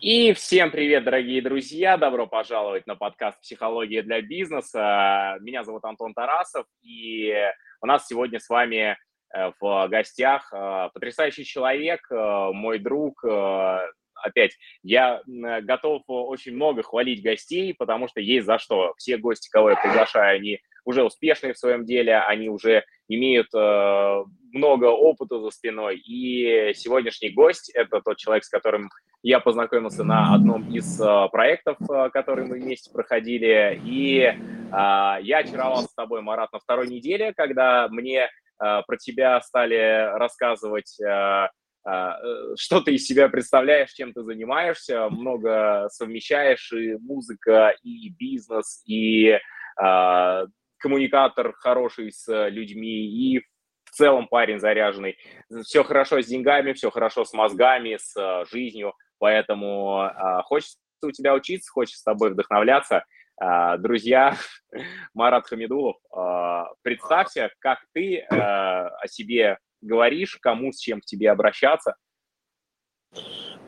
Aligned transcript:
И 0.00 0.32
всем 0.32 0.70
привет, 0.70 1.02
дорогие 1.02 1.42
друзья! 1.42 1.96
Добро 1.96 2.28
пожаловать 2.28 2.86
на 2.86 2.94
подкаст 2.94 3.40
«Психология 3.40 4.00
для 4.02 4.22
бизнеса». 4.22 5.36
Меня 5.40 5.64
зовут 5.64 5.84
Антон 5.84 6.14
Тарасов, 6.14 6.66
и 6.82 7.34
у 7.80 7.86
нас 7.86 8.06
сегодня 8.06 8.38
с 8.38 8.48
вами 8.48 8.96
э, 9.34 9.50
в 9.60 9.88
гостях 9.88 10.52
э, 10.52 10.90
потрясающий 10.94 11.44
человек, 11.44 12.06
э, 12.12 12.50
мой 12.52 12.78
друг. 12.78 13.24
Опять, 14.14 14.56
я 14.84 15.20
готов 15.26 16.02
очень 16.06 16.54
много 16.54 16.84
хвалить 16.84 17.22
гостей, 17.22 17.74
потому 17.76 18.06
что 18.06 18.20
есть 18.20 18.46
за 18.46 18.58
что. 18.58 18.94
Все 18.98 19.16
гости, 19.16 19.48
кого 19.50 19.70
я 19.70 19.76
приглашаю, 19.76 20.36
они 20.36 20.60
уже 20.88 21.04
успешные 21.04 21.52
в 21.52 21.58
своем 21.58 21.84
деле, 21.84 22.16
они 22.16 22.48
уже 22.48 22.82
имеют 23.08 23.52
много 24.52 24.86
опыта 24.86 25.38
за 25.40 25.50
спиной. 25.50 25.98
И 25.98 26.72
сегодняшний 26.74 27.28
гость– 27.30 27.70
это 27.74 28.00
тот 28.00 28.16
человек, 28.16 28.44
с 28.44 28.48
которым 28.48 28.88
я 29.22 29.40
познакомился 29.40 30.04
на 30.04 30.34
одном 30.34 30.70
из 30.72 31.00
uh, 31.00 31.28
проектов, 31.28 31.76
uh, 31.80 32.08
которые 32.10 32.46
мы 32.46 32.58
вместе 32.58 32.90
проходили. 32.90 33.80
И 33.84 34.22
uh, 34.22 35.20
я 35.22 35.38
очаровался 35.38 35.88
с 35.88 35.94
тобой, 35.94 36.22
Марат, 36.22 36.52
на 36.52 36.60
второй 36.60 36.88
неделе, 36.88 37.32
когда 37.36 37.88
мне 37.88 38.30
про 38.58 38.96
тебя 38.98 39.40
стали 39.40 40.18
рассказывать 40.18 40.98
что 42.56 42.80
ты 42.84 42.96
из 42.96 43.06
себя 43.06 43.28
представляешь, 43.28 43.92
чем 43.92 44.12
ты 44.12 44.24
занимаешься, 44.24 45.08
много 45.08 45.88
совмещаешь 45.92 46.72
и 46.72 46.96
музыка, 46.96 47.72
и 47.84 48.10
бизнес, 48.10 48.82
и 48.84 49.38
коммуникатор 50.78 51.52
хороший 51.54 52.12
с 52.12 52.48
людьми, 52.48 53.06
и 53.06 53.40
в 53.84 53.90
целом 53.90 54.28
парень 54.28 54.58
заряженный. 54.58 55.16
Все 55.62 55.82
хорошо 55.82 56.20
с 56.20 56.26
деньгами, 56.26 56.72
все 56.72 56.90
хорошо 56.90 57.24
с 57.24 57.32
мозгами, 57.32 57.96
с 57.98 58.14
э, 58.16 58.44
жизнью, 58.50 58.92
поэтому 59.18 60.04
э, 60.04 60.42
хочется 60.44 60.78
у 61.02 61.10
тебя 61.10 61.34
учиться, 61.34 61.70
хочется 61.70 62.00
с 62.00 62.04
тобой 62.04 62.32
вдохновляться. 62.32 63.04
Э, 63.40 63.78
друзья, 63.78 64.36
Марат 65.14 65.46
Хамидулов, 65.46 65.96
э, 66.16 66.62
представься, 66.82 67.50
как 67.58 67.78
ты 67.94 68.18
э, 68.18 68.24
о 68.30 69.06
себе 69.06 69.58
говоришь, 69.80 70.36
кому, 70.40 70.72
с 70.72 70.78
чем 70.78 71.00
к 71.00 71.04
тебе 71.04 71.30
обращаться. 71.30 71.94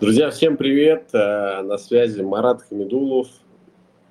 Друзья, 0.01 0.31
всем 0.31 0.57
привет! 0.57 1.15
Э, 1.15 1.63
на 1.63 1.79
связи 1.79 2.21
Марат 2.21 2.63
Хамидулов, 2.63 3.29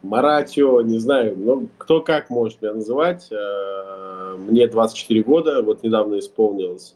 Маратио, 0.02 0.82
не 0.82 0.98
знаю, 0.98 1.38
ну, 1.38 1.70
кто 1.78 2.02
как 2.02 2.30
может 2.30 2.62
меня 2.62 2.74
называть. 2.74 3.28
Э, 3.32 4.36
мне 4.38 4.68
24 4.68 5.24
года, 5.24 5.62
вот 5.62 5.84
недавно 5.84 6.20
исполнилось. 6.20 6.96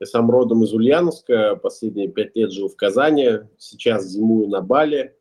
Я 0.00 0.06
сам 0.06 0.30
родом 0.30 0.62
из 0.62 0.72
Ульяновска, 0.72 1.56
последние 1.56 2.08
пять 2.08 2.34
лет 2.36 2.52
жил 2.52 2.68
в 2.68 2.76
Казани, 2.76 3.40
сейчас 3.58 4.06
зимую 4.06 4.48
на 4.48 4.62
Бали. 4.62 5.14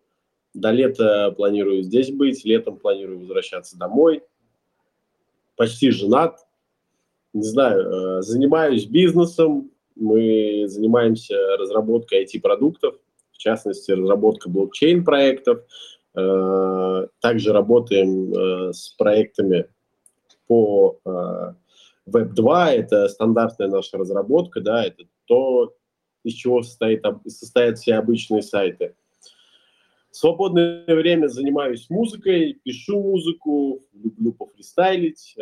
До 0.54 0.72
лета 0.72 1.34
планирую 1.36 1.84
здесь 1.84 2.12
быть, 2.12 2.46
летом 2.46 2.78
планирую 2.78 3.20
возвращаться 3.20 3.78
домой. 3.78 4.24
Почти 5.58 5.92
женат. 5.92 6.40
Не 7.34 7.44
знаю, 7.44 8.20
э, 8.20 8.22
занимаюсь 8.22 8.86
бизнесом. 8.86 9.72
Мы 9.96 10.66
занимаемся 10.68 11.36
разработкой 11.58 12.24
IT-продуктов, 12.24 12.96
в 13.32 13.38
частности, 13.38 13.92
разработка 13.92 14.50
блокчейн-проектов– 14.50 15.60
также 17.20 17.54
работаем 17.54 18.34
э, 18.34 18.74
с 18.74 18.90
проектами 18.98 19.68
по 20.48 21.00
э, 21.06 21.54
Web2, 22.10 22.66
это 22.70 23.08
стандартная 23.10 23.68
наша 23.68 23.98
разработка, 23.98 24.62
да, 24.62 24.86
это 24.86 25.04
то, 25.26 25.76
из 26.24 26.34
чего 26.34 26.64
состоит, 26.64 27.04
состоят 27.28 27.78
все 27.78 27.96
обычные 27.96 28.42
сайты. 28.42 28.96
В 30.10 30.16
свободное 30.16 30.86
время 30.88 31.28
занимаюсь 31.28 31.90
музыкой, 31.90 32.60
пишу 32.64 33.00
музыку, 33.00 33.84
люблю 33.94 34.32
пофристайлить, 34.34 35.36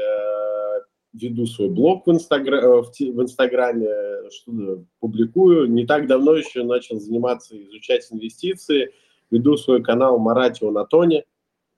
веду 1.14 1.46
свой 1.46 1.70
блог 1.70 2.06
в, 2.08 2.12
инстагра... 2.12 2.82
в 2.82 3.22
Инстаграме, 3.22 3.88
что 4.32 4.84
публикую. 5.00 5.72
Не 5.72 5.86
так 5.86 6.08
давно 6.08 6.36
еще 6.36 6.64
начал 6.64 7.00
заниматься, 7.00 7.56
изучать 7.56 8.06
инвестиции– 8.12 8.92
веду 9.32 9.58
свой 9.58 9.84
канал 9.84 10.20
Маратио 10.20 10.72
на 10.72 10.86
Тоне. 10.86 11.26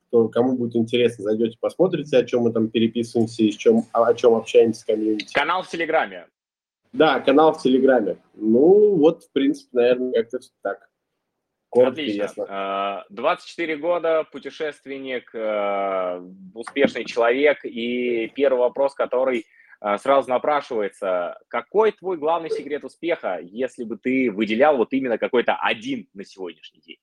Кто, 0.08 0.30
кому 0.30 0.58
будет 0.58 0.76
интересно, 0.76 1.26
зайдете, 1.26 1.58
посмотрите, 1.60 2.18
о 2.18 2.24
чем 2.24 2.44
мы 2.44 2.54
там 2.54 2.70
переписываемся 2.70 3.44
и 3.44 3.52
чем, 3.52 3.84
о 3.92 4.14
чем 4.14 4.36
общаемся 4.36 4.82
с 4.82 4.86
комьюнити. 4.86 5.34
Канал 5.34 5.64
в 5.64 5.68
Телеграме. 5.70 6.28
Да, 6.94 7.20
канал 7.20 7.54
в 7.54 7.62
Телеграме. 7.62 8.18
Ну, 8.34 8.96
вот, 8.96 9.24
в 9.24 9.32
принципе, 9.32 9.70
наверное, 9.74 10.14
как-то 10.14 10.40
так. 10.62 10.90
Коротко 11.70 12.02
Отлично. 12.02 13.06
24 13.10 13.74
а, 13.74 13.78
года, 13.78 14.24
путешественник, 14.32 15.30
э, 15.36 16.22
успешный 16.54 17.04
человек. 17.04 17.60
И 17.66 18.32
первый 18.34 18.60
вопрос, 18.60 18.94
который 18.94 19.46
э, 19.82 19.98
сразу 19.98 20.30
напрашивается. 20.30 21.38
Какой 21.50 21.92
твой 21.92 22.18
главный 22.18 22.50
секрет 22.50 22.86
успеха, 22.86 23.40
если 23.42 23.84
бы 23.84 23.98
ты 23.98 24.32
выделял 24.32 24.78
вот 24.78 24.94
именно 24.94 25.18
какой-то 25.18 25.58
один 25.62 26.08
на 26.14 26.24
сегодняшний 26.24 26.80
день? 26.80 26.98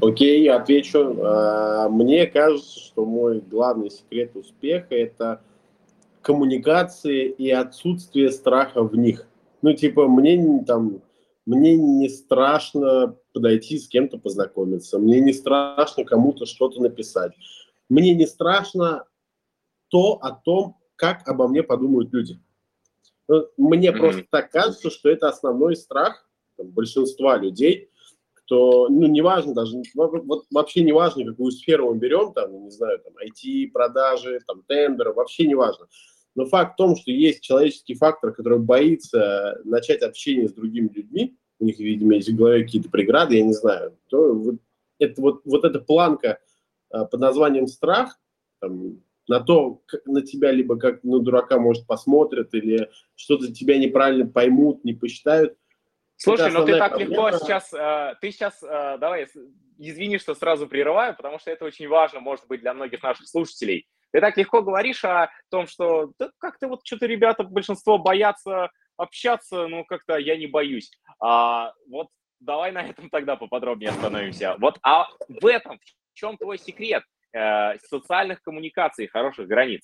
Окей, 0.00 0.48
отвечу. 0.50 1.16
А, 1.22 1.88
мне 1.88 2.26
кажется, 2.26 2.78
что 2.78 3.04
мой 3.04 3.40
главный 3.40 3.90
секрет 3.90 4.36
успеха– 4.36 4.88
это 4.94 5.40
коммуникации 6.20 7.28
и 7.28 7.50
отсутствие 7.50 8.30
страха 8.30 8.82
в 8.82 8.96
них. 8.96 9.26
Ну, 9.62 9.72
типа, 9.72 10.06
мне 10.08 10.64
там, 10.66 11.00
мне 11.46 11.76
не 11.76 12.08
страшно 12.08 13.16
подойти 13.32 13.78
с 13.78 13.88
кем-то 13.88 14.18
познакомиться, 14.18 14.98
мне 14.98 15.20
не 15.20 15.32
страшно 15.32 16.04
кому-то 16.04 16.44
что-то 16.44 16.80
написать, 16.82 17.32
мне 17.88 18.14
не 18.14 18.26
страшно 18.26 19.04
то 19.88 20.18
о 20.20 20.32
том, 20.32 20.76
как 20.96 21.26
обо 21.28 21.48
мне 21.48 21.62
подумают 21.62 22.12
люди. 22.12 22.38
Ну, 23.28 23.46
мне 23.56 23.88
mm-hmm. 23.88 23.98
просто 23.98 24.24
так 24.30 24.50
кажется, 24.50 24.90
что 24.90 25.08
это 25.08 25.28
основной 25.28 25.76
страх 25.76 26.28
там, 26.56 26.68
большинства 26.68 27.38
людей– 27.38 27.88
что, 28.46 28.88
ну, 28.88 29.06
неважно 29.08 29.54
даже, 29.54 29.82
вот 29.94 30.46
вообще 30.50 30.82
неважно, 30.82 31.24
какую 31.24 31.50
сферу 31.50 31.92
мы 31.92 31.98
берем, 31.98 32.32
там, 32.32 32.64
не 32.64 32.70
знаю, 32.70 33.00
там, 33.00 33.12
IT, 33.14 33.72
продажи, 33.72 34.40
там, 34.46 34.62
тендеры, 34.66 35.12
вообще 35.12 35.46
неважно. 35.46 35.86
Но 36.36 36.46
факт 36.46 36.74
в 36.74 36.76
том, 36.76 36.96
что 36.96 37.10
есть 37.10 37.42
человеческий 37.42 37.94
фактор, 37.94 38.32
который 38.32 38.58
боится 38.58 39.60
начать 39.64 40.02
общение 40.02 40.48
с 40.48 40.52
другими 40.52 40.88
людьми, 40.94 41.36
у 41.58 41.64
них, 41.64 41.78
видимо, 41.78 42.14
есть 42.14 42.28
в 42.28 42.36
голове 42.36 42.62
какие-то 42.62 42.88
преграды, 42.88 43.36
я 43.36 43.42
не 43.42 43.54
знаю, 43.54 43.98
то 44.08 44.32
вот, 44.32 44.56
это, 45.00 45.20
вот, 45.20 45.40
вот 45.44 45.64
эта 45.64 45.80
планка 45.80 46.38
а, 46.90 47.04
под 47.04 47.20
названием 47.20 47.66
страх, 47.66 48.16
там, 48.60 49.02
на 49.26 49.40
то, 49.40 49.80
как 49.86 50.06
на 50.06 50.22
тебя 50.22 50.52
либо 50.52 50.78
как 50.78 51.02
на 51.02 51.18
дурака, 51.18 51.58
может, 51.58 51.84
посмотрят, 51.86 52.54
или 52.54 52.90
что-то 53.16 53.52
тебя 53.52 53.76
неправильно 53.76 54.28
поймут, 54.28 54.84
не 54.84 54.92
посчитают– 54.92 55.56
Слушай, 56.16 56.50
ну 56.50 56.64
ты 56.64 56.78
так 56.78 56.90
проблема. 56.90 57.10
легко 57.10 57.38
сейчас, 57.38 57.72
э, 57.72 58.14
ты 58.20 58.30
сейчас, 58.30 58.62
э, 58.62 58.96
давай, 58.98 59.28
извини, 59.78 60.18
что 60.18 60.34
сразу 60.34 60.66
прерываю, 60.66 61.14
потому 61.14 61.38
что 61.38 61.50
это 61.50 61.64
очень 61.64 61.88
важно, 61.88 62.20
может 62.20 62.46
быть, 62.46 62.60
для 62.60 62.72
многих 62.72 63.02
наших 63.02 63.28
слушателей. 63.28 63.86
Ты 64.12 64.20
так 64.20 64.36
легко 64.36 64.62
говоришь 64.62 65.04
о 65.04 65.30
том, 65.50 65.66
что 65.66 66.12
да, 66.18 66.30
как-то 66.38 66.68
вот 66.68 66.80
что-то 66.84 67.06
ребята, 67.06 67.44
большинство 67.44 67.98
боятся 67.98 68.70
общаться, 68.96 69.66
ну 69.66 69.84
как-то 69.84 70.16
я 70.16 70.36
не 70.36 70.46
боюсь. 70.46 70.90
А, 71.20 71.74
вот 71.88 72.08
давай 72.40 72.72
на 72.72 72.82
этом 72.82 73.10
тогда 73.10 73.36
поподробнее 73.36 73.90
остановимся. 73.90 74.56
Вот 74.58 74.78
а 74.82 75.08
в 75.28 75.46
этом, 75.46 75.78
в 75.78 76.14
чем 76.14 76.38
твой 76.38 76.58
секрет 76.58 77.02
э, 77.32 77.78
социальных 77.78 78.42
коммуникаций, 78.42 79.06
хороших 79.06 79.48
границ? 79.48 79.82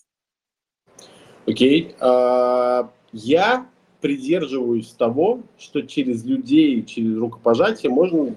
Окей. 1.47 1.91
Okay. 1.91 1.98
Uh, 1.98 2.88
я 3.12 3.66
придерживаюсь 4.02 4.88
того, 4.88 5.42
что 5.56 5.80
через 5.82 6.24
людей, 6.24 6.84
через 6.84 7.16
рукопожатие 7.16 7.90
можно 7.90 8.36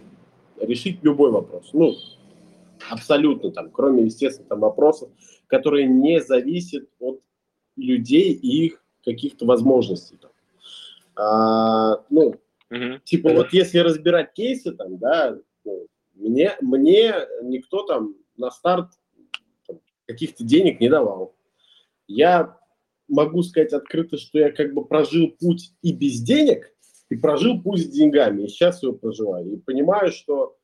решить 0.61 1.03
любой 1.03 1.31
вопрос. 1.31 1.71
Ну, 1.73 1.95
абсолютно 2.89 3.51
там, 3.51 3.71
кроме, 3.71 4.03
естественно, 4.03 4.47
там 4.47 4.59
вопросов, 4.59 5.09
которые 5.47 5.87
не 5.87 6.21
зависят 6.21 6.87
от 6.99 7.19
людей 7.75 8.31
и 8.31 8.67
их 8.67 8.83
каких-то 9.03 9.45
возможностей. 9.45 10.17
Там. 10.17 10.31
А, 11.15 12.03
ну, 12.09 12.35
uh-huh. 12.71 12.99
типа 13.03 13.33
вот 13.33 13.51
если 13.51 13.79
разбирать 13.79 14.33
кейсы 14.33 14.71
там, 14.71 14.97
да, 14.97 15.37
ну, 15.63 15.87
мне, 16.13 16.55
мне 16.61 17.15
никто 17.41 17.83
там 17.83 18.15
на 18.37 18.51
старт 18.51 18.91
каких-то 20.05 20.43
денег 20.43 20.79
не 20.79 20.89
давал. 20.89 21.33
Я 22.07 22.59
могу 23.07 23.43
сказать 23.43 23.73
открыто, 23.73 24.17
что 24.17 24.39
я 24.39 24.51
как 24.51 24.73
бы 24.73 24.85
прожил 24.85 25.31
путь 25.39 25.73
и 25.81 25.93
без 25.93 26.21
денег, 26.21 26.73
и 27.09 27.15
прожил 27.15 27.61
путь 27.61 27.81
с 27.81 27.89
деньгами, 27.89 28.43
и 28.43 28.47
сейчас 28.47 28.81
его 28.83 28.93
проживаю. 28.93 29.53
И 29.53 29.57
понимаю, 29.57 30.11
что 30.11 30.57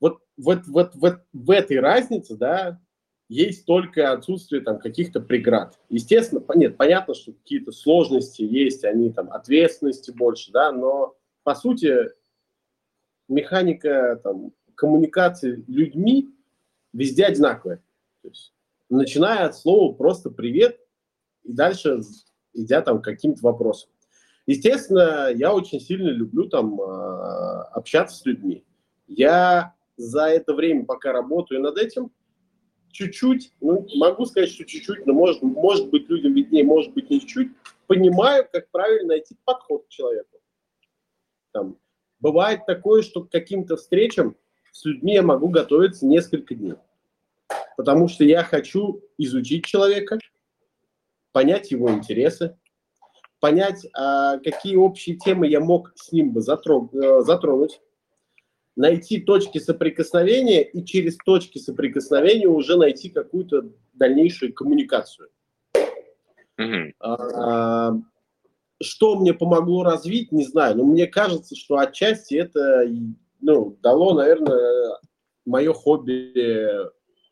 вот, 0.00 0.20
вот, 0.36 0.66
вот, 0.66 0.94
вот 0.94 1.20
в 1.32 1.50
этой 1.50 1.80
разнице, 1.80 2.36
да, 2.36 2.80
есть 3.28 3.66
только 3.66 4.12
отсутствие 4.12 4.62
там 4.62 4.78
каких-то 4.78 5.20
преград. 5.20 5.78
Естественно, 5.90 6.42
нет, 6.54 6.76
понятно, 6.76 7.14
что 7.14 7.32
какие-то 7.32 7.72
сложности 7.72 8.42
есть, 8.42 8.84
они 8.84 9.12
там 9.12 9.30
ответственности 9.30 10.10
больше, 10.10 10.50
да, 10.50 10.72
но 10.72 11.16
по 11.42 11.54
сути 11.54 12.10
механика 13.28 14.20
там, 14.22 14.52
коммуникации 14.74 15.62
людьми 15.66 16.30
везде 16.92 17.26
одинаковая. 17.26 17.82
То 18.22 18.28
есть, 18.28 18.54
начиная 18.88 19.46
от 19.46 19.56
слова 19.56 19.92
просто 19.92 20.30
«привет» 20.30 20.80
и 21.48 21.52
дальше 21.52 22.02
идя 22.52 22.82
там 22.82 23.00
каким-то 23.00 23.40
вопросам. 23.42 23.90
Естественно, 24.46 25.30
я 25.34 25.52
очень 25.52 25.80
сильно 25.80 26.08
люблю 26.08 26.48
там 26.48 26.80
а, 26.80 27.64
общаться 27.72 28.16
с 28.16 28.26
людьми. 28.26 28.64
Я 29.06 29.74
за 29.96 30.26
это 30.26 30.54
время, 30.54 30.84
пока 30.84 31.12
работаю 31.12 31.60
над 31.60 31.78
этим, 31.78 32.12
чуть-чуть, 32.92 33.52
ну, 33.60 33.86
могу 33.96 34.26
сказать, 34.26 34.50
что 34.50 34.64
чуть-чуть, 34.64 35.06
но 35.06 35.12
может, 35.14 35.42
может 35.42 35.88
быть 35.88 36.08
людям 36.08 36.34
виднее, 36.34 36.64
может 36.64 36.92
быть 36.92 37.10
не 37.10 37.20
чуть-чуть, 37.20 37.50
понимаю, 37.86 38.46
как 38.50 38.70
правильно 38.70 39.08
найти 39.08 39.36
подход 39.44 39.86
к 39.86 39.88
человеку. 39.88 40.38
Там, 41.52 41.78
бывает 42.20 42.66
такое, 42.66 43.02
что 43.02 43.24
к 43.24 43.30
каким-то 43.30 43.76
встречам 43.76 44.36
с 44.72 44.84
людьми 44.84 45.14
я 45.14 45.22
могу 45.22 45.48
готовиться 45.48 46.06
несколько 46.06 46.54
дней. 46.54 46.76
Потому 47.76 48.08
что 48.08 48.24
я 48.24 48.44
хочу 48.44 49.02
изучить 49.16 49.64
человека, 49.64 50.18
понять 51.32 51.70
его 51.70 51.90
интересы, 51.90 52.56
понять, 53.40 53.86
а, 53.94 54.38
какие 54.38 54.76
общие 54.76 55.16
темы 55.16 55.46
я 55.48 55.60
мог 55.60 55.92
с 55.94 56.12
ним 56.12 56.32
бы 56.32 56.40
э, 56.40 57.22
затронуть, 57.22 57.80
найти 58.76 59.20
точки 59.20 59.58
соприкосновения 59.58 60.62
и 60.62 60.84
через 60.84 61.16
точки 61.16 61.58
соприкосновения 61.58 62.46
уже 62.46 62.76
найти 62.76 63.10
какую-то 63.10 63.70
дальнейшую 63.92 64.54
коммуникацию. 64.54 65.30
Mm-hmm. 66.60 68.02
Что 68.80 69.16
мне 69.16 69.34
помогло 69.34 69.82
развить, 69.82 70.30
не 70.30 70.44
знаю, 70.44 70.76
но 70.76 70.84
мне 70.84 71.08
кажется, 71.08 71.56
что 71.56 71.78
отчасти 71.78 72.34
это 72.34 72.88
ну, 73.40 73.76
дало, 73.82 74.14
наверное, 74.14 74.96
мое 75.44 75.72
хобби, 75.72 76.32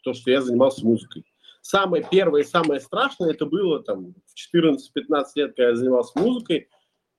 то, 0.03 0.13
что 0.15 0.31
я 0.31 0.43
занимался 0.43 0.85
музыкой. 0.85 1.25
Самое 1.69 2.07
первое 2.09 2.43
и 2.43 2.47
самое 2.47 2.79
страшное 2.79 3.33
это 3.33 3.45
было 3.45 3.83
там 3.83 4.15
в 4.15 4.57
14-15 4.57 5.25
лет, 5.35 5.57
когда 5.57 5.71
я 5.71 5.75
занимался 5.75 6.17
музыкой, 6.17 6.69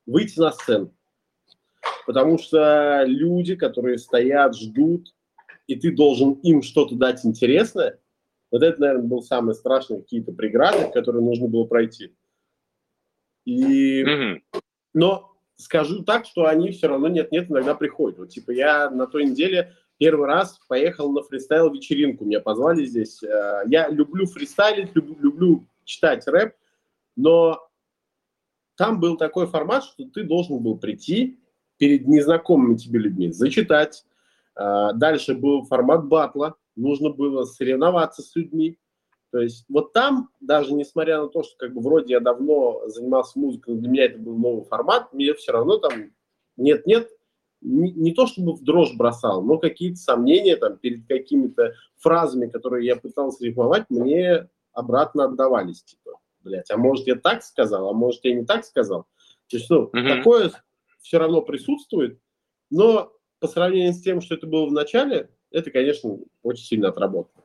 выйти 0.05 0.39
на 0.39 0.51
сцену. 0.51 0.95
Потому 2.05 2.37
что 2.37 3.03
люди, 3.05 3.57
которые 3.57 3.97
стоят, 3.97 4.55
ждут, 4.55 5.13
и 5.67 5.75
ты 5.75 5.93
должен 5.93 6.31
им 6.43 6.61
что-то 6.61 6.95
дать 6.95 7.25
интересное, 7.25 7.99
вот 8.49 8.63
это, 8.63 8.79
наверное, 8.79 9.07
был 9.09 9.21
самый 9.21 9.53
страшный 9.53 9.99
какие-то 9.99 10.31
преграды, 10.31 10.93
которые 10.93 11.25
нужно 11.25 11.49
было 11.49 11.65
пройти. 11.65 12.15
И... 13.43 14.01
Mm-hmm. 14.01 14.61
Но 14.93 15.29
скажу 15.57 16.05
так, 16.05 16.25
что 16.25 16.45
они 16.45 16.71
все 16.71 16.87
равно 16.87 17.09
нет-нет 17.09 17.51
иногда 17.51 17.75
приходят. 17.75 18.17
Вот, 18.17 18.29
типа, 18.29 18.51
я 18.51 18.89
на 18.91 19.07
той 19.07 19.25
неделе 19.25 19.73
первый 19.97 20.27
раз 20.27 20.59
поехал 20.67 21.11
на 21.11 21.23
фристайл-вечеринку, 21.23 22.25
меня 22.25 22.39
позвали 22.39 22.85
здесь. 22.85 23.21
Э, 23.23 23.63
я 23.67 23.89
люблю 23.89 24.25
фристайлить, 24.25 24.95
люблю, 24.95 25.17
люблю 25.19 25.67
читать 25.83 26.27
рэп, 26.27 26.53
но 27.15 27.67
там 28.75 28.99
был 28.99 29.17
такой 29.17 29.47
формат, 29.47 29.83
что 29.83 30.05
ты 30.05 30.23
должен 30.23 30.59
был 30.59 30.77
прийти, 30.77 31.39
перед 31.77 32.07
незнакомыми 32.07 32.75
тебе 32.75 32.99
людьми, 32.99 33.31
зачитать. 33.31 34.05
А, 34.55 34.93
дальше 34.93 35.35
был 35.35 35.63
формат 35.65 36.05
батла, 36.05 36.55
нужно 36.75 37.09
было 37.09 37.43
соревноваться 37.43 38.21
с 38.21 38.35
людьми. 38.35 38.79
То 39.31 39.39
есть 39.41 39.65
вот 39.67 39.93
там, 39.93 40.29
даже 40.39 40.73
несмотря 40.73 41.21
на 41.21 41.27
то, 41.27 41.43
что 41.43 41.55
как 41.57 41.73
бы 41.73 41.81
вроде 41.81 42.13
я 42.13 42.19
давно 42.19 42.87
занимался 42.87 43.37
музыкой, 43.37 43.75
для 43.75 43.89
меня 43.89 44.05
это 44.05 44.19
был 44.19 44.37
новый 44.37 44.65
формат, 44.65 45.11
мне 45.13 45.33
все 45.33 45.51
равно 45.51 45.77
там 45.77 46.11
нет-нет, 46.55 47.09
не, 47.61 47.91
не 47.91 48.13
то 48.13 48.27
чтобы 48.27 48.53
в 48.53 48.63
дрожь 48.63 48.93
бросал, 48.95 49.43
но 49.43 49.57
какие-то 49.57 49.97
сомнения 49.97 50.55
там 50.55 50.77
перед 50.77 51.07
какими-то 51.07 51.73
фразами, 51.97 52.47
которые 52.47 52.85
я 52.85 52.95
пытался 52.95 53.45
рифмовать, 53.45 53.85
мне 53.89 54.47
обратно 54.73 55.25
отдавались. 55.25 55.83
Типа, 55.83 56.19
блядь, 56.41 56.71
а 56.71 56.77
может 56.77 57.07
я 57.07 57.15
так 57.15 57.43
сказал, 57.43 57.89
а 57.89 57.93
может 57.93 58.23
я 58.25 58.35
не 58.35 58.45
так 58.45 58.65
сказал. 58.65 59.07
То 59.49 59.57
есть, 59.57 59.69
ну, 59.69 59.89
mm-hmm. 59.93 60.17
такое 60.17 60.51
все 60.99 61.17
равно 61.17 61.41
присутствует, 61.41 62.19
но 62.69 63.11
по 63.39 63.47
сравнению 63.47 63.93
с 63.93 64.01
тем, 64.01 64.21
что 64.21 64.35
это 64.35 64.47
было 64.47 64.67
в 64.67 64.73
начале, 64.73 65.29
это, 65.51 65.71
конечно, 65.71 66.17
очень 66.43 66.65
сильно 66.65 66.89
отработано. 66.89 67.43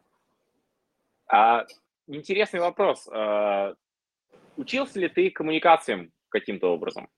А, 1.27 1.67
интересный 2.07 2.61
вопрос. 2.61 3.09
А, 3.11 3.75
учился 4.57 4.99
ли 4.99 5.09
ты 5.09 5.31
коммуникациям 5.31 6.13
каким-то 6.29 6.73
образом? 6.73 7.09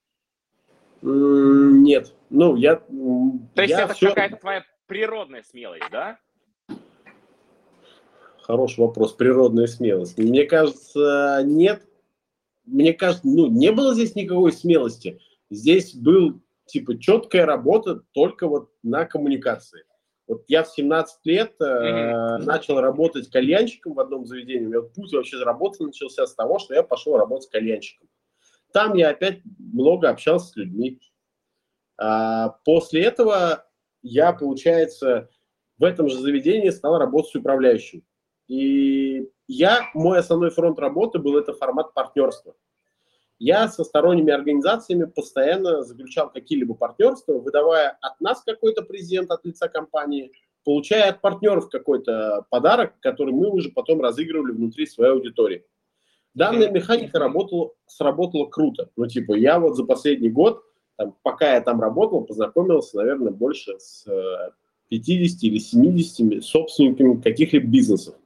Нет. 1.05 2.15
Ну, 2.31 2.57
я... 2.57 2.77
То 2.77 3.63
есть 3.63 3.71
я 3.71 3.85
это 3.85 3.95
все... 3.95 4.09
какая-то 4.09 4.37
твоя 4.37 4.65
природная 4.87 5.43
смелость, 5.43 5.85
да? 5.93 6.19
Хороший 8.41 8.81
вопрос. 8.81 9.13
Природная 9.13 9.67
смелость. 9.67 10.17
Мне 10.19 10.45
кажется, 10.45 11.43
нет. 11.45 11.83
Мне 12.65 12.95
кажется, 12.95 13.27
ну, 13.27 13.49
не 13.49 13.71
было 13.71 13.95
здесь 13.95 14.15
никакой 14.15 14.53
смелости. 14.53 15.21
Здесь 15.51 15.95
был 15.95 16.41
типа 16.67 16.99
четкая 16.99 17.45
работа 17.45 18.01
только 18.13 18.49
вот 18.49 18.71
на 18.83 19.05
коммуникации. 19.05 19.85
Вот 20.27 20.45
я 20.49 20.63
в 20.63 20.69
17 20.69 21.19
лет 21.25 21.55
э, 21.61 21.65
mm-hmm. 21.65 22.39
начал 22.45 22.81
работать 22.81 23.31
кальянщиком 23.31 23.93
в 23.93 24.01
одном 24.01 24.25
заведении. 24.25 24.65
У 24.65 24.69
меня 24.71 24.81
путь 24.81 25.13
вообще 25.13 25.43
работы 25.43 25.85
начался 25.85 26.27
с 26.27 26.35
того, 26.35 26.59
что 26.59 26.73
я 26.73 26.83
пошел 26.83 27.19
работать 27.19 27.51
кальянщиком. 27.51 28.09
Там 28.75 28.95
я 28.95 29.11
опять 29.11 29.41
много 29.57 30.11
общался 30.11 30.49
с 30.49 30.57
людьми. 30.57 31.01
А, 31.97 32.57
после 32.65 33.05
этого 33.05 33.65
я, 34.03 34.33
получается, 34.33 35.31
в 35.79 35.85
этом 35.85 36.09
же 36.09 36.19
заведении 36.19 36.71
стал 36.71 36.99
работать 36.99 37.31
с 37.31 37.37
управляющим. 37.37 38.03
И 38.49 39.31
я, 39.47 39.91
мой 39.95 40.19
основной 40.19 40.51
фронт 40.51 40.81
работы 40.81 41.21
был 41.21 41.39
это 41.39 41.55
формат 41.55 41.95
партнерства. 41.95 42.57
Я 43.39 43.69
со 43.69 43.85
сторонними 43.85 44.33
организациями 44.33 45.05
постоянно 45.05 45.85
заключал 45.85 46.33
какие-либо 46.33 46.75
партнерства, 46.75 47.35
выдавая 47.35 47.97
от 48.01 48.21
нас 48.21 48.43
какой-то 48.43 48.83
презент 48.83 49.31
от 49.31 49.45
лица 49.45 49.69
компании, 49.69 50.33
получая 50.65 51.11
от 51.11 51.21
партнеров 51.21 51.71
какой-то 51.71 52.45
подарок, 52.51 52.99
который 52.99 53.35
мы 53.35 53.51
уже 53.51 53.71
потом 53.71 54.01
разыгрывали 54.01 54.51
внутри 54.51 54.87
своей 54.87 55.13
аудитории. 55.13 55.65
Данная 56.35 56.71
механика 56.71 57.19
работала, 57.19 57.71
сработала 57.87 58.47
круто. 58.47 58.91
Ну, 58.97 59.07
типа, 59.07 59.35
я 59.35 59.61
вот 59.61 59.77
за 59.77 59.85
последний 59.85 60.31
год, 60.31 60.63
там, 60.97 61.15
пока 61.23 61.55
я 61.55 61.61
там 61.61 61.81
работал, 61.81 62.23
познакомился, 62.25 62.97
наверное, 62.97 63.33
больше 63.33 63.79
с 63.79 64.05
50 64.89 65.43
э, 65.43 65.47
или 65.47 65.59
70 65.59 66.45
собственниками 66.45 67.21
каких-либо 67.21 67.67
бизнесов. 67.67 68.17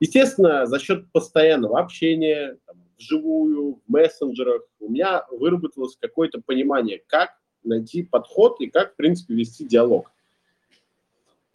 Естественно, 0.00 0.66
за 0.66 0.78
счет 0.78 1.10
постоянного 1.12 1.80
общения, 1.80 2.58
там, 2.66 2.76
вживую, 2.98 3.80
в 3.86 3.92
мессенджерах, 3.92 4.62
у 4.80 4.90
меня 4.90 5.24
выработалось 5.30 5.96
какое-то 5.98 6.42
понимание, 6.44 7.02
как 7.06 7.30
найти 7.62 8.02
подход 8.02 8.60
и 8.60 8.66
как, 8.66 8.92
в 8.92 8.96
принципе, 8.96 9.34
вести 9.34 9.64
диалог. 9.64 10.12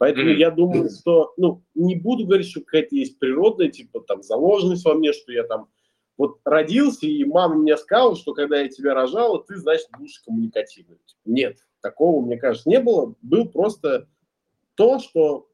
Поэтому 0.00 0.30
mm-hmm. 0.30 0.36
я 0.36 0.50
думаю, 0.50 0.88
что, 0.88 1.34
ну, 1.36 1.62
не 1.74 1.94
буду 1.94 2.24
говорить, 2.24 2.48
что 2.48 2.60
какая-то 2.60 2.96
есть 2.96 3.18
природная, 3.18 3.68
типа, 3.68 4.00
там, 4.00 4.22
заложенность 4.22 4.82
во 4.86 4.94
мне, 4.94 5.12
что 5.12 5.30
я 5.30 5.44
там 5.44 5.68
вот 6.16 6.40
родился, 6.46 7.06
и 7.06 7.22
мама 7.24 7.56
мне 7.56 7.76
сказала, 7.76 8.16
что 8.16 8.32
когда 8.32 8.60
я 8.60 8.68
тебя 8.70 8.94
рожала, 8.94 9.44
ты, 9.44 9.58
значит, 9.58 9.88
будешь 9.98 10.18
коммуникативным. 10.20 10.98
Нет, 11.26 11.58
такого, 11.82 12.24
мне 12.24 12.38
кажется, 12.38 12.70
не 12.70 12.80
было. 12.80 13.14
Был 13.20 13.50
просто 13.50 14.08
то, 14.74 15.00
что 15.00 15.50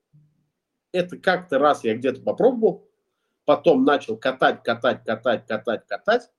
это 0.92 1.18
как-то 1.18 1.58
раз 1.58 1.82
я 1.82 1.96
где-то 1.96 2.20
попробовал, 2.20 2.86
потом 3.46 3.84
начал 3.84 4.16
катать, 4.16 4.62
катать, 4.62 5.02
катать, 5.04 5.44
катать, 5.44 5.88
катать, 5.88 6.30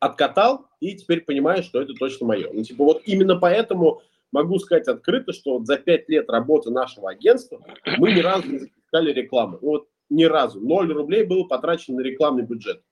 откатал, 0.00 0.66
и 0.80 0.96
теперь 0.96 1.20
понимаю, 1.20 1.62
что 1.62 1.80
это 1.80 1.94
точно 1.94 2.26
мое. 2.26 2.50
Ну, 2.52 2.64
типа, 2.64 2.82
вот 2.82 3.02
именно 3.04 3.36
поэтому 3.36 4.02
могу 4.32 4.58
сказать 4.58 4.88
открыто, 4.88 5.32
что 5.32 5.58
вот 5.58 5.66
за 5.66 5.76
пять 5.76 6.08
лет 6.08 6.28
работы 6.30 6.70
нашего 6.70 7.10
агентства 7.10 7.60
мы 7.98 8.12
ни 8.12 8.20
разу 8.20 8.50
не 8.50 8.58
запускали 8.58 9.12
рекламу. 9.12 9.58
Вот 9.60 9.88
ни 10.08 10.24
разу. 10.24 10.60
Ноль 10.60 10.92
рублей 10.92 11.24
было 11.24 11.44
потрачено 11.44 11.98
на 11.98 12.02
рекламный 12.02 12.42
бюджет. 12.42 12.82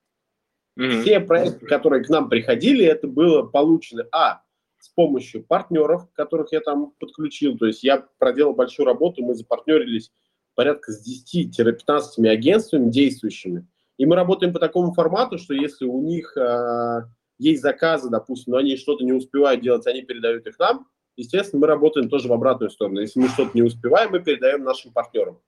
Mm-hmm. 0.79 1.01
Все 1.01 1.19
проекты, 1.19 1.65
которые 1.65 2.03
к 2.03 2.09
нам 2.09 2.29
приходили, 2.29 2.85
это 2.85 3.07
было 3.07 3.43
получено, 3.43 4.07
а, 4.13 4.41
с 4.79 4.87
помощью 4.89 5.43
партнеров, 5.43 6.07
которых 6.13 6.51
я 6.53 6.61
там 6.61 6.93
подключил. 6.99 7.57
То 7.57 7.65
есть 7.65 7.83
я 7.83 8.05
проделал 8.17 8.53
большую 8.53 8.85
работу, 8.85 9.23
мы 9.23 9.35
запартнерились 9.35 10.11
порядка 10.55 10.91
с 10.91 11.05
10-15 11.05 12.27
агентствами 12.27 12.89
действующими. 12.89 13.67
И 13.97 14.05
мы 14.05 14.15
работаем 14.15 14.53
по 14.53 14.59
такому 14.59 14.93
формату, 14.93 15.37
что 15.37 15.53
если 15.53 15.85
у 15.85 16.01
них 16.01 16.35
э, 16.37 17.01
есть 17.37 17.61
заказы, 17.61 18.09
допустим, 18.09 18.53
но 18.53 18.59
они 18.59 18.77
что-то 18.77 19.03
не 19.03 19.11
успевают 19.11 19.61
делать, 19.61 19.85
они 19.87 20.01
передают 20.01 20.47
их 20.47 20.57
нам, 20.59 20.87
естественно, 21.19 21.61
мы 21.61 21.67
работаем 21.67 22.09
тоже 22.09 22.27
в 22.27 22.33
обратную 22.33 22.69
сторону. 22.71 23.01
Если 23.01 23.19
мы 23.19 23.27
что-то 23.27 23.51
не 23.53 23.61
успеваем, 23.61 24.11
мы 24.11 24.19
передаем 24.21 24.63
нашим 24.63 24.91
партнерам. 24.91 25.39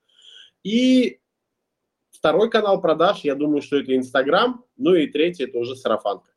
И 0.63 1.19
второй 2.11 2.49
канал 2.49 2.81
продаж, 2.81 3.21
я 3.21 3.35
думаю, 3.35 3.61
что 3.61 3.77
это 3.77 3.95
Инстаграм, 3.95 4.63
ну 4.77 4.93
и 4.93 5.07
третий 5.07 5.45
это 5.45 5.57
уже 5.57 5.75
сарафанка. 5.75 6.29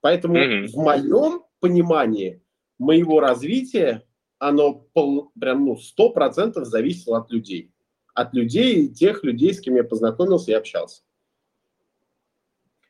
Поэтому 0.00 0.36
mm-hmm. 0.36 0.66
в 0.66 0.76
моем 0.76 1.44
понимании 1.60 2.42
моего 2.78 3.20
развития 3.20 4.04
оно 4.38 4.74
пол, 4.74 5.32
прям 5.38 5.64
ну, 5.64 5.76
сто 5.76 6.10
процентов 6.10 6.66
зависело 6.66 7.18
от 7.18 7.30
людей. 7.30 7.72
От 8.14 8.34
людей 8.34 8.84
и 8.84 8.88
тех 8.88 9.24
людей, 9.24 9.54
с 9.54 9.60
кем 9.60 9.76
я 9.76 9.84
познакомился 9.84 10.50
и 10.50 10.54
общался. 10.54 11.02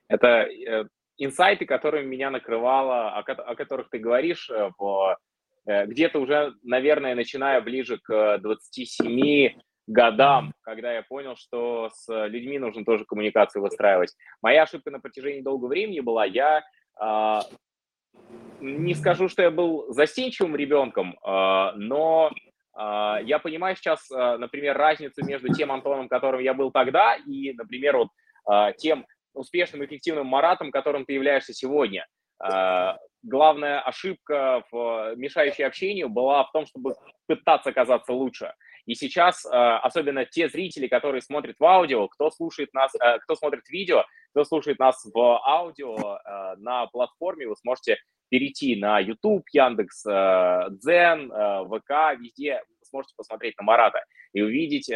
Это 0.09 0.27
э, 0.27 0.89
инсайты, 1.19 1.67
которыми 1.67 2.07
меня 2.07 2.31
накрывало, 2.31 3.11
о, 3.11 3.21
о 3.21 3.55
которых 3.55 3.91
ты 3.91 3.99
говоришь, 3.99 4.49
э, 4.51 4.71
в, 4.79 5.19
э, 5.67 5.87
где-то 5.87 6.21
уже, 6.21 6.55
наверное, 6.63 7.15
начиная 7.15 7.61
ближе 7.61 7.99
к 7.99 8.39
27 8.39 9.51
годам, 9.87 10.53
когда 10.63 10.93
я 10.93 11.03
понял, 11.03 11.37
что 11.37 11.91
с 11.93 12.29
людьми 12.29 12.59
нужно 12.59 12.85
тоже 12.85 13.05
коммуникацию 13.05 13.63
выстраивать. 13.63 14.15
Моя 14.43 14.63
ошибка 14.63 14.91
на 14.91 15.01
протяжении 15.01 15.41
долгого 15.41 15.69
времени 15.69 16.01
была, 16.01 16.25
я 16.25 16.63
э, 17.01 17.41
не 18.61 18.95
скажу, 18.95 19.29
что 19.29 19.43
я 19.43 19.51
был 19.51 19.93
застенчивым 19.93 20.57
ребенком, 20.57 21.19
э, 21.25 21.73
но 21.77 22.31
э, 22.77 23.19
я 23.25 23.39
понимаю 23.39 23.77
сейчас, 23.77 24.11
э, 24.11 24.37
например, 24.37 24.77
разницу 24.77 25.25
между 25.25 25.53
тем 25.53 25.73
Антоном, 25.73 26.09
которым 26.09 26.41
я 26.41 26.55
был 26.55 26.71
тогда, 26.71 27.17
и, 27.17 27.53
например, 27.53 27.97
вот 27.97 28.09
тем 28.79 29.05
успешным, 29.39 29.85
эффективным 29.85 30.27
Маратом, 30.27 30.71
которым 30.71 31.05
ты 31.05 31.13
являешься 31.15 31.55
сегодня. 31.55 32.07
Э, 32.43 32.95
главная 33.23 33.81
ошибка, 33.81 34.65
в, 34.71 35.15
мешающей 35.17 35.65
общению, 35.65 36.09
была 36.09 36.45
в 36.45 36.53
том, 36.53 36.67
чтобы 36.67 36.95
пытаться 37.27 37.73
казаться 37.73 38.13
лучше. 38.13 38.53
И 38.89 38.95
сейчас, 38.95 39.45
э, 39.45 39.49
особенно 39.51 40.25
те 40.25 40.49
зрители, 40.49 40.89
которые 40.89 41.21
смотрят 41.21 41.57
в 41.59 41.65
аудио, 41.65 42.09
кто 42.09 42.31
слушает 42.31 42.73
нас, 42.73 42.91
э, 42.95 43.19
кто 43.19 43.35
смотрит 43.35 43.69
видео, 43.69 44.05
кто 44.31 44.45
слушает 44.45 44.79
нас 44.79 45.05
в 45.05 45.19
аудио 45.47 45.95
э, 45.95 46.55
на 46.57 46.87
платформе, 46.87 47.47
вы 47.47 47.55
сможете 47.57 47.99
перейти 48.31 48.77
на 48.77 48.99
YouTube, 48.99 49.47
Яндекс, 49.53 50.05
Дзен, 50.05 51.31
ВК, 51.69 52.21
везде 52.21 52.63
сможете 52.83 53.15
посмотреть 53.17 53.57
на 53.59 53.65
Марата 53.65 54.05
и 54.35 54.43
увидеть, 54.43 54.91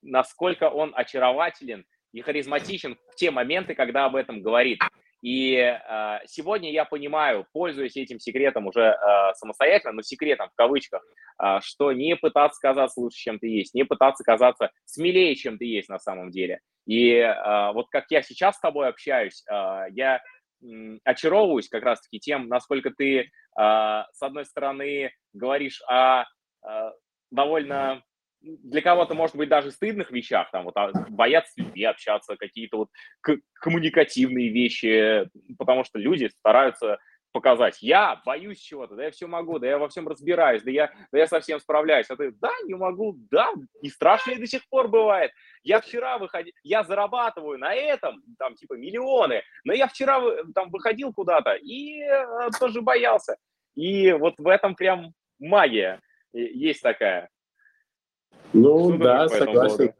насколько 0.00 0.68
он 0.70 0.92
очарователен 0.94 1.84
и 2.12 2.20
харизматичен 2.20 2.98
в 3.10 3.16
те 3.16 3.30
моменты, 3.30 3.74
когда 3.74 4.04
об 4.06 4.16
этом 4.16 4.42
говорит. 4.42 4.80
И 5.22 5.54
э, 5.54 6.18
сегодня 6.26 6.72
я 6.72 6.84
понимаю, 6.84 7.46
пользуясь 7.52 7.96
этим 7.96 8.18
секретом 8.18 8.66
уже 8.66 8.80
э, 8.80 9.34
самостоятельно, 9.34 9.92
но 9.92 10.02
секретом 10.02 10.48
в 10.48 10.56
кавычках, 10.56 11.00
э, 11.40 11.60
что 11.62 11.92
не 11.92 12.16
пытаться 12.16 12.60
казаться 12.60 13.00
лучше, 13.00 13.18
чем 13.18 13.38
ты 13.38 13.46
есть, 13.46 13.72
не 13.72 13.84
пытаться 13.84 14.24
казаться 14.24 14.72
смелее, 14.84 15.36
чем 15.36 15.58
ты 15.58 15.64
есть 15.64 15.88
на 15.88 16.00
самом 16.00 16.32
деле. 16.32 16.60
И 16.86 17.12
э, 17.12 17.72
вот 17.72 17.86
как 17.90 18.06
я 18.10 18.22
сейчас 18.22 18.56
с 18.56 18.60
тобой 18.60 18.88
общаюсь, 18.88 19.44
э, 19.48 19.84
я 19.90 20.20
э, 20.60 20.98
очаровываюсь 21.04 21.68
как 21.68 21.84
раз-таки 21.84 22.18
тем, 22.18 22.48
насколько 22.48 22.90
ты, 22.90 23.20
э, 23.20 23.26
с 23.56 24.22
одной 24.22 24.44
стороны, 24.44 25.12
говоришь 25.32 25.80
о 25.86 26.22
э, 26.22 26.90
довольно 27.30 28.02
для 28.42 28.82
кого-то, 28.82 29.14
может 29.14 29.36
быть, 29.36 29.48
даже 29.48 29.70
стыдных 29.70 30.10
вещах, 30.10 30.50
там, 30.50 30.64
вот, 30.64 30.76
а, 30.76 30.90
бояться 31.08 31.52
с 31.52 31.56
людьми 31.56 31.84
общаться, 31.84 32.36
какие-то 32.36 32.76
вот 32.78 32.88
коммуникативные 33.54 34.48
вещи, 34.48 35.28
потому 35.58 35.84
что 35.84 35.98
люди 35.98 36.26
стараются 36.26 36.98
показать, 37.32 37.78
я 37.80 38.20
боюсь 38.24 38.60
чего-то, 38.60 38.94
да 38.94 39.04
я 39.04 39.10
все 39.10 39.26
могу, 39.26 39.58
да 39.58 39.66
я 39.66 39.78
во 39.78 39.88
всем 39.88 40.06
разбираюсь, 40.06 40.62
да 40.62 40.70
я, 40.70 40.92
да 41.10 41.18
я 41.18 41.26
совсем 41.26 41.58
справляюсь. 41.60 42.08
А 42.10 42.16
ты, 42.16 42.32
да, 42.32 42.50
не 42.64 42.74
могу, 42.74 43.16
да, 43.30 43.50
и 43.80 43.88
страшно 43.88 44.36
до 44.36 44.46
сих 44.46 44.68
пор 44.68 44.88
бывает. 44.88 45.32
Я 45.62 45.80
вчера 45.80 46.18
выходил, 46.18 46.52
я 46.62 46.84
зарабатываю 46.84 47.58
на 47.58 47.74
этом, 47.74 48.22
там, 48.38 48.54
типа, 48.54 48.74
миллионы, 48.74 49.42
но 49.64 49.72
я 49.72 49.88
вчера 49.88 50.20
там 50.54 50.70
выходил 50.70 51.12
куда-то 51.12 51.54
и 51.54 52.02
э, 52.02 52.50
тоже 52.60 52.82
боялся. 52.82 53.36
И 53.74 54.12
вот 54.12 54.34
в 54.36 54.46
этом 54.46 54.74
прям 54.74 55.12
магия 55.38 56.00
есть 56.32 56.82
такая. 56.82 57.30
Ну 58.52 58.90
Что 58.90 58.98
да, 58.98 59.28
согласен. 59.28 59.94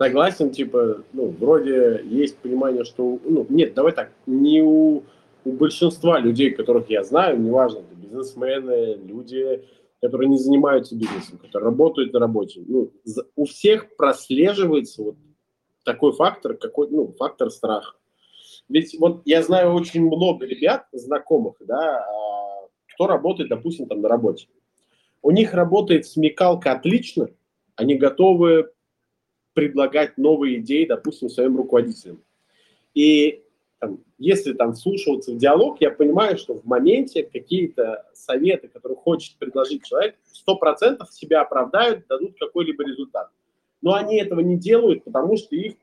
Согласен, 0.00 0.50
типа, 0.52 1.02
ну, 1.12 1.34
вроде 1.40 2.02
есть 2.04 2.38
понимание, 2.38 2.84
что, 2.84 3.18
ну, 3.24 3.46
нет, 3.48 3.74
давай 3.74 3.92
так, 3.92 4.12
не 4.26 4.62
у, 4.62 5.02
у 5.44 5.52
большинства 5.52 6.20
людей, 6.20 6.52
которых 6.52 6.88
я 6.88 7.02
знаю, 7.02 7.40
неважно, 7.40 7.78
это 7.78 7.96
бизнесмены, 7.96 8.96
люди, 9.04 9.64
которые 10.00 10.28
не 10.28 10.38
занимаются 10.38 10.94
бизнесом, 10.94 11.38
которые 11.38 11.64
работают 11.66 12.12
на 12.12 12.20
работе, 12.20 12.62
ну, 12.64 12.92
у 13.34 13.44
всех 13.46 13.96
прослеживается 13.96 15.02
вот 15.02 15.16
такой 15.84 16.12
фактор, 16.12 16.54
какой, 16.54 16.88
ну, 16.90 17.12
фактор 17.18 17.50
страха. 17.50 17.96
Ведь 18.68 18.94
вот 19.00 19.22
я 19.24 19.42
знаю 19.42 19.72
очень 19.72 20.06
много 20.06 20.46
ребят, 20.46 20.86
знакомых, 20.92 21.56
да, 21.60 21.98
а, 21.98 22.68
кто 22.94 23.06
работает, 23.06 23.48
допустим, 23.48 23.86
там 23.86 24.00
на 24.00 24.08
работе. 24.08 24.46
У 25.22 25.30
них 25.30 25.54
работает 25.54 26.06
смекалка 26.06 26.72
отлично, 26.72 27.30
они 27.78 27.94
готовы 27.94 28.70
предлагать 29.54 30.18
новые 30.18 30.58
идеи, 30.58 30.84
допустим, 30.84 31.30
своим 31.30 31.56
руководителям. 31.56 32.20
И 32.92 33.44
там, 33.78 34.00
если 34.18 34.52
там 34.52 34.74
слушаться 34.74 35.32
в 35.32 35.38
диалог, 35.38 35.80
я 35.80 35.92
понимаю, 35.92 36.36
что 36.38 36.54
в 36.54 36.64
моменте 36.64 37.22
какие-то 37.22 38.04
советы, 38.12 38.66
которые 38.66 38.96
хочет 38.96 39.36
предложить 39.36 39.84
человек, 39.84 40.16
сто 40.32 40.56
процентов 40.56 41.12
себя 41.12 41.42
оправдают, 41.42 42.06
дадут 42.08 42.36
какой-либо 42.38 42.84
результат. 42.84 43.30
Но 43.80 43.94
они 43.94 44.18
этого 44.20 44.40
не 44.40 44.56
делают, 44.56 45.04
потому 45.04 45.36
что 45.36 45.54
их 45.54 45.74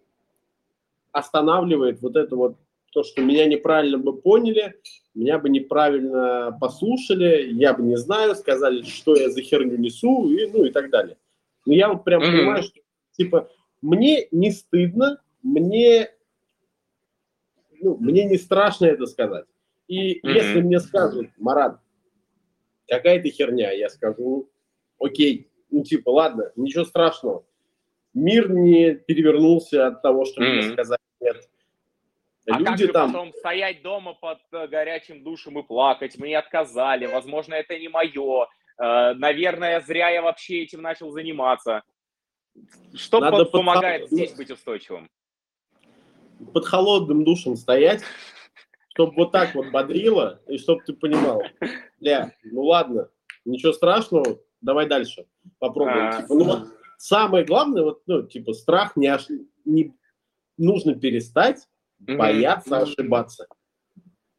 останавливает 1.13 2.01
вот 2.01 2.17
это 2.17 2.35
вот 2.35 2.57
то, 2.91 3.03
что 3.03 3.21
меня 3.21 3.45
неправильно 3.45 3.97
бы 3.97 4.17
поняли, 4.17 4.75
меня 5.13 5.39
бы 5.39 5.47
неправильно 5.47 6.57
послушали, 6.59 7.53
я 7.53 7.73
бы 7.73 7.83
не 7.83 7.95
знаю, 7.97 8.35
сказали, 8.35 8.83
что 8.83 9.15
я 9.15 9.29
за 9.29 9.41
херню 9.41 9.77
несу, 9.77 10.29
и, 10.29 10.45
ну 10.51 10.65
и 10.65 10.71
так 10.71 10.89
далее. 10.89 11.15
Но 11.65 11.73
я 11.73 11.89
вот 11.89 12.03
прям 12.03 12.21
mm-hmm. 12.21 12.31
понимаю, 12.31 12.63
что 12.63 12.79
типа 13.11 13.49
мне 13.81 14.27
не 14.31 14.51
стыдно, 14.51 15.21
мне, 15.41 16.09
ну, 17.81 17.97
мне 17.97 18.25
не 18.25 18.37
страшно 18.37 18.85
это 18.85 19.05
сказать. 19.05 19.45
И 19.87 20.19
mm-hmm. 20.19 20.31
если 20.31 20.61
мне 20.61 20.79
скажут, 20.79 21.29
Марат, 21.37 21.79
какая-то 22.87 23.29
херня, 23.29 23.71
я 23.71 23.89
скажу, 23.89 24.49
окей, 24.99 25.49
ну 25.69 25.83
типа, 25.83 26.09
ладно, 26.09 26.51
ничего 26.55 26.85
страшного. 26.85 27.45
Мир 28.13 28.49
не 28.49 28.95
перевернулся 28.95 29.87
от 29.87 30.01
того, 30.01 30.25
что 30.25 30.41
mm-hmm. 30.41 30.53
мне 30.53 30.71
сказали 30.73 30.99
нет. 31.19 31.49
А 32.47 32.59
Люди 32.59 32.65
как 32.65 32.77
же 32.77 32.87
там... 32.89 33.11
потом 33.11 33.33
стоять 33.33 33.81
дома 33.81 34.13
под 34.13 34.39
э, 34.51 34.67
горячим 34.67 35.23
душем 35.23 35.59
и 35.59 35.63
плакать? 35.63 36.17
Мне 36.17 36.37
отказали, 36.37 37.07
возможно, 37.07 37.55
это 37.55 37.77
не 37.77 37.89
мое. 37.89 38.47
Э, 38.77 39.13
наверное, 39.13 39.81
зря 39.81 40.09
я 40.09 40.21
вообще 40.21 40.63
этим 40.63 40.81
начал 40.81 41.11
заниматься. 41.11 41.83
Что 42.93 43.19
Надо 43.19 43.45
помогает 43.45 44.03
под... 44.03 44.11
здесь 44.11 44.33
быть 44.33 44.51
устойчивым? 44.51 45.09
Под 46.53 46.65
холодным 46.65 47.23
душем 47.23 47.55
стоять, 47.55 48.03
чтобы 48.93 49.13
вот 49.15 49.31
так 49.31 49.55
вот 49.55 49.71
бодрило, 49.71 50.41
и 50.47 50.57
чтобы 50.57 50.81
ты 50.85 50.93
понимал, 50.93 51.43
бля, 51.99 52.33
ну 52.43 52.63
ладно, 52.63 53.09
ничего 53.45 53.73
страшного, 53.73 54.39
давай 54.61 54.87
дальше, 54.87 55.27
попробуем. 55.59 56.07
А, 56.07 56.21
типа, 56.21 56.33
ну, 56.33 56.67
самое 56.97 57.45
главное, 57.45 57.83
вот, 57.83 58.01
ну, 58.05 58.23
типа, 58.23 58.53
страх 58.53 58.95
не, 58.95 59.07
ош... 59.07 59.27
не 59.63 59.93
нужно 60.57 60.95
перестать 60.95 61.67
бояться 61.99 62.79
ошибаться. 62.79 63.47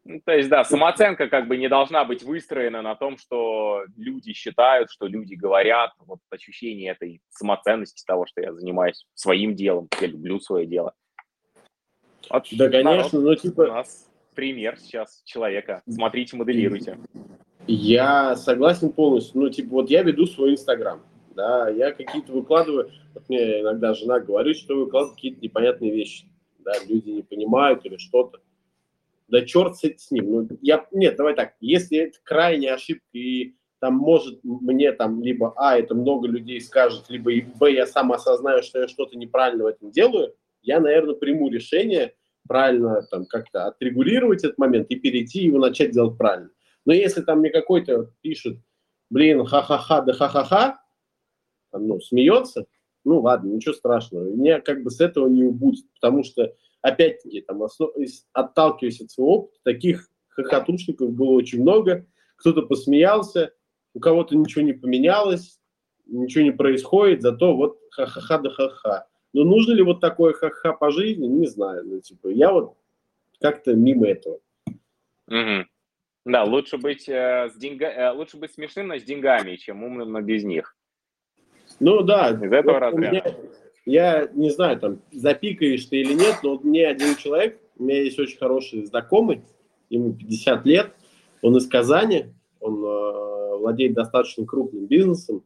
Ну, 0.08 0.20
то 0.24 0.36
есть, 0.36 0.48
да, 0.48 0.62
самооценка 0.62 1.28
как 1.28 1.48
бы 1.48 1.56
не 1.56 1.68
должна 1.68 2.04
быть 2.04 2.22
выстроена 2.22 2.80
на 2.80 2.94
том, 2.94 3.18
что 3.18 3.82
люди 3.96 4.32
считают, 4.32 4.88
что 4.90 5.08
люди 5.08 5.34
говорят. 5.34 5.90
Вот 5.98 6.20
ощущение 6.30 6.92
этой 6.92 7.20
самоценности 7.28 8.04
того, 8.06 8.24
что 8.26 8.40
я 8.40 8.52
занимаюсь 8.52 9.04
своим 9.14 9.56
делом, 9.56 9.88
я 10.00 10.06
люблю 10.06 10.38
свое 10.38 10.64
дело. 10.64 10.94
Вот 12.30 12.46
да, 12.52 12.68
конечно, 12.68 13.20
но 13.20 13.34
типа... 13.34 13.62
У 13.62 13.66
нас 13.66 14.08
пример 14.36 14.78
сейчас 14.78 15.22
человека. 15.24 15.82
Смотрите, 15.88 16.36
моделируйте. 16.36 16.98
Я 17.66 18.36
согласен 18.36 18.92
полностью. 18.92 19.40
Ну, 19.40 19.50
типа, 19.50 19.70
вот 19.70 19.90
я 19.90 20.02
веду 20.04 20.26
свой 20.26 20.52
Инстаграм, 20.52 21.02
да, 21.34 21.68
я 21.68 21.90
какие-то 21.90 22.32
выкладываю, 22.32 22.92
вот 23.12 23.28
мне 23.28 23.60
иногда 23.60 23.92
жена 23.92 24.20
говорит, 24.20 24.56
что 24.56 24.76
выкладываю 24.76 25.16
какие-то 25.16 25.40
непонятные 25.40 25.90
вещи, 25.90 26.26
да, 26.60 26.74
люди 26.88 27.10
не 27.10 27.22
понимают 27.22 27.84
или 27.84 27.96
что-то 27.96 28.40
да 29.28 29.44
черт 29.44 29.76
с 29.76 30.10
ним. 30.10 30.30
Ну, 30.30 30.48
я, 30.62 30.86
нет, 30.92 31.16
давай 31.16 31.34
так, 31.34 31.54
если 31.60 31.98
это 31.98 32.18
крайняя 32.22 32.74
ошибка 32.74 33.04
и 33.12 33.54
там 33.80 33.94
может 33.94 34.40
мне 34.42 34.92
там 34.92 35.22
либо 35.22 35.52
А, 35.56 35.76
это 35.78 35.94
много 35.94 36.28
людей 36.28 36.60
скажет, 36.60 37.04
либо 37.08 37.32
и 37.32 37.42
Б, 37.42 37.72
я 37.72 37.86
сам 37.86 38.12
осознаю, 38.12 38.62
что 38.62 38.80
я 38.80 38.88
что-то 38.88 39.18
неправильно 39.18 39.64
в 39.64 39.68
этом 39.68 39.90
делаю, 39.90 40.34
я, 40.62 40.80
наверное, 40.80 41.14
приму 41.14 41.48
решение 41.48 42.14
правильно 42.48 43.02
там 43.10 43.26
как-то 43.26 43.66
отрегулировать 43.66 44.44
этот 44.44 44.58
момент 44.58 44.88
и 44.90 44.96
перейти 44.96 45.40
его 45.44 45.58
начать 45.58 45.90
делать 45.90 46.16
правильно. 46.16 46.50
Но 46.84 46.92
если 46.92 47.22
там 47.22 47.40
мне 47.40 47.50
какой-то 47.50 48.12
пишет, 48.22 48.58
блин, 49.10 49.44
ха-ха-ха, 49.44 50.00
да 50.02 50.12
ха-ха-ха, 50.12 50.80
ну, 51.72 52.00
смеется, 52.00 52.66
ну, 53.04 53.20
ладно, 53.20 53.50
ничего 53.52 53.74
страшного. 53.74 54.24
Меня 54.24 54.60
как 54.60 54.82
бы 54.82 54.90
с 54.90 55.00
этого 55.00 55.28
не 55.28 55.44
убудет, 55.44 55.84
потому 56.00 56.24
что 56.24 56.54
опять-таки, 56.86 57.40
там, 57.40 57.62
отталкиваясь 58.32 59.00
от 59.00 59.10
своего 59.10 59.34
опыта, 59.34 59.58
таких 59.64 60.08
хохотушников 60.28 61.10
было 61.10 61.32
очень 61.32 61.62
много. 61.62 62.06
Кто-то 62.36 62.62
посмеялся, 62.62 63.52
у 63.94 64.00
кого-то 64.00 64.36
ничего 64.36 64.62
не 64.62 64.72
поменялось, 64.72 65.58
ничего 66.06 66.44
не 66.44 66.52
происходит, 66.52 67.22
зато 67.22 67.56
вот 67.56 67.80
ха-ха-ха 67.90 68.38
да 68.38 68.50
ха-ха. 68.50 69.06
Но 69.32 69.44
нужно 69.44 69.72
ли 69.72 69.82
вот 69.82 70.00
такое 70.00 70.32
ха-ха 70.32 70.72
по 70.72 70.90
жизни, 70.90 71.26
не 71.26 71.46
знаю. 71.46 71.84
Ну, 71.84 72.00
типа, 72.00 72.28
я 72.28 72.52
вот 72.52 72.76
как-то 73.40 73.74
мимо 73.74 74.06
этого. 74.06 74.38
Угу. 75.26 75.66
Да, 76.26 76.44
лучше 76.44 76.78
быть, 76.78 77.08
э, 77.08 77.50
с 77.52 77.56
деньга... 77.56 77.86
э, 77.86 78.12
лучше 78.12 78.36
быть 78.36 78.52
смешным, 78.52 78.88
но 78.88 78.98
с 78.98 79.02
деньгами, 79.02 79.56
чем 79.56 79.82
умным, 79.82 80.12
но 80.12 80.20
без 80.20 80.44
них. 80.44 80.76
Ну 81.80 82.02
да. 82.02 82.30
Из 82.30 82.52
этого 82.52 82.74
вот 82.74 82.80
разряда. 82.80 83.10
Меня, 83.10 83.24
я 83.86 84.28
не 84.34 84.50
знаю, 84.50 84.78
там, 84.78 85.00
запикаешь 85.12 85.86
ты 85.86 86.00
или 86.00 86.12
нет, 86.12 86.40
но 86.42 86.50
вот 86.50 86.64
мне 86.64 86.86
один 86.88 87.16
человек, 87.16 87.60
у 87.78 87.84
меня 87.84 88.02
есть 88.02 88.18
очень 88.18 88.36
хороший 88.36 88.84
знакомый, 88.84 89.42
ему 89.88 90.12
50 90.12 90.66
лет, 90.66 90.92
он 91.40 91.56
из 91.56 91.66
Казани, 91.68 92.26
он 92.60 92.84
э, 92.84 93.56
владеет 93.58 93.94
достаточно 93.94 94.44
крупным 94.44 94.86
бизнесом, 94.86 95.44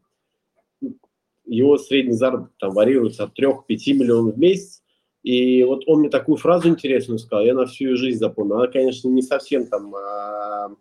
его 1.45 1.77
средний 1.77 2.15
заработок 2.15 2.55
там 2.59 2.71
варьируется 2.71 3.25
от 3.25 3.39
3-5 3.39 3.59
миллионов 3.93 4.35
в 4.37 4.39
месяц, 4.39 4.83
и 5.23 5.63
вот 5.65 5.83
он 5.87 6.01
мне 6.01 6.09
такую 6.09 6.37
фразу 6.37 6.69
интересную 6.69 7.19
сказал, 7.19 7.45
я 7.45 7.53
на 7.53 7.67
всю 7.67 7.95
жизнь 7.97 8.19
запомнил. 8.19 8.57
Она, 8.57 8.69
конечно, 8.69 9.07
не 9.09 9.21
совсем 9.21 9.67
там, 9.67 9.95
а, 9.95 10.75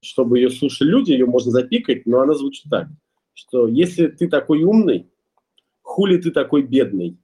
чтобы 0.00 0.38
ее 0.38 0.48
слушали 0.48 0.88
люди, 0.88 1.12
ее 1.12 1.26
можно 1.26 1.50
запикать, 1.50 2.06
но 2.06 2.20
она 2.20 2.32
звучит 2.32 2.70
так, 2.70 2.88
что 3.34 3.68
если 3.68 4.06
ты 4.06 4.28
такой 4.28 4.62
умный, 4.62 5.10
хули 5.94 6.18
ты 6.18 6.32
такой 6.32 6.62
бедный? 6.62 7.16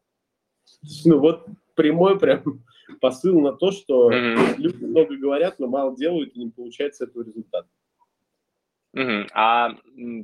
Ну 1.05 1.19
вот 1.19 1.47
прямой 1.75 2.19
прям 2.19 2.43
посыл 3.00 3.41
на 3.41 3.53
то, 3.53 3.73
что 3.73 4.11
mm-hmm. 4.11 4.55
люди 4.59 4.85
много 4.85 5.17
говорят, 5.17 5.59
но 5.59 5.67
мало 5.67 5.97
делают, 5.97 6.35
и 6.35 6.45
не 6.45 6.50
получается 6.50 7.05
этого 7.05 7.25
результата. 7.25 7.69
Угу. 8.93 9.27
А 9.35 9.77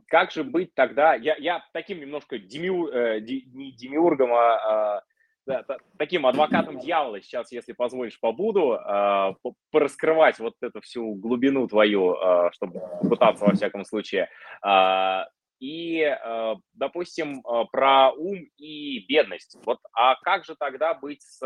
как 0.08 0.32
же 0.32 0.42
быть 0.42 0.74
тогда? 0.74 1.14
Я, 1.14 1.36
я 1.36 1.64
таким 1.72 2.00
немножко 2.00 2.36
демиур, 2.36 2.90
э, 2.92 3.20
не 3.20 3.70
демиургом, 3.70 4.32
а, 4.32 4.96
а 4.96 5.02
да, 5.46 5.64
таким 5.96 6.26
адвокатом 6.26 6.80
дьявола 6.80 7.20
сейчас, 7.22 7.52
если 7.52 7.72
позволишь, 7.72 8.18
побуду, 8.18 8.72
э, 8.72 9.34
пораскрывать 9.70 10.40
вот 10.40 10.54
эту 10.60 10.80
всю 10.80 11.14
глубину 11.14 11.68
твою, 11.68 12.14
э, 12.14 12.50
чтобы 12.52 12.80
пытаться 13.08 13.44
во 13.44 13.52
всяком 13.52 13.84
случае. 13.84 14.28
Э, 14.66 15.26
и, 15.58 16.00
э, 16.00 16.54
допустим, 16.74 17.40
э, 17.40 17.64
про 17.70 18.10
ум 18.12 18.46
и 18.56 19.00
бедность. 19.06 19.56
Вот, 19.64 19.78
а 19.92 20.16
как 20.16 20.44
же 20.44 20.54
тогда 20.58 20.94
быть 20.94 21.22
с 21.22 21.42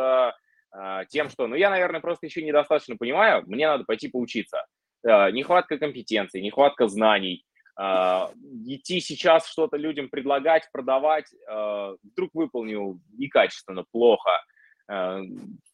э, 0.72 1.04
тем, 1.08 1.28
что, 1.28 1.46
ну, 1.46 1.54
я, 1.54 1.70
наверное, 1.70 2.00
просто 2.00 2.26
еще 2.26 2.42
недостаточно 2.42 2.96
понимаю, 2.96 3.44
мне 3.46 3.66
надо 3.66 3.84
пойти 3.84 4.08
поучиться. 4.08 4.66
Нехватка 5.02 5.78
компетенций, 5.78 6.42
нехватка 6.42 6.86
знаний, 6.86 7.46
идти 7.74 9.00
сейчас 9.00 9.48
что-то 9.48 9.78
людям 9.78 10.10
предлагать, 10.10 10.68
продавать, 10.72 11.24
вдруг 11.48 12.34
выполню 12.34 13.00
некачественно, 13.16 13.86
плохо, 13.92 14.44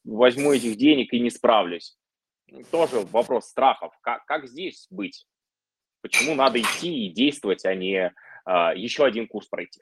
возьму 0.04 0.52
этих 0.52 0.76
денег 0.76 1.12
и 1.12 1.18
не 1.18 1.30
справлюсь. 1.30 1.96
Тоже 2.70 3.00
вопрос 3.10 3.46
страхов. 3.46 3.92
Как, 4.00 4.24
как 4.26 4.46
здесь 4.46 4.86
быть? 4.90 5.26
Почему 6.02 6.36
надо 6.36 6.60
идти 6.60 7.06
и 7.06 7.10
действовать, 7.10 7.64
а 7.64 7.74
не 7.74 8.12
еще 8.46 9.04
один 9.04 9.26
курс 9.26 9.46
пройти? 9.46 9.80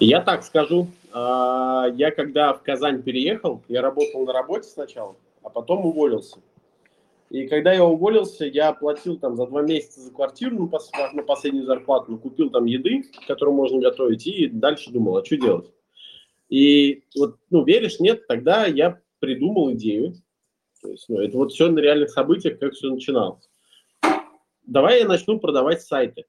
Я 0.00 0.20
так 0.20 0.44
скажу. 0.44 0.88
Я 1.12 2.12
когда 2.16 2.52
в 2.52 2.62
Казань 2.62 3.02
переехал, 3.02 3.62
я 3.68 3.82
работал 3.82 4.24
на 4.24 4.32
работе 4.32 4.68
сначала, 4.68 5.16
а 5.42 5.50
потом 5.50 5.86
уволился. 5.86 6.38
И 7.30 7.48
когда 7.48 7.72
я 7.72 7.84
уволился, 7.84 8.44
я 8.44 8.72
платил 8.72 9.18
там 9.18 9.36
за 9.36 9.46
два 9.46 9.62
месяца 9.62 10.00
за 10.00 10.12
квартиру 10.12 10.68
пос, 10.68 10.92
на 11.14 11.22
последнюю 11.22 11.66
зарплату, 11.66 12.12
ну, 12.12 12.18
купил 12.18 12.50
там 12.50 12.66
еды, 12.66 13.04
которую 13.26 13.56
можно 13.56 13.80
готовить, 13.80 14.26
и 14.26 14.46
дальше 14.46 14.92
думал, 14.92 15.16
а 15.16 15.24
что 15.24 15.36
делать? 15.36 15.72
И 16.48 17.02
вот, 17.16 17.38
ну, 17.50 17.64
веришь, 17.64 17.98
нет, 17.98 18.26
тогда 18.28 18.66
я 18.66 19.00
придумал 19.18 19.72
идею. 19.72 20.14
То 20.80 20.90
есть, 20.90 21.08
ну, 21.08 21.18
это 21.18 21.36
вот 21.36 21.50
все 21.50 21.68
на 21.70 21.78
реальных 21.80 22.10
событиях, 22.10 22.58
как 22.60 22.74
все 22.74 22.90
начиналось. 22.90 23.48
Давай 24.66 25.00
я 25.00 25.08
начну 25.08 25.40
продавать 25.40 25.82
сайты. 25.82 26.26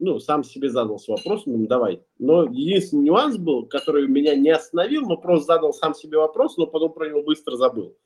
Ну, 0.00 0.20
сам 0.20 0.44
себе 0.44 0.70
задался 0.70 1.10
вопросом, 1.10 1.60
ну, 1.60 1.66
давай. 1.66 2.02
Но 2.18 2.44
единственный 2.44 3.04
нюанс 3.04 3.36
был, 3.36 3.66
который 3.66 4.06
меня 4.06 4.36
не 4.36 4.50
остановил, 4.50 5.02
но 5.02 5.16
просто 5.16 5.54
задал 5.54 5.72
сам 5.72 5.94
себе 5.94 6.18
вопрос, 6.18 6.56
но 6.56 6.66
потом 6.66 6.92
про 6.92 7.08
него 7.08 7.22
быстро 7.22 7.56
забыл. 7.56 7.96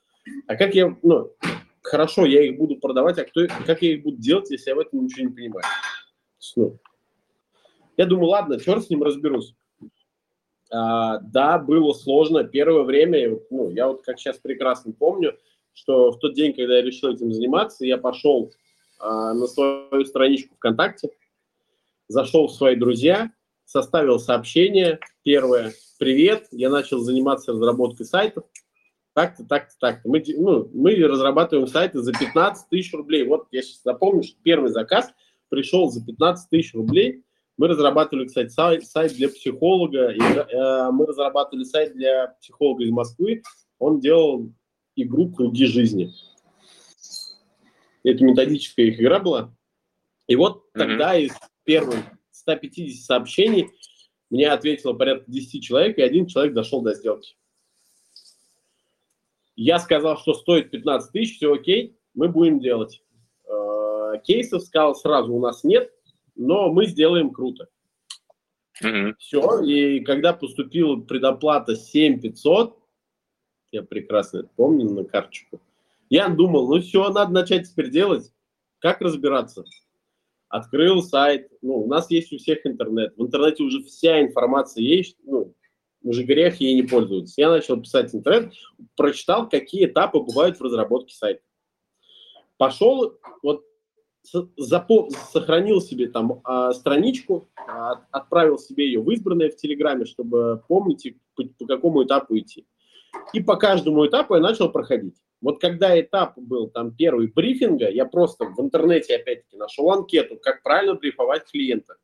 А 0.46 0.56
как 0.56 0.74
я, 0.74 0.96
ну, 1.02 1.32
хорошо, 1.82 2.24
я 2.24 2.42
их 2.42 2.56
буду 2.56 2.76
продавать, 2.76 3.18
а 3.18 3.24
кто, 3.24 3.42
как 3.66 3.82
я 3.82 3.92
их 3.92 4.02
буду 4.02 4.16
делать, 4.16 4.50
если 4.50 4.70
я 4.70 4.76
в 4.76 4.78
этом 4.78 5.04
ничего 5.04 5.28
не 5.28 5.34
понимаю? 5.34 5.64
Ну, 6.56 6.78
я 7.96 8.06
думаю, 8.06 8.28
ладно, 8.28 8.58
черт 8.58 8.84
с 8.84 8.90
ним 8.90 9.02
разберусь. 9.02 9.54
А, 10.72 11.18
да, 11.18 11.58
было 11.58 11.92
сложно. 11.92 12.44
Первое 12.44 12.84
время, 12.84 13.38
ну, 13.50 13.68
я 13.70 13.88
вот 13.88 14.02
как 14.02 14.18
сейчас 14.18 14.38
прекрасно 14.38 14.92
помню, 14.92 15.36
что 15.74 16.10
в 16.10 16.18
тот 16.18 16.34
день, 16.34 16.54
когда 16.54 16.76
я 16.76 16.82
решил 16.82 17.12
этим 17.12 17.32
заниматься, 17.32 17.84
я 17.84 17.98
пошел 17.98 18.50
а, 18.98 19.34
на 19.34 19.46
свою 19.46 20.04
страничку 20.06 20.54
ВКонтакте, 20.56 21.10
зашел 22.12 22.46
в 22.46 22.52
свои 22.52 22.76
друзья, 22.76 23.32
составил 23.64 24.20
сообщение. 24.20 25.00
Первое, 25.24 25.72
привет, 25.98 26.46
я 26.50 26.70
начал 26.70 27.00
заниматься 27.00 27.52
разработкой 27.52 28.06
сайтов 28.06 28.44
так-то, 29.14 29.44
так-то, 29.44 29.74
так-то. 29.78 30.08
Мы, 30.08 30.22
ну, 30.36 30.70
мы 30.72 30.94
разрабатываем 30.94 31.68
сайты 31.68 32.00
за 32.00 32.12
15 32.12 32.68
тысяч 32.68 32.92
рублей. 32.94 33.26
Вот 33.26 33.46
я 33.50 33.62
сейчас 33.62 33.82
запомню, 33.82 34.22
что 34.22 34.36
первый 34.42 34.70
заказ 34.70 35.12
пришел 35.48 35.90
за 35.90 36.04
15 36.04 36.48
тысяч 36.50 36.74
рублей. 36.74 37.24
Мы 37.58 37.68
разрабатывали, 37.68 38.26
кстати, 38.26 38.48
сайт, 38.48 38.86
сайт 38.86 39.12
для 39.12 39.28
психолога. 39.28 40.10
И, 40.10 40.20
э, 40.20 40.90
мы 40.90 41.06
разрабатывали 41.06 41.64
сайт 41.64 41.94
для 41.94 42.28
психолога 42.40 42.84
из 42.84 42.90
Москвы. 42.90 43.42
Он 43.78 44.00
делал 44.00 44.50
игру 44.96 45.30
«Круги 45.30 45.66
жизни». 45.66 46.10
Это 48.04 48.24
методическая 48.24 48.86
их 48.86 49.00
игра 49.00 49.20
была. 49.20 49.54
И 50.26 50.36
вот 50.36 50.56
mm-hmm. 50.56 50.78
тогда 50.78 51.16
из 51.16 51.32
первых 51.64 51.96
150 52.30 53.04
сообщений 53.04 53.68
мне 54.30 54.48
ответило 54.48 54.94
порядка 54.94 55.30
10 55.30 55.62
человек, 55.62 55.98
и 55.98 56.02
один 56.02 56.26
человек 56.26 56.54
дошел 56.54 56.80
до 56.80 56.94
сделки. 56.94 57.36
Я 59.56 59.78
сказал, 59.78 60.16
что 60.16 60.32
стоит 60.32 60.70
15 60.70 61.12
тысяч, 61.12 61.36
все 61.36 61.52
окей, 61.52 61.98
мы 62.14 62.28
будем 62.28 62.58
делать. 62.58 63.02
Э, 63.44 64.14
кейсов 64.24 64.62
сказал 64.62 64.94
сразу, 64.94 65.34
у 65.34 65.40
нас 65.40 65.62
нет, 65.64 65.92
но 66.34 66.72
мы 66.72 66.86
сделаем 66.86 67.30
круто. 67.30 67.68
Mm-hmm. 68.82 69.14
Все, 69.18 69.60
и 69.62 70.00
когда 70.00 70.32
поступила 70.32 70.96
предоплата 70.96 71.76
7500, 71.76 72.78
я 73.70 73.82
прекрасно 73.82 74.38
это 74.38 74.50
помню 74.56 74.88
на 74.90 75.04
карточку, 75.04 75.60
я 76.08 76.28
думал, 76.28 76.68
ну 76.74 76.80
все, 76.80 77.08
надо 77.10 77.32
начать 77.32 77.70
теперь 77.70 77.90
делать. 77.90 78.32
Как 78.78 79.00
разбираться? 79.00 79.64
Открыл 80.52 81.02
сайт, 81.02 81.48
ну, 81.62 81.78
у 81.78 81.86
нас 81.88 82.10
есть 82.10 82.30
у 82.30 82.36
всех 82.36 82.66
интернет. 82.66 83.14
В 83.16 83.22
интернете 83.22 83.62
уже 83.62 83.82
вся 83.84 84.20
информация 84.20 84.82
есть, 84.82 85.16
ну, 85.24 85.54
уже 86.02 86.24
грех 86.24 86.60
ей 86.60 86.74
не 86.74 86.82
пользоваться. 86.82 87.40
Я 87.40 87.48
начал 87.48 87.80
писать 87.80 88.14
интернет, 88.14 88.52
прочитал, 88.94 89.48
какие 89.48 89.86
этапы 89.86 90.20
бывают 90.20 90.58
в 90.58 90.62
разработке 90.62 91.14
сайта. 91.14 91.40
Пошел, 92.58 93.18
вот 93.42 93.64
запом... 94.58 95.08
сохранил 95.08 95.80
себе 95.80 96.08
там 96.08 96.42
а, 96.44 96.74
страничку, 96.74 97.48
а, 97.56 98.04
отправил 98.10 98.58
себе 98.58 98.84
ее 98.84 99.00
в 99.00 99.10
избранное 99.10 99.48
в 99.48 99.56
Телеграме, 99.56 100.04
чтобы 100.04 100.62
помнить, 100.68 101.16
по, 101.34 101.44
по 101.44 101.64
какому 101.64 102.04
этапу 102.04 102.36
идти. 102.36 102.66
И 103.32 103.40
по 103.40 103.56
каждому 103.56 104.06
этапу 104.06 104.34
я 104.34 104.42
начал 104.42 104.70
проходить. 104.70 105.16
Вот 105.42 105.60
когда 105.60 106.00
этап 106.00 106.38
был 106.38 106.70
там 106.70 106.94
первый 106.94 107.26
брифинга, 107.26 107.90
я 107.90 108.06
просто 108.06 108.44
в 108.44 108.60
интернете 108.60 109.16
опять-таки 109.16 109.56
нашел 109.56 109.90
анкету, 109.90 110.38
как 110.38 110.62
правильно 110.62 110.94
брифовать 110.94 111.50
клиента. 111.50 111.96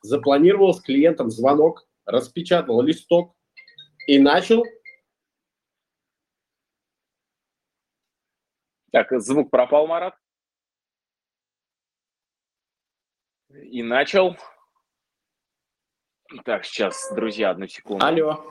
Запланировал 0.00 0.72
с 0.72 0.80
клиентом 0.80 1.30
звонок, 1.30 1.86
распечатал 2.06 2.80
листок 2.80 3.36
и 4.06 4.18
начал. 4.18 4.64
Так, 8.92 9.12
звук 9.20 9.50
пропал, 9.50 9.86
Марат. 9.86 10.14
И 13.50 13.82
начал. 13.82 14.36
Так, 16.46 16.64
сейчас, 16.64 17.12
друзья, 17.14 17.50
одну 17.50 17.66
секунду. 17.66 18.04
Алло. 18.04 18.42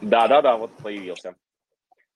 Да, 0.00 0.26
да, 0.26 0.42
да, 0.42 0.56
вот 0.56 0.72
появился. 0.78 1.36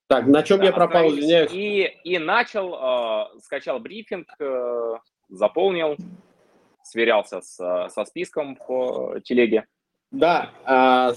Так, 0.07 0.25
на 0.27 0.41
чем 0.41 0.59
да, 0.59 0.65
я 0.65 0.71
пропал, 0.71 1.09
извиняюсь. 1.09 1.51
И, 1.51 1.83
и 2.03 2.17
начал, 2.17 2.73
э, 2.73 3.39
скачал 3.41 3.79
брифинг, 3.79 4.27
э, 4.39 4.93
заполнил, 5.29 5.97
сверялся 6.83 7.41
с, 7.41 7.89
со 7.89 8.05
списком 8.05 8.55
по 8.55 9.19
телеге. 9.23 9.65
Да, 10.11 10.51
а, 10.63 11.13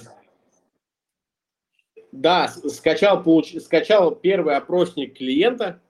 да, 2.10 2.48
скачал, 2.48 3.22
получ, 3.22 3.54
скачал 3.62 4.12
первый 4.12 4.56
опросник 4.56 5.16
клиента, 5.16 5.80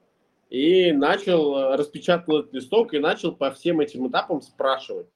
и 0.50 0.92
начал, 0.92 1.76
распечатал 1.76 2.40
этот 2.40 2.52
листок 2.52 2.92
и 2.92 2.98
начал 2.98 3.34
по 3.34 3.50
всем 3.52 3.80
этим 3.80 4.08
этапам 4.08 4.42
спрашивать. 4.42 5.08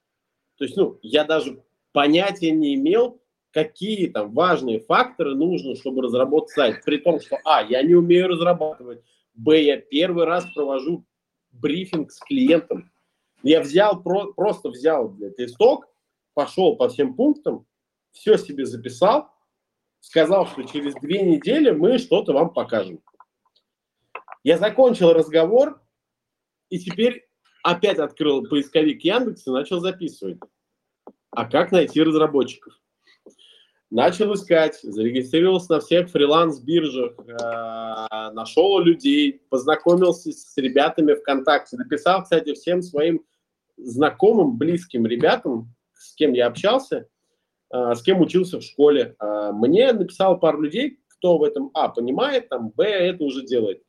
То 0.57 0.63
есть, 0.63 0.77
ну, 0.77 0.97
я 1.01 1.25
даже 1.25 1.61
понятия 1.91 2.51
не 2.51 2.75
имел, 2.75 3.21
какие 3.55 4.07
там 4.07 4.33
важные 4.33 4.81
факторы 4.81 5.33
нужно, 5.33 5.75
чтобы 5.75 6.01
разработать 6.01 6.49
сайт. 6.49 6.83
При 6.83 6.97
том, 6.97 7.21
что, 7.21 7.39
а, 7.45 7.63
я 7.63 7.81
не 7.83 7.95
умею 7.95 8.27
разрабатывать, 8.27 9.01
б, 9.33 9.61
я 9.61 9.77
первый 9.77 10.25
раз 10.25 10.45
провожу 10.53 11.05
брифинг 11.53 12.11
с 12.11 12.19
клиентом. 12.19 12.91
Я 13.43 13.61
взял, 13.61 14.03
про, 14.03 14.33
просто 14.33 14.67
взял 14.67 15.07
блядь, 15.07 15.39
листок, 15.39 15.87
пошел 16.33 16.75
по 16.75 16.89
всем 16.89 17.13
пунктам, 17.13 17.65
все 18.11 18.37
себе 18.37 18.65
записал, 18.65 19.29
сказал, 20.01 20.47
что 20.47 20.63
через 20.63 20.93
две 20.95 21.21
недели 21.21 21.71
мы 21.71 21.97
что-то 21.97 22.33
вам 22.33 22.49
покажем. 22.53 22.99
Я 24.43 24.57
закончил 24.57 25.13
разговор, 25.13 25.81
и 26.69 26.77
теперь 26.77 27.25
опять 27.63 27.99
открыл 27.99 28.45
поисковик 28.45 29.01
Яндекс 29.01 29.47
и 29.47 29.51
начал 29.51 29.79
записывать. 29.79 30.39
А 31.31 31.45
как 31.45 31.71
найти 31.71 32.03
разработчиков? 32.03 32.73
Начал 33.95 34.33
искать, 34.33 34.77
зарегистрировался 34.83 35.71
на 35.71 35.79
всех 35.79 36.09
фриланс-биржах, 36.09 37.13
э, 37.17 38.31
нашел 38.33 38.77
людей, 38.81 39.41
познакомился 39.47 40.33
с 40.33 40.57
ребятами 40.57 41.13
ВКонтакте, 41.13 41.77
написал, 41.77 42.23
кстати, 42.23 42.53
всем 42.55 42.81
своим 42.81 43.23
знакомым, 43.77 44.57
близким 44.57 45.05
ребятам, 45.05 45.73
с 45.93 46.13
кем 46.13 46.33
я 46.33 46.47
общался, 46.47 47.07
э, 47.73 47.95
с 47.95 48.01
кем 48.01 48.19
учился 48.19 48.59
в 48.59 48.63
школе. 48.63 49.15
Э, 49.17 49.51
мне 49.53 49.93
написал 49.93 50.41
пару 50.41 50.59
людей, 50.59 50.99
кто 51.07 51.37
в 51.37 51.43
этом, 51.43 51.71
а, 51.73 51.87
понимает, 51.87 52.49
там, 52.49 52.71
б, 52.71 52.83
это 52.83 53.23
уже 53.23 53.45
делает. 53.45 53.81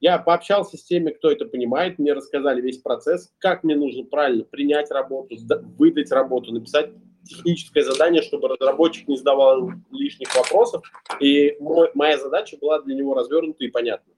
Я 0.00 0.16
пообщался 0.16 0.78
с 0.78 0.84
теми, 0.84 1.10
кто 1.10 1.30
это 1.30 1.44
понимает, 1.44 1.98
мне 1.98 2.14
рассказали 2.14 2.62
весь 2.62 2.78
процесс, 2.78 3.30
как 3.36 3.64
мне 3.64 3.76
нужно 3.76 4.04
правильно 4.04 4.44
принять 4.44 4.90
работу, 4.90 5.36
выдать 5.76 6.10
работу, 6.10 6.54
написать 6.54 6.92
техническое 7.30 7.82
задание, 7.82 8.22
чтобы 8.22 8.48
разработчик 8.48 9.08
не 9.08 9.16
задавал 9.16 9.70
лишних 9.90 10.34
вопросов. 10.34 10.82
И 11.20 11.56
мой, 11.60 11.90
моя 11.94 12.18
задача 12.18 12.56
была 12.60 12.80
для 12.82 12.94
него 12.94 13.14
развернута 13.14 13.64
и 13.64 13.68
понятна. 13.68 14.12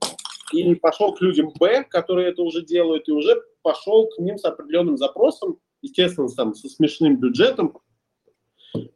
И 0.51 0.75
пошел 0.75 1.13
к 1.13 1.21
людям 1.21 1.51
Б, 1.59 1.83
которые 1.83 2.29
это 2.29 2.41
уже 2.41 2.63
делают, 2.63 3.07
и 3.07 3.11
уже 3.11 3.41
пошел 3.61 4.07
к 4.07 4.19
ним 4.19 4.37
с 4.37 4.45
определенным 4.45 4.97
запросом, 4.97 5.57
естественно, 5.81 6.27
там, 6.29 6.53
со 6.53 6.67
смешным 6.67 7.17
бюджетом, 7.17 7.77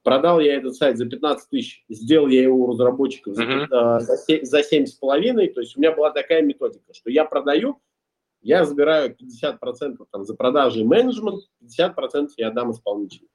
Продал 0.02 0.40
я 0.40 0.56
этот 0.56 0.76
сайт 0.76 0.98
за 0.98 1.06
15 1.06 1.50
тысяч, 1.50 1.86
сделал 1.88 2.28
я 2.30 2.42
его 2.42 2.64
у 2.64 2.72
разработчиков 2.72 3.36
за, 3.36 3.44
uh-huh. 3.44 4.00
за 4.00 4.60
7,5. 4.62 5.54
То 5.54 5.62
есть 5.62 5.78
у 5.78 5.80
меня 5.80 5.92
была 5.92 6.10
такая 6.10 6.42
методика, 6.42 6.94
что 6.94 7.12
я 7.12 7.26
продаю, 7.26 7.80
я 8.42 8.66
забираю 8.66 9.16
50% 9.16 9.98
там, 10.12 10.24
за 10.24 10.36
продажи 10.36 10.80
и 10.80 10.84
менеджмент, 10.84 11.44
50% 11.62 12.30
я 12.38 12.48
отдам 12.48 12.72
исполнителю. 12.72 13.28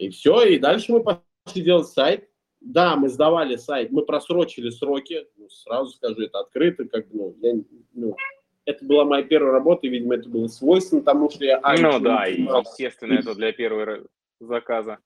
И 0.00 0.08
все, 0.08 0.42
и 0.44 0.58
дальше 0.58 0.92
мы 0.92 1.02
пошли 1.02 1.62
делать 1.62 1.88
сайт. 1.88 2.26
Да, 2.62 2.96
мы 2.96 3.10
сдавали 3.10 3.56
сайт, 3.56 3.90
мы 3.90 4.02
просрочили 4.04 4.70
сроки, 4.70 5.26
ну, 5.36 5.48
сразу 5.50 5.90
скажу, 5.92 6.22
это 6.22 6.40
открыто, 6.40 6.86
как 6.86 7.06
ну, 7.10 7.36
я, 7.40 7.54
ну, 7.92 8.16
это 8.64 8.84
была 8.84 9.04
моя 9.04 9.22
первая 9.22 9.52
работа, 9.52 9.86
и, 9.86 9.90
видимо, 9.90 10.14
это 10.14 10.28
было 10.28 10.46
свойственно 10.46 11.02
тому, 11.02 11.30
что 11.30 11.44
я... 11.44 11.60
Ну 11.78 12.00
да, 12.00 12.26
и, 12.26 12.42
естественно, 12.42 13.14
это 13.14 13.34
для 13.34 13.52
первого 13.52 14.06
заказа 14.40 14.98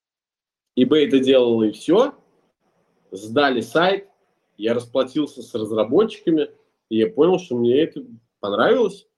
eBay 0.78 1.06
это 1.06 1.18
делал 1.18 1.62
и 1.62 1.72
все. 1.72 2.14
Сдали 3.10 3.60
сайт, 3.60 4.08
я 4.56 4.74
расплатился 4.74 5.42
с 5.42 5.54
разработчиками, 5.54 6.50
и 6.88 6.98
я 6.98 7.08
понял, 7.08 7.38
что 7.38 7.56
мне 7.56 7.80
это 7.82 8.04
понравилось. 8.40 9.08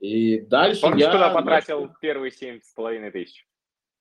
И 0.00 0.40
дальше 0.40 0.82
Помнишь, 0.82 1.02
я... 1.02 1.12
куда 1.12 1.30
потратил 1.30 1.80
начал... 1.80 1.94
первые 2.00 2.30
семь 2.30 2.60
с 2.62 2.72
половиной 2.72 3.10
тысяч? 3.10 3.47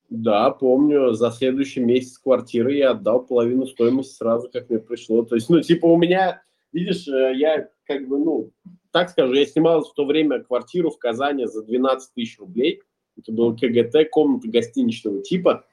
Да, 0.09 0.51
помню. 0.51 1.13
За 1.13 1.31
следующий 1.31 1.81
месяц 1.81 2.17
квартиры 2.17 2.73
я 2.73 2.91
отдал 2.91 3.25
половину 3.25 3.65
стоимости 3.67 4.15
сразу, 4.15 4.49
как 4.51 4.69
мне 4.69 4.79
пришло. 4.79 5.23
То 5.23 5.35
есть, 5.35 5.49
ну, 5.49 5.61
типа 5.61 5.85
у 5.85 5.97
меня, 5.97 6.41
видишь, 6.71 7.07
э, 7.07 7.33
я 7.35 7.69
как 7.85 8.07
бы, 8.07 8.17
ну, 8.17 8.51
так 8.91 9.09
скажу, 9.09 9.33
я 9.33 9.45
снимал 9.45 9.83
в 9.83 9.93
то 9.93 10.05
время 10.05 10.43
квартиру 10.43 10.91
в 10.91 10.97
Казани 10.97 11.45
за 11.45 11.63
12 11.63 12.13
тысяч 12.13 12.39
рублей. 12.39 12.81
Это 13.17 13.31
был 13.33 13.55
КГТ, 13.55 14.09
комната 14.09 14.47
гостиничного 14.47 15.21
типа. 15.21 15.65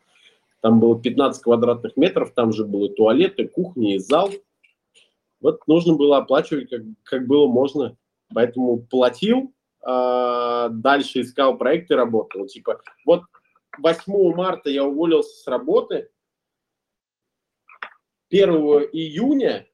Там 0.60 0.80
было 0.80 1.00
15 1.00 1.42
квадратных 1.42 1.96
метров, 1.96 2.32
там 2.32 2.52
же 2.52 2.64
было 2.64 2.88
туалеты, 2.88 3.46
кухня 3.46 3.96
и 3.96 3.98
зал. 3.98 4.30
Вот 5.40 5.60
нужно 5.68 5.94
было 5.94 6.18
оплачивать, 6.18 6.70
как, 6.70 6.80
как 7.04 7.26
было 7.26 7.46
можно. 7.46 7.96
Поэтому 8.34 8.78
платил, 8.78 9.52
э, 9.86 10.68
дальше 10.70 11.20
искал 11.20 11.56
проекты, 11.56 11.94
работал. 11.94 12.46
Типа, 12.46 12.80
вот 13.04 13.22
8 13.78 14.34
марта 14.34 14.70
я 14.70 14.84
уволился 14.84 15.36
с 15.36 15.46
работы, 15.46 16.10
1 18.30 18.48
июня 18.92 19.66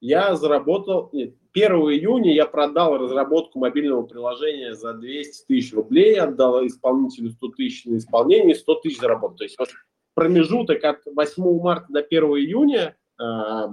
я 0.00 0.36
заработал, 0.36 1.10
нет, 1.12 1.34
1 1.52 1.72
июня 1.72 2.32
я 2.32 2.46
продал 2.46 2.98
разработку 2.98 3.58
мобильного 3.58 4.02
приложения 4.02 4.74
за 4.74 4.94
200 4.94 5.46
тысяч 5.46 5.72
рублей, 5.72 6.18
отдал 6.20 6.66
исполнителю 6.66 7.30
100 7.30 7.48
тысяч 7.48 7.84
на 7.84 7.96
исполнение, 7.96 8.54
100 8.54 8.74
тысяч 8.76 8.98
заработал. 8.98 9.36
То 9.36 9.44
есть 9.44 9.58
вот 9.58 9.68
промежуток 10.14 10.82
от 10.84 11.00
8 11.06 11.60
марта 11.60 11.86
до 11.88 12.00
1 12.00 12.22
июня 12.24 12.96
а, 13.18 13.68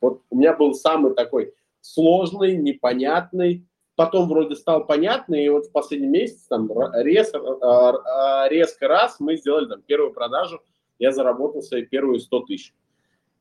вот 0.00 0.22
у 0.30 0.36
меня 0.36 0.54
был 0.54 0.74
самый 0.74 1.14
такой 1.14 1.52
сложный, 1.80 2.56
непонятный, 2.56 3.66
потом 3.96 4.28
вроде 4.28 4.56
стал 4.56 4.86
понятный, 4.86 5.44
и 5.44 5.48
вот 5.48 5.66
в 5.66 5.72
последний 5.72 6.08
месяц 6.08 6.46
там 6.48 6.70
резко, 6.94 7.38
а, 7.38 8.44
а, 8.44 8.48
резко 8.48 8.88
раз 8.88 9.20
мы 9.20 9.36
сделали 9.36 9.68
там 9.68 9.82
первую 9.82 10.12
продажу, 10.12 10.60
я 10.98 11.12
заработал 11.12 11.62
свои 11.62 11.84
первые 11.84 12.20
100 12.20 12.40
тысяч. 12.40 12.74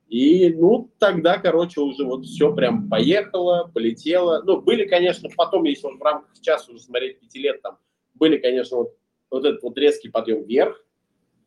И, 0.10 0.54
ну, 0.54 0.92
тогда, 1.00 1.38
короче, 1.38 1.82
уже 1.82 2.04
вот 2.06 2.26
все 2.26 2.54
прям 2.54 2.88
поехало, 2.90 3.72
полетело. 3.74 4.44
Ну, 4.46 4.62
были, 4.62 4.86
конечно, 4.86 5.30
потом, 5.36 5.64
если 5.64 5.88
вот 5.88 6.00
в 6.00 6.04
рамках 6.04 6.40
часа 6.42 6.72
уже 6.72 6.82
смотреть 6.82 7.20
пяти 7.20 7.40
лет, 7.40 7.62
там, 7.62 7.78
были, 8.14 8.38
конечно, 8.38 8.78
вот, 8.78 8.96
вот 9.32 9.46
этот 9.46 9.64
вот 9.64 9.78
резкий 9.78 10.10
подъем 10.10 10.44
вверх, 10.44 10.86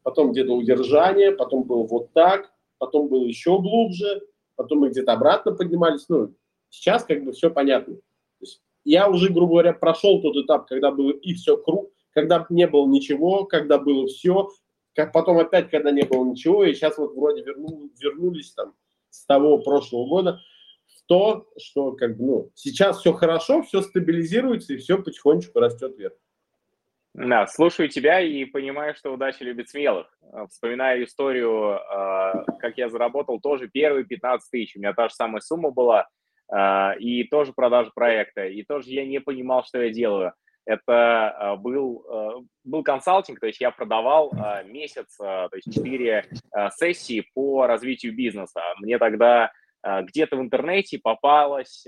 потом 0.02 0.32
где-то 0.32 0.52
удержание, 0.52 1.32
потом 1.32 1.62
было 1.62 1.86
вот 1.86 2.12
так, 2.12 2.52
потом 2.78 3.08
было 3.08 3.24
еще 3.24 3.58
глубже, 3.60 4.22
потом 4.56 4.80
мы 4.80 4.88
где-то 4.88 5.12
обратно 5.12 5.52
поднимались. 5.52 6.08
Ну, 6.08 6.34
сейчас 6.70 7.04
как 7.04 7.24
бы 7.24 7.32
все 7.32 7.50
понятно. 7.50 7.96
Я 8.86 9.08
уже, 9.08 9.30
грубо 9.32 9.54
говоря, 9.54 9.72
прошел 9.72 10.22
тот 10.22 10.36
этап, 10.36 10.68
когда 10.68 10.92
было 10.92 11.10
и 11.10 11.34
все 11.34 11.56
круг, 11.56 11.90
когда 12.12 12.46
не 12.50 12.68
было 12.68 12.86
ничего, 12.86 13.44
когда 13.44 13.78
было 13.78 14.06
все, 14.06 14.48
как 14.94 15.12
потом 15.12 15.38
опять, 15.38 15.70
когда 15.70 15.90
не 15.90 16.02
было 16.02 16.24
ничего, 16.24 16.64
и 16.64 16.72
сейчас 16.72 16.96
вот 16.96 17.12
вроде 17.16 17.42
верну, 17.42 17.90
вернулись 18.00 18.52
там 18.52 18.74
с 19.10 19.26
того 19.26 19.58
прошлого 19.58 20.06
года 20.06 20.40
в 20.86 21.02
то, 21.06 21.48
что 21.58 21.92
как 21.92 22.16
бы, 22.16 22.24
ну, 22.24 22.50
сейчас 22.54 23.00
все 23.00 23.12
хорошо, 23.12 23.62
все 23.62 23.82
стабилизируется 23.82 24.74
и 24.74 24.76
все 24.76 25.02
потихонечку 25.02 25.58
растет 25.58 25.98
вверх. 25.98 26.14
Да, 27.12 27.48
слушаю 27.48 27.88
тебя 27.88 28.20
и 28.20 28.44
понимаю, 28.44 28.94
что 28.94 29.12
удача 29.12 29.42
любит 29.42 29.68
смелых. 29.68 30.06
Э, 30.32 30.46
вспоминаю 30.48 31.04
историю, 31.04 31.80
э, 31.80 32.44
как 32.60 32.78
я 32.78 32.88
заработал 32.88 33.40
тоже 33.40 33.66
первые 33.66 34.04
15 34.04 34.48
тысяч. 34.48 34.76
У 34.76 34.78
меня 34.78 34.92
та 34.92 35.08
же 35.08 35.14
самая 35.14 35.40
сумма 35.40 35.72
была, 35.72 36.06
и 36.50 37.24
тоже 37.30 37.52
продажа 37.52 37.90
проекта, 37.94 38.46
и 38.46 38.62
тоже 38.62 38.90
я 38.90 39.04
не 39.04 39.20
понимал, 39.20 39.64
что 39.64 39.82
я 39.82 39.90
делаю. 39.92 40.32
Это 40.64 41.56
был, 41.60 42.46
был 42.64 42.82
консалтинг, 42.82 43.38
то 43.38 43.46
есть 43.46 43.60
я 43.60 43.70
продавал 43.70 44.32
месяц, 44.64 45.16
то 45.16 45.50
есть 45.54 45.72
4 45.72 46.28
сессии 46.70 47.24
по 47.34 47.66
развитию 47.66 48.14
бизнеса. 48.16 48.60
Мне 48.78 48.98
тогда 48.98 49.52
где-то 49.84 50.36
в 50.36 50.40
интернете 50.40 50.98
попалась 51.00 51.86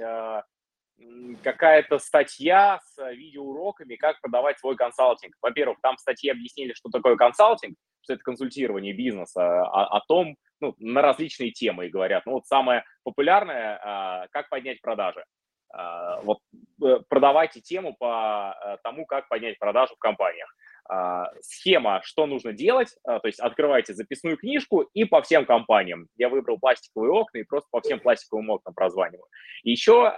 какая-то 1.43 1.99
статья 1.99 2.81
с 2.83 2.99
э, 2.99 3.15
видеоуроками, 3.15 3.97
как 3.97 4.21
продавать 4.21 4.59
свой 4.59 4.77
консалтинг. 4.77 5.35
Во-первых, 5.41 5.79
там 5.83 5.97
в 5.97 6.01
статье 6.01 6.33
объяснили, 6.33 6.73
что 6.73 6.91
такое 6.91 7.17
консалтинг, 7.17 7.77
что 8.03 8.15
это 8.15 8.23
консультирование 8.23 8.93
бизнеса, 8.93 9.63
о, 9.63 9.97
о 9.97 10.01
том, 10.07 10.37
ну, 10.61 10.75
на 10.79 11.03
различные 11.03 11.53
темы 11.53 11.87
и 11.87 11.91
говорят. 11.91 12.27
Ну, 12.27 12.33
вот 12.33 12.47
самое 12.47 12.85
популярное, 13.05 13.81
а, 13.83 14.27
как 14.31 14.49
поднять 14.49 14.81
продажи. 14.81 15.25
А, 15.71 16.21
вот 16.23 16.39
э, 16.83 17.01
продавайте 17.09 17.61
тему 17.61 17.95
по 17.99 18.57
э, 18.65 18.77
тому, 18.83 19.07
как 19.07 19.29
поднять 19.29 19.59
продажу 19.59 19.95
в 19.95 19.99
компаниях. 19.99 20.49
А, 20.91 21.31
схема, 21.43 22.01
что 22.03 22.27
нужно 22.27 22.53
делать, 22.53 22.97
то 23.05 23.21
есть 23.25 23.41
открывайте 23.41 23.93
записную 23.93 24.39
книжку 24.39 24.81
и 24.95 25.05
по 25.05 25.21
всем 25.21 25.45
компаниям. 25.45 26.09
Я 26.17 26.31
выбрал 26.31 26.59
пластиковые 26.59 27.13
окна 27.13 27.39
и 27.39 27.45
просто 27.45 27.69
по 27.71 27.81
всем 27.83 28.01
пластиковым 28.01 28.49
окнам 28.49 28.75
прозваниваю. 28.75 29.27
И 29.65 29.71
еще, 29.71 30.13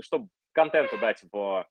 чтобы 0.00 0.28
контента 0.52 0.98
дать 0.98 1.22
в 1.30 1.66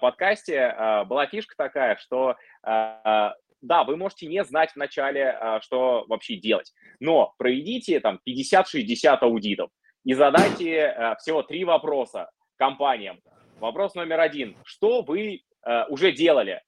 подкасте, 0.00 0.74
была 1.06 1.26
фишка 1.26 1.54
такая, 1.56 1.96
что 1.96 2.36
да, 2.62 3.84
вы 3.84 3.96
можете 3.96 4.26
не 4.26 4.44
знать 4.44 4.72
вначале, 4.74 5.38
что 5.62 6.04
вообще 6.08 6.36
делать, 6.36 6.74
но 6.98 7.34
проведите 7.38 7.98
там 8.00 8.20
50-60 8.28 9.18
аудитов 9.20 9.70
и 10.04 10.12
задайте 10.12 11.16
всего 11.18 11.42
три 11.42 11.64
вопроса 11.64 12.30
компаниям. 12.56 13.20
Вопрос 13.58 13.94
номер 13.94 14.20
один. 14.20 14.56
Что 14.64 15.02
вы 15.02 15.44
уже 15.88 16.12
делали 16.12 16.62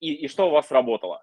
и, 0.00 0.12
и 0.14 0.28
что 0.28 0.48
у 0.48 0.50
вас 0.50 0.68
сработало? 0.68 1.22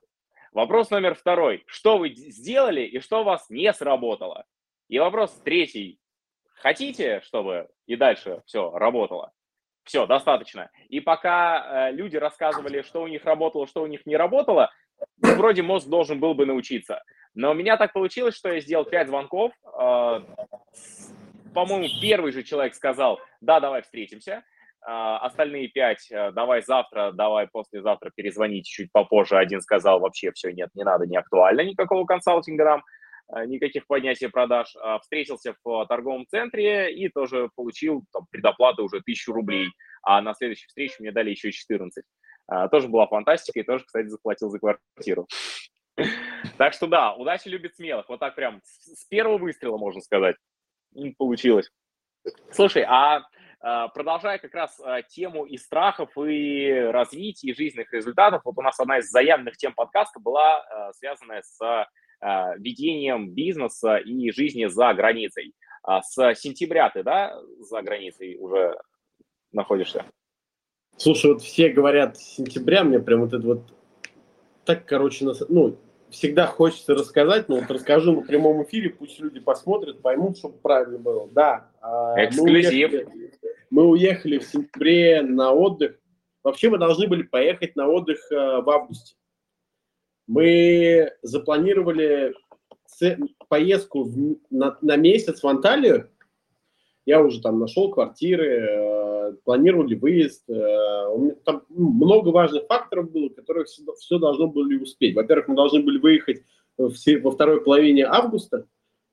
Вопрос 0.52 0.90
номер 0.90 1.16
второй. 1.16 1.64
Что 1.66 1.98
вы 1.98 2.10
сделали 2.10 2.82
и 2.82 3.00
что 3.00 3.22
у 3.22 3.24
вас 3.24 3.50
не 3.50 3.72
сработало? 3.74 4.46
И 4.90 5.00
вопрос 5.00 5.32
третий. 5.46 6.00
Хотите, 6.56 7.22
чтобы 7.22 7.70
и 7.86 7.96
дальше 7.96 8.42
все 8.46 8.70
работало? 8.72 9.32
Все, 9.84 10.06
достаточно. 10.06 10.70
И 10.90 11.00
пока 11.00 11.90
э, 11.90 11.92
люди 11.94 12.18
рассказывали, 12.18 12.82
что 12.82 13.02
у 13.02 13.08
них 13.08 13.26
работало, 13.26 13.66
что 13.66 13.82
у 13.82 13.88
них 13.88 14.06
не 14.06 14.16
работало, 14.16 14.72
ну, 15.18 15.36
вроде 15.36 15.64
мозг 15.64 15.88
должен 15.88 16.20
был 16.20 16.34
бы 16.34 16.46
научиться. 16.46 17.02
Но 17.34 17.52
у 17.52 17.54
меня 17.54 17.78
так 17.78 17.94
получилось, 17.94 18.36
что 18.36 18.52
я 18.52 18.60
сделал 18.60 18.86
5 18.86 19.08
звонков. 19.08 19.54
Э, 19.66 20.20
по-моему, 21.54 21.88
первый 22.02 22.32
же 22.32 22.44
человек 22.44 22.76
сказал, 22.76 23.20
да, 23.40 23.60
давай 23.60 23.82
встретимся. 23.82 24.44
Э, 24.88 25.18
остальные 25.22 25.68
пять, 25.68 26.10
э, 26.12 26.32
давай 26.32 26.62
завтра, 26.64 27.12
давай 27.12 27.48
послезавтра 27.48 28.12
перезвоните 28.16 28.70
чуть 28.70 28.92
попозже. 28.92 29.38
Один 29.38 29.62
сказал, 29.62 30.00
вообще 30.00 30.32
все, 30.32 30.52
нет, 30.52 30.70
не 30.74 30.84
надо, 30.84 31.06
не 31.06 31.18
актуально 31.18 31.62
никакого 31.62 32.06
консалтинга 32.06 32.66
нам. 32.66 32.84
Э, 33.34 33.46
никаких 33.46 33.86
поднятий 33.88 34.28
продаж, 34.28 34.76
а, 34.82 35.00
встретился 35.00 35.56
в 35.64 35.86
торговом 35.86 36.26
центре 36.28 36.94
и 36.94 37.10
тоже 37.10 37.50
получил 37.56 38.04
там, 38.12 38.26
предоплату 38.30 38.84
уже 38.84 39.02
1000 39.02 39.32
рублей, 39.32 39.70
а 40.04 40.22
на 40.22 40.34
следующей 40.34 40.68
встрече 40.68 40.96
мне 41.00 41.12
дали 41.12 41.30
еще 41.30 41.52
14. 41.52 42.04
А, 42.48 42.68
тоже 42.68 42.88
была 42.88 43.08
фантастика 43.08 43.60
и 43.60 43.64
тоже, 43.64 43.86
кстати, 43.86 44.08
заплатил 44.08 44.50
за 44.50 44.60
квартиру. 44.60 45.28
Так 46.58 46.74
что 46.74 46.88
да, 46.88 47.14
удача 47.14 47.50
любит 47.50 47.76
смелых. 47.76 48.10
Вот 48.10 48.20
так 48.20 48.34
прям 48.34 48.62
с 48.64 49.06
первого 49.06 49.38
выстрела, 49.38 49.78
можно 49.78 50.02
сказать, 50.02 50.36
получилось. 51.18 51.70
Слушай, 52.52 52.84
а, 52.88 53.18
а 53.18 53.22
продолжая 53.62 54.38
как 54.40 54.54
раз 54.54 54.80
тему 55.10 55.46
и 55.46 55.58
страхов, 55.58 56.10
и 56.18 56.72
развития, 56.72 57.52
и 57.52 57.56
жизненных 57.56 57.94
результатов, 57.94 58.42
вот 58.44 58.58
у 58.58 58.62
нас 58.62 58.80
одна 58.80 59.00
из 59.00 59.10
заявленных 59.10 59.58
тем 59.58 59.74
подкаста 59.74 60.20
была 60.20 60.64
связанная 60.94 61.42
с 61.44 61.88
ведением 62.58 63.32
бизнеса 63.32 63.98
и 63.98 64.32
жизни 64.32 64.66
за 64.66 64.94
границей. 64.94 65.54
А 65.84 66.02
с 66.02 66.36
сентября 66.36 66.90
ты, 66.90 67.04
да, 67.04 67.40
за 67.60 67.82
границей 67.82 68.38
уже 68.40 68.78
находишься? 69.52 70.06
Слушай, 70.98 71.34
вот 71.34 71.42
все 71.42 71.70
говорят 71.70 72.18
с 72.18 72.36
сентября, 72.36 72.84
мне 72.84 73.00
прям 73.00 73.22
вот 73.22 73.34
это 73.34 73.46
вот 73.46 73.74
так, 74.66 74.86
короче, 74.86 75.26
ну, 75.50 75.78
всегда 76.12 76.46
хочется 76.46 76.94
рассказать, 76.94 77.50
но 77.50 77.56
вот 77.56 77.72
расскажу 77.72 78.14
на 78.14 78.22
прямом 78.22 78.64
эфире, 78.64 78.92
пусть 78.92 79.20
люди 79.20 79.40
посмотрят, 79.40 80.04
поймут, 80.04 80.38
чтобы 80.38 80.60
правильно 80.60 81.00
было. 81.00 81.28
Да. 81.32 81.72
А, 81.82 82.14
Эксклюзив. 82.24 82.92
Мы 82.92 82.98
уехали, 83.00 83.32
мы 83.72 83.88
уехали 83.88 84.38
в 84.38 84.44
сентябре 84.44 85.24
на 85.24 85.52
отдых. 85.52 85.98
Вообще 86.44 86.70
мы 86.70 86.78
должны 86.78 87.08
были 87.08 87.24
поехать 87.24 87.76
на 87.76 87.88
отдых 87.88 88.20
э, 88.32 88.36
в 88.36 88.70
августе. 88.70 89.16
Мы 90.28 91.12
запланировали 91.24 92.36
поездку 93.48 94.04
в, 94.04 94.38
на, 94.50 94.78
на 94.82 94.96
месяц 94.98 95.42
в 95.42 95.48
Анталию. 95.48 96.12
Я 97.06 97.24
уже 97.24 97.42
там 97.42 97.60
нашел 97.60 97.90
квартиры, 97.92 98.46
э, 98.46 99.34
планировали 99.46 99.96
выезд. 99.96 100.48
Э, 100.50 101.36
там 101.46 101.64
много 101.70 102.30
важных 102.30 102.68
факторов 102.68 103.10
было, 103.10 103.30
которые 103.30 103.66
все, 103.66 103.84
все 104.00 104.20
должно 104.20 104.48
были 104.48 104.78
успеть. 104.78 105.16
Во-первых, 105.16 105.48
мы 105.48 105.56
должны 105.56 105.82
были 105.82 105.98
выехать 105.98 106.44
в, 106.78 106.94
во 107.22 107.32
второй 107.32 107.64
половине 107.64 108.06
августа, 108.06 108.66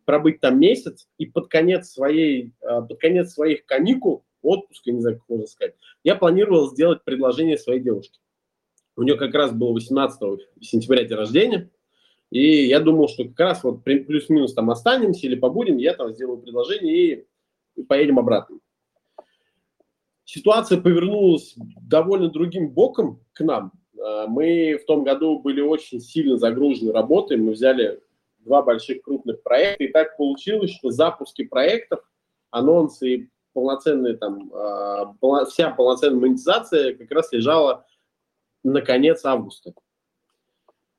пробыть 0.04 0.40
там 0.40 0.58
месяц, 0.58 1.08
и 1.16 1.26
под 1.26 1.48
конец, 1.48 1.90
своей, 1.90 2.52
э, 2.60 2.82
под 2.82 2.98
конец 2.98 3.32
своих 3.32 3.64
каникул, 3.64 4.24
отпуска, 4.42 4.92
не 4.92 5.00
знаю, 5.00 5.18
как 5.18 5.28
можно 5.28 5.46
сказать, 5.46 5.74
я 6.04 6.14
планировал 6.14 6.70
сделать 6.70 7.04
предложение 7.04 7.58
своей 7.58 7.80
девушке. 7.80 8.18
У 8.96 9.02
нее 9.02 9.16
как 9.16 9.34
раз 9.34 9.52
было 9.52 9.72
18 9.72 10.20
сентября 10.60 11.04
день 11.04 11.16
рождения. 11.16 11.70
И 12.30 12.66
я 12.66 12.80
думал, 12.80 13.08
что 13.08 13.24
как 13.24 13.38
раз 13.40 13.64
вот 13.64 13.84
плюс-минус 13.84 14.54
там 14.54 14.70
останемся 14.70 15.26
или 15.26 15.36
побудем, 15.36 15.78
я 15.78 15.94
там 15.94 16.12
сделаю 16.12 16.38
предложение 16.38 17.24
и 17.76 17.82
поедем 17.84 18.18
обратно. 18.18 18.58
Ситуация 20.24 20.80
повернулась 20.80 21.54
довольно 21.56 22.28
другим 22.28 22.70
боком 22.70 23.24
к 23.32 23.40
нам. 23.40 23.72
А, 23.98 24.26
мы 24.26 24.76
в 24.76 24.84
том 24.84 25.04
году 25.04 25.38
были 25.38 25.60
очень 25.60 26.00
сильно 26.00 26.36
загружены 26.36 26.92
работой. 26.92 27.38
Мы 27.38 27.52
взяли 27.52 28.02
два 28.40 28.62
больших 28.62 29.02
крупных 29.02 29.42
проекта. 29.42 29.84
И 29.84 29.88
так 29.88 30.16
получилось, 30.16 30.72
что 30.72 30.90
запуски 30.90 31.44
проектов, 31.44 32.00
анонсы 32.50 33.14
и 33.14 33.28
полноценные 33.58 34.16
там, 34.16 34.52
а, 34.54 35.44
вся 35.46 35.72
полноценная 35.72 36.20
монетизация 36.20 36.94
как 36.94 37.10
раз 37.10 37.32
лежала 37.32 37.84
на 38.62 38.80
конец 38.82 39.24
августа. 39.24 39.74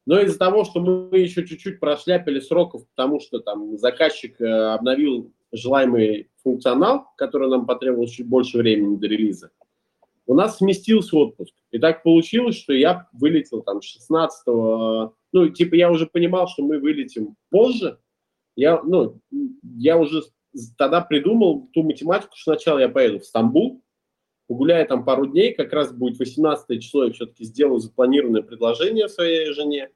Но 0.06 0.19
из-за 0.19 0.38
того, 0.38 0.65
что 0.65 0.82
мы 0.82 1.17
еще 1.17 1.48
чуть-чуть 1.48 1.80
прошляпили 1.80 2.41
сроков, 2.41 2.86
потому 2.89 3.22
что 3.22 3.39
там 3.39 3.78
заказчик 3.78 4.41
э, 4.41 4.45
обновил 4.45 5.32
желаемый 5.54 6.30
функционал, 6.43 7.06
который 7.15 7.50
нам 7.50 7.65
потребовалось 7.65 8.12
чуть 8.12 8.28
больше 8.28 8.58
времени 8.58 8.98
до 8.98 9.08
релиза, 9.08 9.52
у 10.26 10.34
нас 10.34 10.58
сместился 10.58 11.15
отпуск. 11.15 11.54
И 11.72 11.80
так 11.80 12.04
получилось, 12.04 12.58
что 12.58 12.74
я 12.74 13.08
вылетел 13.13 13.62
там 13.62 13.82
16 13.82 14.48
-го, 14.48 15.13
ну, 15.32 15.50
типа 15.50 15.76
я 15.76 15.89
уже 15.89 16.08
понимал, 16.08 16.50
что 16.50 16.63
мы 16.63 16.78
вылетим 16.80 17.38
позже. 17.50 18.00
Я, 18.58 18.82
ну, 18.84 19.22
я 19.78 19.98
уже 19.98 20.24
тогда 20.78 21.02
придумал 21.02 21.69
ту 21.74 21.84
математику, 21.84 22.32
что 22.36 22.54
сначала 22.54 22.80
я 22.80 22.89
поеду 22.89 23.19
в 23.19 23.26
Стамбул, 23.26 23.82
погуляю 24.48 24.88
там 24.88 25.06
пару 25.06 25.28
дней, 25.28 25.54
как 25.54 25.72
раз 25.74 25.91
будет 25.91 26.17
18 26.19 26.82
число, 26.82 27.06
я 27.06 27.12
все-таки 27.12 27.45
сделаю 27.45 27.80
запланированное 27.80 28.41
предложение 28.41 29.08
своей 29.08 29.52
жене, 29.54 29.89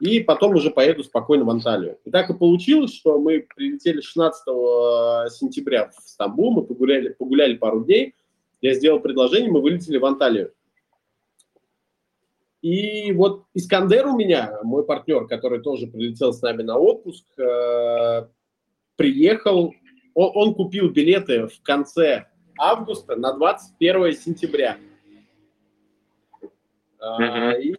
и 0.00 0.20
потом 0.20 0.54
уже 0.54 0.70
поеду 0.70 1.04
спокойно 1.04 1.44
в 1.44 1.50
Анталию. 1.50 1.98
И 2.04 2.10
так 2.10 2.30
и 2.30 2.34
получилось, 2.34 2.94
что 2.94 3.18
мы 3.18 3.46
прилетели 3.54 4.00
16 4.00 4.44
сентября 5.32 5.90
в 5.90 6.08
Стамбул, 6.08 6.52
мы 6.52 6.62
погуляли, 6.62 7.10
погуляли 7.10 7.56
пару 7.56 7.84
дней, 7.84 8.14
я 8.60 8.74
сделал 8.74 9.00
предложение, 9.00 9.50
мы 9.50 9.60
вылетели 9.60 9.98
в 9.98 10.04
Анталию. 10.04 10.52
И 12.62 13.12
вот 13.12 13.44
Искандер 13.54 14.06
у 14.06 14.16
меня, 14.16 14.58
мой 14.62 14.84
партнер, 14.84 15.26
который 15.26 15.62
тоже 15.62 15.86
прилетел 15.86 16.32
с 16.32 16.42
нами 16.42 16.62
на 16.62 16.76
отпуск, 16.76 17.24
э, 17.38 18.26
приехал, 18.96 19.72
он, 20.20 20.48
он 20.48 20.54
купил 20.54 20.90
билеты 20.90 21.46
в 21.46 21.62
конце 21.62 22.26
августа 22.58 23.16
на 23.16 23.32
21 23.32 24.12
сентября. 24.12 24.76
Uh-huh. 27.00 27.60
И 27.62 27.76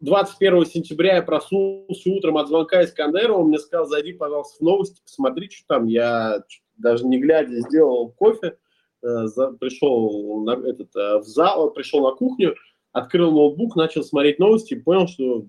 21 0.00 0.66
сентября 0.66 1.16
я 1.16 1.22
проснулся 1.22 2.10
утром 2.10 2.36
от 2.36 2.48
звонка 2.48 2.84
Искандера, 2.84 3.32
он 3.32 3.48
мне 3.48 3.58
сказал, 3.58 3.86
зайди, 3.86 4.12
пожалуйста, 4.12 4.58
в 4.58 4.60
новости, 4.60 5.00
посмотри, 5.02 5.48
что 5.48 5.66
там. 5.68 5.86
Я 5.86 6.42
даже 6.76 7.06
не 7.06 7.18
глядя 7.18 7.60
сделал 7.60 8.10
кофе, 8.10 8.58
э, 9.02 9.26
пришел 9.58 10.44
на, 10.44 10.52
этот, 10.68 10.94
э, 10.94 11.18
в 11.18 11.24
зал, 11.24 11.70
пришел 11.70 12.06
на 12.06 12.14
кухню, 12.14 12.54
открыл 12.92 13.32
ноутбук, 13.32 13.74
начал 13.74 14.02
смотреть 14.04 14.38
новости 14.38 14.74
и 14.74 14.80
понял, 14.80 15.08
что 15.08 15.46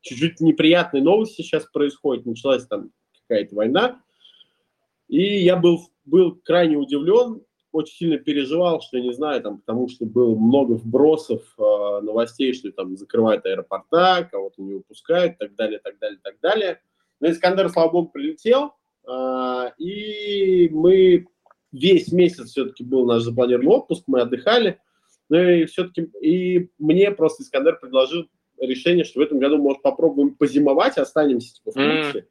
чуть-чуть 0.00 0.40
неприятные 0.40 1.04
новости 1.04 1.42
сейчас 1.42 1.64
происходят. 1.66 2.26
Началась 2.26 2.66
там 2.66 2.90
какая-то 3.28 3.54
война. 3.54 4.02
И 5.10 5.42
я 5.42 5.56
был 5.56 5.80
был 6.04 6.40
крайне 6.44 6.76
удивлен, 6.76 7.42
очень 7.72 7.96
сильно 7.96 8.18
переживал, 8.18 8.80
что, 8.80 8.98
не 8.98 9.12
знаю, 9.12 9.42
там, 9.42 9.58
потому 9.58 9.88
что 9.88 10.04
было 10.04 10.34
много 10.34 10.72
вбросов 10.72 11.42
э, 11.58 12.00
новостей, 12.02 12.52
что 12.52 12.70
там 12.72 12.96
закрывают 12.96 13.46
аэропорта, 13.46 14.28
кого-то 14.30 14.62
не 14.62 14.74
выпускают, 14.74 15.38
так 15.38 15.54
далее, 15.54 15.78
так 15.78 15.98
далее, 15.98 16.18
так 16.22 16.34
далее. 16.40 16.80
Но 17.20 17.30
Искандер, 17.30 17.68
слава 17.68 17.90
богу, 17.90 18.08
прилетел, 18.08 18.72
э, 19.08 19.70
и 19.78 20.68
мы 20.72 21.26
весь 21.70 22.10
месяц 22.12 22.50
все-таки 22.50 22.82
был 22.82 23.06
наш 23.06 23.22
запланированный 23.22 23.70
отпуск, 23.70 24.04
мы 24.06 24.20
отдыхали, 24.20 24.80
ну 25.28 25.38
и 25.38 25.64
все-таки, 25.66 26.10
и 26.20 26.70
мне 26.78 27.12
просто 27.12 27.44
Искандер 27.44 27.78
предложил 27.78 28.26
решение, 28.58 29.04
что 29.04 29.20
в 29.20 29.22
этом 29.22 29.38
году, 29.38 29.58
может, 29.58 29.82
попробуем 29.82 30.34
позимовать, 30.34 30.98
останемся 30.98 31.54
типа 31.54 31.70
в 31.70 31.74
Турции. 31.74 32.22
Mm 32.22 32.26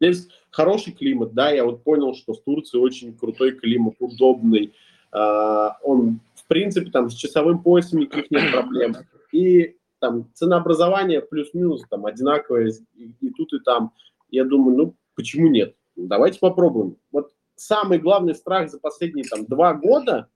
Здесь 0.00 0.28
хороший 0.50 0.92
климат, 0.92 1.34
да, 1.34 1.50
я 1.50 1.64
вот 1.64 1.84
понял, 1.84 2.14
что 2.14 2.34
в 2.34 2.42
Турции 2.42 2.78
очень 2.78 3.16
крутой 3.16 3.52
климат, 3.52 3.94
удобный. 4.00 4.74
А, 5.12 5.78
он, 5.82 6.20
в 6.34 6.46
принципе, 6.46 6.90
там 6.90 7.10
с 7.10 7.14
часовым 7.14 7.62
поясом 7.62 8.00
никаких 8.00 8.30
нет 8.30 8.52
проблем. 8.52 8.96
И 9.32 9.76
там 10.00 10.28
ценообразование 10.34 11.22
плюс-минус 11.22 11.84
там 11.88 12.06
одинаковое 12.06 12.72
и, 12.94 13.30
тут, 13.30 13.52
и 13.52 13.60
там. 13.60 13.92
Я 14.30 14.44
думаю, 14.44 14.76
ну, 14.76 14.94
почему 15.14 15.48
нет? 15.48 15.76
Давайте 15.96 16.40
попробуем. 16.40 16.96
Вот 17.12 17.32
самый 17.56 17.98
главный 17.98 18.34
страх 18.34 18.70
за 18.70 18.78
последние 18.78 19.24
там 19.24 19.46
два 19.46 19.74
года 19.74 20.28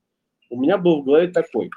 у 0.50 0.60
меня 0.60 0.78
был 0.78 1.02
в 1.02 1.04
голове 1.04 1.28
такой. 1.28 1.70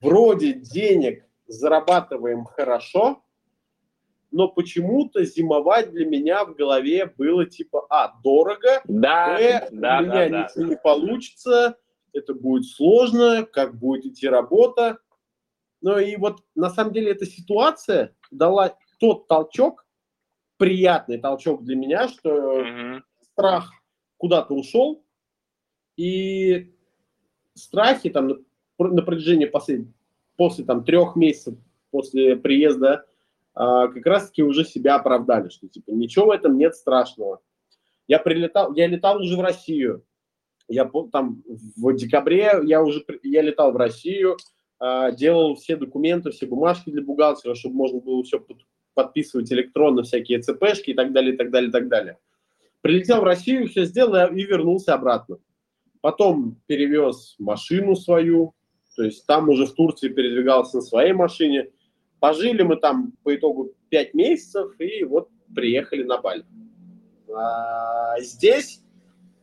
Вроде 0.00 0.54
денег 0.54 1.24
зарабатываем 1.46 2.44
хорошо, 2.44 3.22
но 4.30 4.48
почему-то 4.48 5.24
зимовать 5.24 5.90
для 5.90 6.06
меня 6.06 6.44
в 6.44 6.54
голове 6.54 7.12
было 7.16 7.46
типа, 7.46 7.86
а, 7.88 8.18
дорого, 8.22 8.82
да, 8.84 9.36
б, 9.36 9.68
да, 9.72 9.98
у 9.98 10.02
меня 10.02 10.28
да, 10.28 10.28
ничего 10.28 10.64
да. 10.64 10.68
не 10.68 10.76
получится, 10.76 11.78
это 12.12 12.34
будет 12.34 12.66
сложно, 12.66 13.44
как 13.44 13.78
будет 13.78 14.06
идти 14.06 14.28
работа. 14.28 14.98
Ну 15.80 15.98
и 15.98 16.16
вот 16.16 16.40
на 16.54 16.70
самом 16.70 16.92
деле 16.92 17.12
эта 17.12 17.24
ситуация 17.24 18.14
дала 18.30 18.76
тот 18.98 19.28
толчок, 19.28 19.86
приятный 20.56 21.18
толчок 21.18 21.64
для 21.64 21.76
меня, 21.76 22.08
что 22.08 22.62
mm-hmm. 22.62 23.00
страх 23.32 23.72
куда-то 24.16 24.54
ушел, 24.54 25.04
и 25.96 26.74
страхи 27.54 28.10
там 28.10 28.28
на, 28.78 29.02
протяжении 29.02 29.46
последних, 29.46 29.92
после 30.36 30.64
там 30.64 30.84
трех 30.84 31.16
месяцев 31.16 31.54
после 31.90 32.36
приезда 32.36 33.06
как 33.54 34.06
раз-таки 34.06 34.42
уже 34.42 34.64
себя 34.64 34.96
оправдали, 34.96 35.48
что 35.48 35.68
типа 35.68 35.90
ничего 35.90 36.26
в 36.26 36.30
этом 36.30 36.56
нет 36.56 36.74
страшного. 36.74 37.40
Я 38.06 38.18
прилетал, 38.18 38.72
я 38.74 38.86
летал 38.86 39.20
уже 39.20 39.36
в 39.36 39.40
Россию, 39.40 40.04
я 40.68 40.90
там 41.12 41.42
в 41.46 41.92
декабре 41.94 42.60
я 42.64 42.82
уже 42.82 43.04
я 43.22 43.42
летал 43.42 43.72
в 43.72 43.76
Россию, 43.76 44.36
а, 44.78 45.10
делал 45.10 45.56
все 45.56 45.76
документы, 45.76 46.30
все 46.30 46.46
бумажки 46.46 46.90
для 46.90 47.02
бухгалтера, 47.02 47.54
чтобы 47.54 47.74
можно 47.76 48.00
было 48.00 48.22
все 48.22 48.44
подписывать 48.94 49.52
электронно, 49.52 50.02
всякие 50.02 50.40
ЦПшки 50.40 50.90
и 50.90 50.94
так 50.94 51.12
далее, 51.12 51.34
и 51.34 51.36
так 51.36 51.50
далее, 51.50 51.68
и 51.68 51.72
так 51.72 51.88
далее. 51.88 52.18
Прилетел 52.80 53.20
в 53.20 53.24
Россию, 53.24 53.68
все 53.68 53.84
сделал 53.84 54.32
и 54.32 54.42
вернулся 54.44 54.94
обратно. 54.94 55.38
Потом 56.00 56.60
перевез 56.66 57.34
машину 57.38 57.96
свою, 57.96 58.54
то 58.94 59.02
есть 59.02 59.26
там 59.26 59.48
уже 59.48 59.66
в 59.66 59.74
Турции 59.74 60.08
передвигался 60.08 60.76
на 60.76 60.82
своей 60.82 61.12
машине. 61.12 61.70
Пожили 62.20 62.62
мы 62.62 62.76
там 62.76 63.12
по 63.22 63.34
итогу 63.34 63.72
5 63.90 64.14
месяцев 64.14 64.72
и 64.80 65.04
вот 65.04 65.28
приехали 65.54 66.02
на 66.02 66.18
Бали. 66.18 66.44
А, 67.32 68.18
здесь 68.20 68.82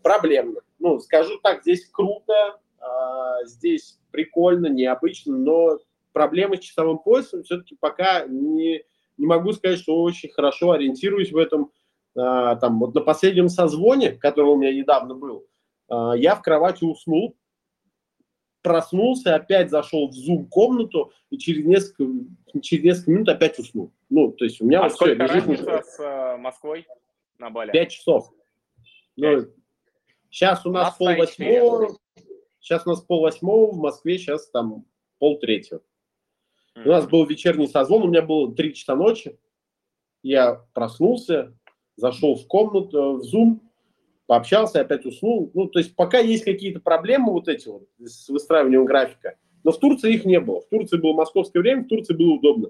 проблемно. 0.04 0.62
Ну, 0.80 1.00
скажу 1.00 1.40
так, 1.42 1.62
здесь 1.62 1.86
круто, 1.90 2.60
а, 2.80 3.44
здесь 3.46 4.00
прикольно, 4.12 4.68
необычно, 4.68 5.38
но 5.38 5.80
проблемы 6.14 6.58
с 6.58 6.62
часовым 6.62 7.00
поясом 7.00 7.44
все-таки 7.44 7.76
пока 7.80 8.26
не, 8.26 8.84
не 9.18 9.26
могу 9.26 9.54
сказать, 9.54 9.80
что 9.80 10.02
очень 10.02 10.30
хорошо 10.30 10.72
ориентируюсь 10.72 11.32
в 11.32 11.38
этом. 11.38 11.72
А, 12.18 12.56
там, 12.56 12.80
вот 12.80 12.94
на 12.94 13.02
последнем 13.02 13.50
созвоне, 13.50 14.12
который 14.12 14.52
у 14.52 14.58
меня 14.58 14.74
недавно 14.74 15.16
был, 15.16 15.46
а, 15.90 16.14
я 16.14 16.36
в 16.36 16.42
кровати 16.42 16.84
уснул, 16.84 17.36
проснулся, 18.66 19.36
опять 19.36 19.70
зашел 19.70 20.10
в 20.10 20.14
зум-комнату 20.14 21.14
и 21.30 21.38
через 21.38 21.64
несколько, 21.66 22.12
через 22.62 22.84
несколько 22.84 23.12
минут 23.12 23.30
опять 23.30 23.60
уснул. 23.60 23.94
Ну, 24.10 24.32
то 24.32 24.44
есть 24.44 24.60
у 24.60 24.66
меня 24.66 24.80
а 24.80 24.84
вот 24.84 24.94
сколько 24.94 25.24
все, 25.28 25.34
разница 25.36 25.84
с 25.84 26.00
uh, 26.00 26.38
Москвой 26.38 26.88
на 27.38 27.52
Бали? 27.52 27.72
Пять 27.72 27.92
часов. 27.92 28.34
Ну, 29.16 29.46
сейчас 30.32 30.66
у 30.66 30.72
нас 30.72 30.96
пол 30.98 31.16
восьмого, 31.16 31.96
сейчас 32.60 32.88
у 32.88 32.90
нас 32.90 33.02
пол 33.02 33.22
восьмого, 33.22 33.72
в 33.72 33.78
Москве 33.78 34.18
сейчас 34.18 34.50
там 34.50 34.86
пол 35.20 35.38
третьего. 35.38 35.82
Mm-hmm. 36.76 36.86
У 36.86 36.90
нас 36.90 37.08
был 37.08 37.24
вечерний 37.26 37.68
созвон, 37.68 38.02
у 38.02 38.08
меня 38.08 38.24
было 38.24 38.52
три 38.56 38.74
часа 38.74 38.96
ночи. 38.96 39.38
Я 40.24 40.66
проснулся, 40.74 41.56
зашел 41.98 42.36
в 42.36 42.48
комнату, 42.48 43.20
в 43.20 43.22
Zoom, 43.22 43.60
пообщался, 44.28 44.82
опять 44.82 45.06
уснул. 45.06 45.52
Ну, 45.54 45.68
то 45.68 45.80
есть 45.80 45.96
пока 45.96 46.20
есть 46.20 46.44
какие-то 46.44 46.80
проблемы 46.80 47.32
вот 47.32 47.48
эти 47.48 47.68
вот 47.68 47.88
с 48.00 48.28
выстраиванием 48.30 48.86
графика, 48.86 49.38
но 49.64 49.72
в 49.72 49.80
Турции 49.80 50.14
их 50.14 50.26
не 50.26 50.40
было. 50.40 50.62
В 50.62 50.70
Турции 50.70 50.98
было 50.98 51.14
московское 51.14 51.62
время, 51.62 51.84
в 51.84 51.88
Турции 51.88 52.14
было 52.14 52.34
удобно. 52.34 52.70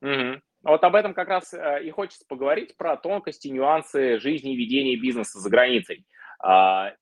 Угу. 0.00 0.40
Вот 0.64 0.84
об 0.84 0.94
этом 0.94 1.14
как 1.14 1.28
раз 1.28 1.52
э, 1.54 1.84
и 1.84 1.90
хочется 1.90 2.24
поговорить, 2.28 2.76
про 2.76 2.96
тонкости, 2.96 3.48
нюансы 3.48 4.18
жизни 4.20 4.52
и 4.52 4.56
ведения 4.56 4.96
бизнеса 4.96 5.40
за 5.40 5.50
границей. 5.50 6.06
А, 6.40 6.92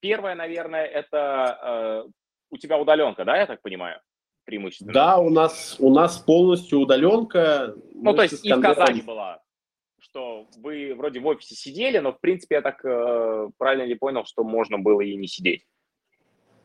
первое, 0.00 0.34
наверное, 0.34 0.84
это 0.84 2.04
э, 2.06 2.10
у 2.50 2.56
тебя 2.56 2.78
удаленка, 2.78 3.24
да, 3.24 3.36
я 3.36 3.46
так 3.46 3.60
понимаю? 3.60 4.00
Преимущественно. 4.44 4.92
Да, 4.92 5.18
у 5.18 5.28
нас, 5.28 5.76
у 5.78 5.92
нас 5.92 6.18
полностью 6.18 6.80
удаленка. 6.80 7.74
Ну, 7.94 8.14
то 8.14 8.22
есть 8.22 8.44
и 8.44 8.52
в 8.52 8.60
Казани 8.60 9.02
была 9.02 9.42
что 10.00 10.46
вы 10.56 10.94
вроде 10.94 11.20
в 11.20 11.26
офисе 11.26 11.54
сидели, 11.54 11.98
но, 11.98 12.12
в 12.12 12.20
принципе, 12.20 12.56
я 12.56 12.62
так 12.62 12.84
э, 12.84 13.50
правильно 13.58 13.86
не 13.86 13.94
понял, 13.94 14.24
что 14.24 14.44
можно 14.44 14.78
было 14.78 15.00
и 15.00 15.16
не 15.16 15.26
сидеть. 15.26 15.66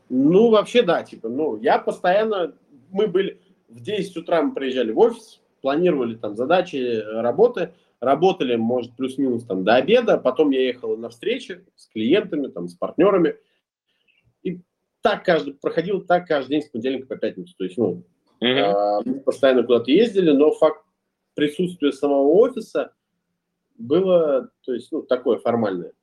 Ну, 0.10 0.50
вообще, 0.50 0.84
да, 0.84 1.04
типа, 1.04 1.30
ну, 1.30 1.58
я 1.58 1.80
постоянно, 1.80 2.56
мы 2.92 3.08
были, 3.08 3.42
в 3.68 3.82
10 3.82 4.18
утра 4.18 4.42
мы 4.42 4.54
приезжали 4.54 4.92
в 4.92 5.00
офис, 5.00 5.42
планировали 5.62 6.16
там 6.16 6.36
задачи, 6.36 7.02
работы, 7.06 7.74
работали, 8.00 8.56
может, 8.56 8.96
плюс-минус 8.96 9.46
там 9.46 9.64
до 9.64 9.76
обеда, 9.76 10.18
потом 10.18 10.52
я 10.52 10.62
ехал 10.62 10.96
на 10.96 11.10
встречи 11.10 11.66
с 11.76 11.88
клиентами, 11.88 12.48
там, 12.48 12.68
с 12.68 12.76
партнерами, 12.76 13.36
и 14.44 14.62
так 15.02 15.26
каждый, 15.26 15.56
проходил 15.56 16.02
так 16.02 16.28
каждый 16.28 16.52
день 16.52 16.62
с 16.62 16.70
понедельника 16.70 17.08
по 17.08 17.18
пятницу, 17.18 17.54
то 17.58 17.64
есть, 17.64 17.78
ну, 17.78 18.04
mm-hmm. 18.42 18.46
э, 18.46 19.02
мы 19.06 19.20
постоянно 19.22 19.64
куда-то 19.64 19.92
ездили, 19.92 20.32
но 20.32 20.52
факт 20.52 20.86
присутствия 21.34 21.92
самого 21.92 22.30
офиса– 22.30 22.94
было, 23.78 24.50
то 24.64 24.74
есть, 24.74 24.92
ну, 24.92 25.02
такое 25.02 25.38
формальное. 25.38 25.94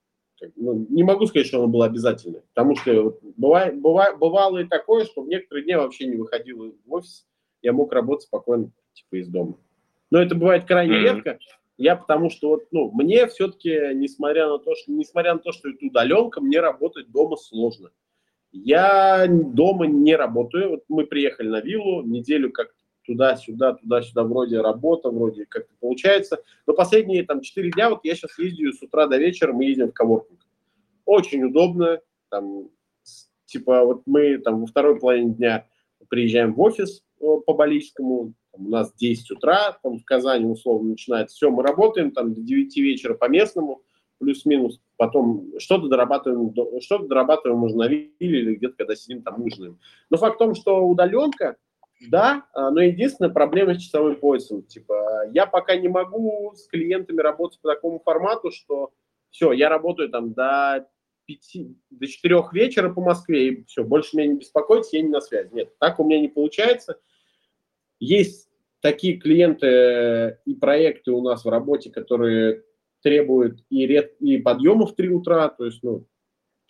Ну, 0.56 0.86
не 0.88 1.04
могу 1.04 1.26
сказать, 1.26 1.46
что 1.46 1.58
оно 1.58 1.68
было 1.68 1.86
обязательное, 1.86 2.42
потому 2.52 2.74
что 2.74 3.02
вот, 3.02 3.20
бывает, 3.36 3.80
бывает, 3.80 4.18
бывало 4.18 4.58
и 4.58 4.66
такое, 4.66 5.04
что 5.04 5.22
в 5.22 5.28
некоторые 5.28 5.64
дни 5.64 5.76
вообще 5.76 6.06
не 6.06 6.16
выходил 6.16 6.74
в 6.84 6.92
офис, 6.92 7.24
я 7.62 7.72
мог 7.72 7.92
работать 7.92 8.26
спокойно, 8.26 8.72
типа, 8.92 9.20
из 9.20 9.28
дома. 9.28 9.56
Но 10.10 10.20
это 10.20 10.34
бывает 10.34 10.64
крайне 10.64 10.96
mm-hmm. 10.96 11.14
редко. 11.14 11.38
Я 11.78 11.96
потому 11.96 12.28
что 12.28 12.50
вот, 12.50 12.64
ну, 12.70 12.90
мне 12.92 13.26
все-таки, 13.28 13.70
несмотря 13.94 14.48
на 14.48 14.58
то, 14.58 14.74
что, 14.74 14.92
несмотря 14.92 15.34
на 15.34 15.40
то, 15.40 15.52
что 15.52 15.68
это 15.68 15.86
удаленка, 15.86 16.40
мне 16.40 16.60
работать 16.60 17.10
дома 17.10 17.36
сложно. 17.36 17.90
Я 18.52 19.26
дома 19.28 19.86
не 19.86 20.14
работаю. 20.14 20.70
Вот 20.70 20.84
мы 20.88 21.06
приехали 21.06 21.48
на 21.48 21.60
виллу, 21.60 22.02
неделю 22.02 22.52
как 22.52 22.74
туда-сюда, 23.04 23.74
туда-сюда, 23.74 24.24
вроде 24.24 24.60
работа, 24.60 25.10
вроде 25.10 25.46
как-то 25.46 25.72
получается. 25.80 26.42
Но 26.66 26.74
последние 26.74 27.24
там 27.24 27.40
4 27.40 27.70
дня, 27.70 27.90
вот 27.90 28.00
я 28.04 28.14
сейчас 28.14 28.38
ездию 28.38 28.72
с 28.72 28.82
утра 28.82 29.06
до 29.06 29.18
вечера, 29.18 29.52
мы 29.52 29.64
едем 29.64 29.90
в 29.90 29.92
коворкинг. 29.92 30.40
Очень 31.04 31.44
удобно, 31.44 32.00
там, 32.30 32.68
типа, 33.46 33.84
вот 33.84 34.02
мы 34.06 34.38
там 34.38 34.60
во 34.60 34.66
второй 34.66 34.98
половине 34.98 35.34
дня 35.34 35.66
приезжаем 36.08 36.54
в 36.54 36.60
офис 36.60 37.02
по 37.18 37.54
Балийскому, 37.54 38.34
у 38.54 38.68
нас 38.68 38.92
10 38.94 39.30
утра, 39.30 39.78
там 39.82 39.98
в 39.98 40.04
Казани 40.04 40.44
условно 40.44 40.90
начинается, 40.90 41.34
все, 41.34 41.50
мы 41.50 41.62
работаем 41.62 42.10
там 42.10 42.34
до 42.34 42.40
9 42.40 42.76
вечера 42.76 43.14
по 43.14 43.28
местному, 43.28 43.82
плюс-минус, 44.18 44.80
потом 44.96 45.52
что-то 45.58 45.88
дорабатываем, 45.88 46.54
что-то 46.80 47.06
дорабатываем 47.06 47.64
уже 47.64 47.76
на 47.76 47.88
вилле 47.88 48.10
или 48.20 48.54
где-то, 48.54 48.74
когда 48.76 48.94
сидим 48.94 49.22
там 49.22 49.42
ужинаем. 49.42 49.78
Но 50.10 50.16
факт 50.16 50.36
в 50.36 50.38
том, 50.38 50.54
что 50.54 50.86
удаленка– 50.86 51.56
да, 52.08 52.46
а, 52.52 52.70
но 52.70 52.80
единственная 52.80 53.32
проблема 53.32 53.74
с 53.74 53.82
часовым 53.82 54.16
поясом. 54.16 54.62
Типа, 54.62 55.28
я 55.32 55.46
пока 55.46 55.76
не 55.76 55.88
могу 55.88 56.52
с 56.54 56.66
клиентами 56.66 57.20
работать 57.20 57.60
по 57.60 57.68
такому 57.68 58.00
формату, 58.00 58.50
что 58.50 58.92
все, 59.30 59.52
я 59.52 59.68
работаю 59.68 60.10
там 60.10 60.32
до 60.32 60.88
5, 61.26 61.56
до 61.90 62.06
4 62.06 62.42
вечера 62.52 62.92
по 62.92 63.00
Москве, 63.00 63.48
и 63.48 63.64
все, 63.64 63.84
больше 63.84 64.16
меня 64.16 64.28
не 64.28 64.38
беспокойтесь, 64.38 64.92
я 64.92 65.02
не 65.02 65.08
на 65.08 65.20
связи. 65.20 65.50
Нет, 65.52 65.76
так 65.78 66.00
у 66.00 66.04
меня 66.04 66.20
не 66.20 66.28
получается. 66.28 66.98
Есть 67.98 68.48
такие 68.80 69.18
клиенты 69.18 70.38
и 70.44 70.54
проекты 70.54 71.12
у 71.12 71.22
нас 71.22 71.44
в 71.44 71.48
работе, 71.48 71.90
которые 71.90 72.64
требуют 73.02 73.64
и, 73.70 73.86
ред, 73.86 74.14
и 74.20 74.38
подъема 74.38 74.86
в 74.86 74.94
3 74.94 75.08
утра, 75.10 75.48
то 75.48 75.64
есть, 75.64 75.82
ну, 75.82 76.06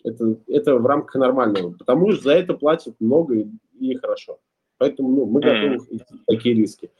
это, 0.03 0.37
это 0.47 0.75
в 0.75 0.85
рамках 0.85 1.15
нормального, 1.15 1.71
потому 1.71 2.11
что 2.11 2.23
за 2.23 2.33
это 2.33 2.53
платят 2.53 2.95
много 2.99 3.35
и, 3.35 3.47
и 3.79 3.95
хорошо. 3.95 4.39
Поэтому 4.83 5.09
ну, 5.15 5.25
мы 5.25 5.39
готовы 5.39 5.77
идти 5.91 6.15
такие 6.27 6.55
риски. 6.55 6.91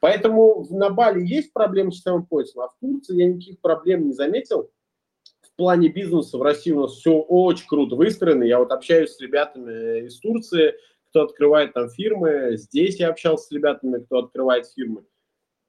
Поэтому 0.00 0.66
на 0.68 0.90
Бали 0.90 1.26
есть 1.26 1.50
проблемы 1.54 1.90
с 1.90 1.94
часовым 1.94 2.26
поясом, 2.26 2.60
а 2.60 2.68
в 2.68 2.76
Турции 2.78 3.16
я 3.16 3.28
никаких 3.28 3.58
проблем 3.62 4.08
не 4.08 4.12
заметил. 4.12 4.70
В 5.40 5.56
плане 5.56 5.88
бизнеса 5.88 6.36
в 6.36 6.42
России 6.42 6.72
у 6.72 6.82
нас 6.82 6.92
все 6.92 7.12
очень 7.12 7.66
круто 7.66 7.96
выстроено. 7.96 8.44
Я 8.44 8.58
вот 8.58 8.70
общаюсь 8.70 9.12
с 9.12 9.20
ребятами 9.22 10.04
из 10.04 10.20
Турции, 10.20 10.74
кто 11.08 11.22
открывает 11.22 11.72
там 11.72 11.88
фирмы. 11.88 12.58
Здесь 12.58 13.00
я 13.00 13.08
общался 13.08 13.46
с 13.46 13.50
ребятами, 13.50 14.04
кто 14.04 14.18
открывает 14.18 14.66
фирмы. 14.66 15.06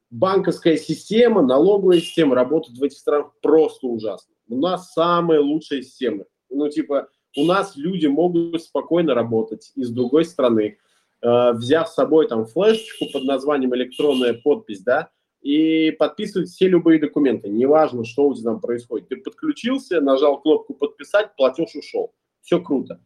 Банковская 0.10 0.76
система, 0.76 1.42
налоговая 1.42 2.02
система 2.02 2.36
работают 2.36 2.78
в 2.78 2.84
этих 2.84 2.98
странах 2.98 3.32
просто 3.42 3.88
ужасно. 3.88 4.36
У 4.50 4.58
нас 4.58 4.92
самые 4.92 5.40
лучшие 5.40 5.82
системы. 5.82 6.26
Ну, 6.50 6.68
типа, 6.68 7.08
у 7.38 7.46
нас 7.46 7.78
люди 7.78 8.08
могут 8.08 8.62
спокойно 8.62 9.14
работать 9.14 9.72
из 9.76 9.92
другой 9.92 10.26
страны 10.26 10.80
взяв 11.22 11.90
с 11.90 11.94
собой 11.94 12.28
там 12.28 12.46
флешечку 12.46 13.06
под 13.12 13.24
названием 13.24 13.74
электронная 13.76 14.34
подпись, 14.34 14.82
да, 14.82 15.10
и 15.42 15.92
подписывать 15.92 16.50
все 16.50 16.68
любые 16.68 17.00
документы, 17.00 17.50
неважно, 17.50 18.04
что 18.06 18.28
у 18.28 18.34
тебя 18.34 18.52
там 18.52 18.60
происходит. 18.60 19.08
Ты 19.08 19.18
подключился, 19.18 20.02
нажал 20.02 20.42
кнопку 20.42 20.74
подписать, 20.74 21.36
платеж 21.36 21.76
ушел. 21.76 22.14
Все 22.42 22.62
круто. 22.62 23.00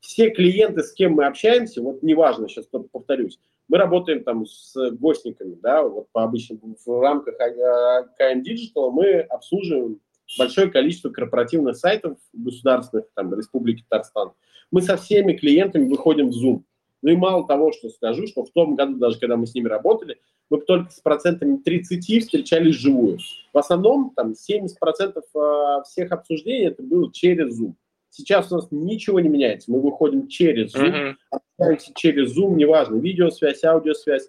Все 0.00 0.30
клиенты, 0.30 0.82
с 0.82 0.92
кем 0.92 1.12
мы 1.12 1.26
общаемся, 1.26 1.82
вот 1.82 2.02
неважно, 2.02 2.48
сейчас 2.48 2.66
повторюсь, 2.66 3.38
мы 3.68 3.78
работаем 3.78 4.24
там 4.24 4.46
с 4.46 4.74
гостниками, 4.92 5.56
да, 5.62 5.82
вот 5.82 6.08
по 6.10 6.24
обычным, 6.24 6.76
в 6.84 7.00
рамках 7.00 7.36
KM 7.40 8.42
Digital 8.42 8.90
мы 8.90 9.20
обслуживаем 9.20 10.00
большое 10.38 10.70
количество 10.70 11.10
корпоративных 11.10 11.76
сайтов 11.76 12.18
государственных, 12.32 13.06
там, 13.14 13.32
Республики 13.34 13.84
Татарстан. 13.88 14.32
Мы 14.70 14.82
со 14.82 14.96
всеми 14.96 15.34
клиентами 15.34 15.88
выходим 15.88 16.30
в 16.30 16.34
Zoom. 16.34 16.62
Ну 17.02 17.10
и 17.10 17.16
мало 17.16 17.46
того, 17.46 17.72
что 17.72 17.90
скажу, 17.90 18.26
что 18.26 18.44
в 18.44 18.50
том 18.50 18.76
году, 18.76 18.94
даже 18.94 19.18
когда 19.18 19.36
мы 19.36 19.46
с 19.46 19.54
ними 19.54 19.68
работали, 19.68 20.18
мы 20.48 20.60
только 20.60 20.90
с 20.90 21.00
процентами 21.00 21.56
30 21.56 22.22
встречались 22.22 22.76
вживую. 22.76 23.18
В 23.52 23.58
основном 23.58 24.12
там 24.14 24.32
70% 24.32 25.20
а, 25.34 25.82
всех 25.82 26.12
обсуждений 26.12 26.66
это 26.66 26.82
было 26.82 27.12
через 27.12 27.60
Zoom. 27.60 27.74
Сейчас 28.10 28.52
у 28.52 28.56
нас 28.56 28.68
ничего 28.70 29.18
не 29.20 29.28
меняется. 29.28 29.70
Мы 29.72 29.80
выходим 29.80 30.28
через 30.28 30.74
Zoom, 30.74 30.92
mm-hmm. 30.92 31.38
общаемся 31.58 31.92
через 31.96 32.36
Zoom, 32.36 32.54
неважно, 32.54 32.96
видеосвязь, 32.96 33.64
аудиосвязь, 33.64 34.28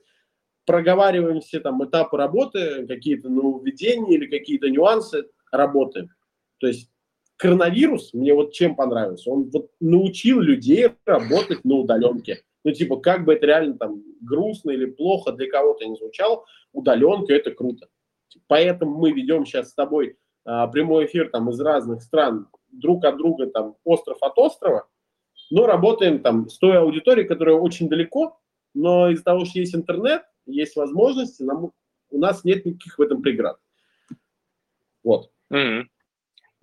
проговариваем 0.66 1.42
все 1.42 1.60
там 1.60 1.84
этапы 1.84 2.18
работы, 2.18 2.88
какие-то 2.88 3.30
нововведения 3.30 4.16
или 4.16 4.26
какие-то 4.26 4.70
нюансы 4.70 5.26
работы. 5.52 6.10
То 6.60 6.68
есть 6.68 6.90
коронавирус 7.38 8.14
мне 8.14 8.34
вот 8.34 8.54
чем 8.54 8.76
понравился? 8.76 9.30
Он 9.30 9.50
вот 9.52 9.70
научил 9.80 10.40
людей 10.40 10.90
работать 11.06 11.66
на 11.66 11.76
удаленке. 11.76 12.42
Ну, 12.64 12.72
типа, 12.72 12.98
как 12.98 13.26
бы 13.26 13.34
это 13.34 13.46
реально 13.46 13.78
там 13.78 14.04
грустно 14.22 14.72
или 14.72 14.86
плохо 14.86 15.32
для 15.32 15.50
кого-то 15.50 15.86
не 15.86 15.96
звучало, 15.96 16.46
удаленка– 16.72 17.34
это 17.36 17.52
круто. 17.52 17.88
Поэтому 18.48 18.98
мы 18.98 19.12
ведем 19.12 19.46
сейчас 19.46 19.70
с 19.70 19.74
тобой 19.74 20.18
а, 20.46 20.68
прямой 20.68 21.06
эфир 21.06 21.30
там 21.30 21.50
из 21.50 21.60
разных 21.60 22.02
стран, 22.02 22.48
друг 22.72 23.06
от 23.06 23.18
друга, 23.18 23.48
там, 23.48 23.76
остров 23.84 24.18
от 24.22 24.38
острова, 24.38 24.88
но 25.52 25.66
работаем 25.66 26.22
там 26.22 26.50
с 26.50 26.58
той 26.58 26.78
аудиторией, 26.78 27.28
которая 27.28 27.56
очень 27.56 27.90
далеко, 27.90 28.40
но 28.74 29.10
из-за 29.10 29.24
того, 29.24 29.46
что 29.46 29.60
есть 29.60 29.76
интернет, 29.76 30.24
есть 30.46 30.76
возможности, 30.76 31.44
нам, 31.44 31.72
у 32.10 32.18
нас 32.18 32.44
нет 32.44 32.66
никаких 32.66 32.98
в 32.98 33.02
этом 33.02 33.22
преград. 33.22 33.58
Вот. 35.04 35.32
Mm-hmm. 35.52 35.84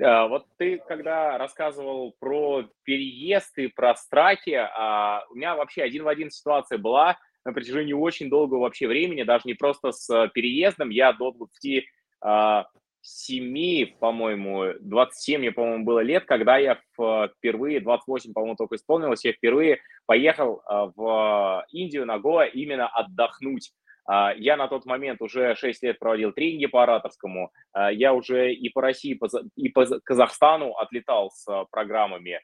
Uh, 0.00 0.28
вот 0.28 0.46
ты, 0.56 0.78
когда 0.88 1.36
рассказывал 1.36 2.14
про 2.18 2.64
переезд 2.84 3.58
и 3.58 3.66
про 3.66 3.94
страхи, 3.94 4.50
uh, 4.50 5.20
у 5.30 5.34
меня 5.34 5.54
вообще 5.54 5.82
один 5.82 6.04
в 6.04 6.08
один 6.08 6.30
ситуация 6.30 6.78
была 6.78 7.18
на 7.44 7.52
протяжении 7.52 7.92
очень 7.92 8.30
долгого 8.30 8.60
вообще 8.60 8.86
времени, 8.86 9.24
даже 9.24 9.42
не 9.44 9.54
просто 9.54 9.92
с 9.92 10.28
переездом, 10.32 10.88
я 10.88 11.12
до 11.12 11.32
20 11.32 11.84
uh, 12.24 12.64
7, 13.02 13.98
по-моему, 13.98 14.74
27 14.80 15.40
мне, 15.40 15.52
по-моему, 15.52 15.84
было 15.84 16.00
лет, 16.00 16.24
когда 16.26 16.58
я 16.58 16.78
впервые, 16.94 17.80
28, 17.80 18.32
по-моему, 18.32 18.56
только 18.56 18.76
исполнилось, 18.76 19.24
я 19.24 19.32
впервые 19.32 19.80
поехал 20.06 20.62
а, 20.66 20.86
в 20.94 21.66
Индию 21.72 22.04
на 22.04 22.18
Гоа 22.18 22.44
именно 22.44 22.88
отдохнуть. 22.88 23.72
А, 24.06 24.32
я 24.34 24.56
на 24.56 24.68
тот 24.68 24.86
момент 24.86 25.22
уже 25.22 25.54
6 25.54 25.82
лет 25.82 25.98
проводил 25.98 26.32
тренинги 26.32 26.66
по 26.66 26.82
ораторскому. 26.82 27.52
А, 27.72 27.92
я 27.92 28.12
уже 28.12 28.52
и 28.52 28.68
по 28.68 28.82
России, 28.82 29.18
и 29.56 29.68
по 29.68 29.86
Казахстану 30.04 30.74
отлетал 30.76 31.30
с 31.30 31.46
программами. 31.70 32.40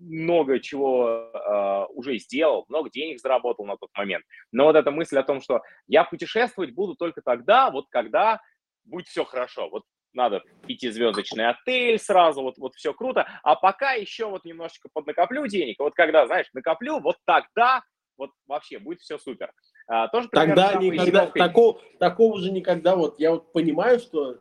Много 0.00 0.58
чего 0.58 1.88
уже 1.94 2.18
сделал, 2.18 2.64
много 2.68 2.90
денег 2.90 3.20
заработал 3.20 3.64
на 3.64 3.76
тот 3.76 3.90
момент. 3.96 4.24
Но 4.50 4.64
вот 4.64 4.74
эта 4.74 4.90
мысль 4.90 5.16
о 5.16 5.22
том, 5.22 5.40
что 5.40 5.62
я 5.86 6.02
путешествовать 6.02 6.74
буду 6.74 6.96
только 6.96 7.22
тогда, 7.22 7.70
вот 7.70 7.86
когда 7.88 8.40
будет 8.84 9.06
все 9.06 9.24
хорошо. 9.24 9.68
Вот 9.68 9.84
надо 10.12 10.42
пятизвездочный 10.66 11.48
отель 11.48 12.00
сразу, 12.00 12.42
вот, 12.42 12.58
вот 12.58 12.74
все 12.74 12.92
круто. 12.92 13.28
А 13.44 13.54
пока 13.54 13.92
еще 13.92 14.26
вот 14.26 14.44
немножечко 14.44 14.88
поднакоплю 14.92 15.46
денег. 15.46 15.78
Вот 15.78 15.94
когда, 15.94 16.26
знаешь, 16.26 16.48
накоплю, 16.52 16.98
вот 16.98 17.16
тогда 17.24 17.84
вот 18.18 18.30
вообще 18.46 18.80
будет 18.80 19.00
все 19.00 19.18
супер. 19.18 19.52
А, 19.86 20.08
тоже 20.08 20.28
тогда 20.30 20.74
никогда, 20.74 21.26
такого, 21.26 21.80
такого 21.98 22.38
же 22.38 22.50
никогда, 22.50 22.96
вот 22.96 23.18
я 23.18 23.32
вот 23.32 23.52
понимаю, 23.52 23.98
что 23.98 24.38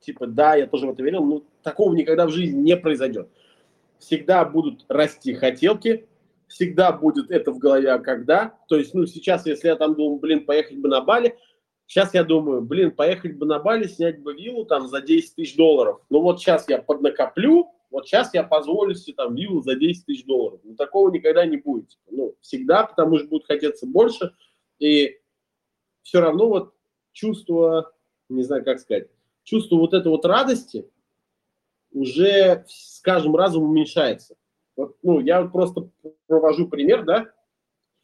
типа, 0.00 0.26
да, 0.26 0.54
я 0.54 0.66
тоже 0.66 0.86
в 0.86 0.90
это 0.90 1.02
верил, 1.02 1.24
но 1.24 1.42
такого 1.62 1.94
никогда 1.94 2.26
в 2.26 2.30
жизни 2.30 2.60
не 2.60 2.76
произойдет. 2.76 3.28
Всегда 3.98 4.44
будут 4.44 4.84
расти 4.88 5.34
хотелки, 5.34 6.08
всегда 6.48 6.90
будет 6.90 7.30
это 7.30 7.52
в 7.52 7.58
голове, 7.58 7.92
а 7.92 7.98
когда. 7.98 8.54
То 8.68 8.76
есть, 8.76 8.94
ну, 8.94 9.06
сейчас, 9.06 9.46
если 9.46 9.68
я 9.68 9.76
там 9.76 9.94
думаю, 9.94 10.18
блин, 10.18 10.46
поехать 10.46 10.78
бы 10.78 10.88
на 10.88 11.00
Бали, 11.00 11.36
Сейчас 11.90 12.14
я 12.14 12.22
думаю, 12.22 12.62
блин, 12.62 12.92
поехать 12.92 13.34
бы 13.34 13.46
на 13.46 13.58
Бали, 13.58 13.88
снять 13.88 14.22
бы 14.22 14.32
виллу 14.32 14.64
там 14.64 14.86
за 14.86 15.00
10 15.00 15.34
тысяч 15.34 15.56
долларов. 15.56 16.00
Ну 16.08 16.20
вот 16.20 16.38
сейчас 16.38 16.68
я 16.68 16.78
поднакоплю, 16.78 17.66
вот 17.90 18.06
сейчас 18.06 18.32
я 18.34 18.44
позволю 18.44 18.94
себе 18.94 19.14
там 19.14 19.34
виллу 19.34 19.62
за 19.62 19.74
10 19.74 20.06
тысяч 20.06 20.24
долларов. 20.24 20.60
Ну 20.62 20.76
такого 20.76 21.10
никогда 21.10 21.44
не 21.44 21.56
будет. 21.56 21.98
Ну, 22.08 22.36
всегда, 22.40 22.84
потому 22.84 23.18
что 23.18 23.28
будет 23.28 23.46
хотеться 23.46 23.86
больше. 23.86 24.34
И 24.78 25.18
все 26.02 26.20
равно 26.20 26.48
вот 26.48 26.74
чувство, 27.12 27.92
не 28.28 28.42
знаю, 28.42 28.64
как 28.64 28.78
сказать, 28.78 29.08
чувство 29.42 29.76
вот 29.76 29.92
этой 29.92 30.08
вот 30.08 30.24
радости 30.24 30.88
уже 31.92 32.64
с 32.68 33.00
каждым 33.00 33.34
разом 33.34 33.64
уменьшается. 33.64 34.36
Вот, 34.76 34.96
ну, 35.02 35.20
я 35.20 35.42
вот 35.42 35.52
просто 35.52 35.90
провожу 36.26 36.68
пример, 36.68 37.04
да? 37.04 37.32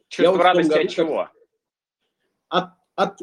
Чувство 0.09 0.33
вот 0.33 0.43
радости 0.43 0.69
году, 0.69 0.81
от 0.81 0.89
чего? 0.89 1.29
От, 2.49 2.69
от 2.95 3.19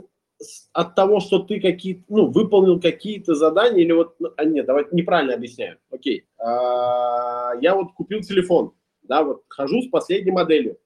от 0.73 0.95
того, 0.95 1.21
что 1.21 1.41
ты 1.41 1.61
какие 1.61 2.05
ну, 2.09 2.31
выполнил 2.31 2.81
какие-то 2.81 3.35
задания, 3.35 3.83
или 3.83 3.93
вот, 3.93 4.17
ну, 4.19 4.31
а 4.37 4.45
нет, 4.45 4.67
давайте 4.67 4.91
неправильно 4.93 5.35
объясняю. 5.35 5.79
Окей, 5.91 6.27
а, 6.39 7.53
я 7.61 7.75
вот 7.75 7.93
купил 7.95 8.21
телефон, 8.21 8.73
да, 9.03 9.23
вот 9.23 9.43
хожу 9.49 9.83
с 9.83 9.89
последней 9.89 10.33
моделью. 10.33 10.79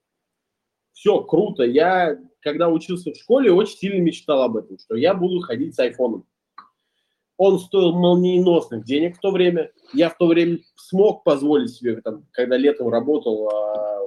Все, 0.93 1.21
круто. 1.21 1.63
Я, 1.63 2.19
когда 2.41 2.69
учился 2.69 3.11
в 3.11 3.15
школе, 3.15 3.51
очень 3.51 3.77
сильно 3.77 4.01
мечтал 4.01 4.41
об 4.43 4.57
этом, 4.57 4.77
что 4.77 4.95
я 4.95 5.13
буду 5.13 5.39
ходить 5.39 5.75
с 5.75 5.79
айфоном. 5.79 6.25
Он 7.37 7.57
стоил 7.57 7.93
молниеносных 7.93 8.83
денег 8.83 9.15
в 9.15 9.21
то 9.21 9.31
время. 9.31 9.71
Я 9.93 10.09
в 10.09 10.17
то 10.17 10.27
время 10.27 10.59
смог 10.75 11.23
позволить 11.23 11.71
себе, 11.71 12.01
там, 12.01 12.25
когда 12.31 12.57
летом 12.57 12.89
работал 12.89 13.47
а, 13.49 14.01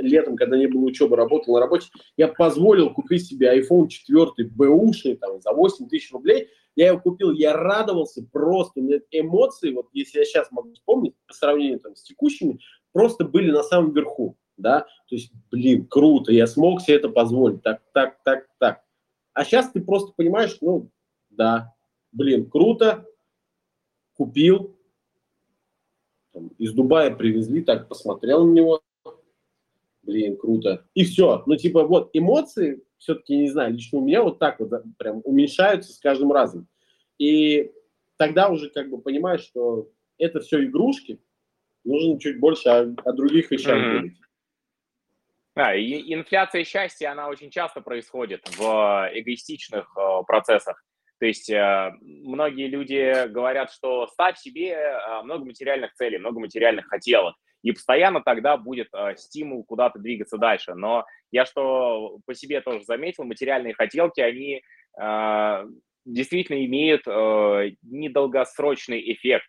летом, 0.00 0.36
когда 0.36 0.56
не 0.56 0.66
было 0.66 0.84
учебы, 0.84 1.16
работал 1.16 1.54
на 1.54 1.60
работе, 1.60 1.88
я 2.16 2.28
позволил 2.28 2.92
купить 2.92 3.26
себе 3.26 3.58
iPhone 3.60 3.88
4 3.88 4.48
бэушный 4.50 5.16
там, 5.16 5.40
за 5.40 5.52
8 5.52 5.88
тысяч 5.88 6.12
рублей. 6.12 6.48
Я 6.74 6.88
его 6.88 7.00
купил, 7.00 7.32
я 7.32 7.54
радовался 7.54 8.24
просто. 8.30 8.80
Эмоции, 9.10 9.72
вот 9.72 9.88
если 9.92 10.20
я 10.20 10.24
сейчас 10.24 10.50
могу 10.50 10.72
вспомнить, 10.72 11.14
по 11.26 11.34
сравнению 11.34 11.80
там, 11.80 11.96
с 11.96 12.02
текущими, 12.02 12.58
просто 12.92 13.24
были 13.24 13.50
на 13.50 13.62
самом 13.62 13.92
верху. 13.92 14.36
Да? 14.56 14.80
То 15.08 15.16
есть, 15.16 15.32
блин, 15.50 15.86
круто, 15.86 16.32
я 16.32 16.46
смог 16.46 16.80
себе 16.80 16.96
это 16.96 17.08
позволить. 17.08 17.62
Так, 17.62 17.82
так, 17.92 18.18
так, 18.24 18.46
так. 18.58 18.82
А 19.32 19.44
сейчас 19.44 19.70
ты 19.70 19.80
просто 19.80 20.12
понимаешь, 20.16 20.56
ну, 20.60 20.90
да, 21.30 21.74
блин, 22.12 22.48
круто, 22.48 23.06
купил, 24.14 24.76
из 26.58 26.72
Дубая 26.72 27.14
привезли, 27.14 27.62
так 27.62 27.88
посмотрел 27.88 28.46
на 28.46 28.52
него, 28.52 28.80
блин, 30.06 30.36
круто. 30.36 30.86
И 30.94 31.04
все. 31.04 31.42
Ну, 31.46 31.56
типа, 31.56 31.84
вот, 31.84 32.10
эмоции, 32.12 32.82
все-таки, 32.98 33.36
не 33.36 33.50
знаю, 33.50 33.74
лично 33.74 33.98
у 33.98 34.04
меня 34.04 34.22
вот 34.22 34.38
так 34.38 34.60
вот 34.60 34.70
прям 34.98 35.20
уменьшаются 35.24 35.92
с 35.92 35.98
каждым 35.98 36.32
разом. 36.32 36.68
И 37.18 37.70
тогда 38.16 38.48
уже 38.48 38.70
как 38.70 38.88
бы 38.88 39.00
понимаешь, 39.00 39.42
что 39.42 39.90
это 40.18 40.40
все 40.40 40.64
игрушки, 40.64 41.20
нужно 41.84 42.18
чуть 42.18 42.40
больше 42.40 42.68
о, 42.68 42.94
о 43.04 43.12
других 43.12 43.50
вещах 43.50 43.76
mm-hmm. 43.76 43.92
думать. 43.98 44.12
Да, 45.54 45.74
и 45.74 46.12
инфляция 46.12 46.64
счастья, 46.64 47.12
она 47.12 47.28
очень 47.28 47.50
часто 47.50 47.80
происходит 47.80 48.46
в 48.58 49.10
эгоистичных 49.14 49.90
э, 49.96 50.22
процессах. 50.26 50.84
То 51.18 51.24
есть 51.24 51.48
э, 51.48 51.92
многие 52.02 52.68
люди 52.68 53.26
говорят, 53.28 53.72
что 53.72 54.06
ставь 54.08 54.38
себе 54.38 54.72
э, 54.72 55.22
много 55.22 55.46
материальных 55.46 55.94
целей, 55.94 56.18
много 56.18 56.40
материальных 56.40 56.86
хотелок, 56.88 57.36
и 57.62 57.72
постоянно 57.72 58.20
тогда 58.20 58.56
будет 58.56 58.88
э, 58.94 59.16
стимул 59.16 59.64
куда-то 59.64 59.98
двигаться 59.98 60.38
дальше. 60.38 60.74
Но 60.74 61.04
я 61.30 61.44
что 61.44 62.18
по 62.26 62.34
себе 62.34 62.60
тоже 62.60 62.84
заметил, 62.84 63.24
материальные 63.24 63.74
хотелки, 63.74 64.20
они 64.20 64.62
э, 65.00 65.64
действительно 66.04 66.64
имеют 66.64 67.02
э, 67.06 67.72
недолгосрочный 67.82 69.12
эффект 69.12 69.46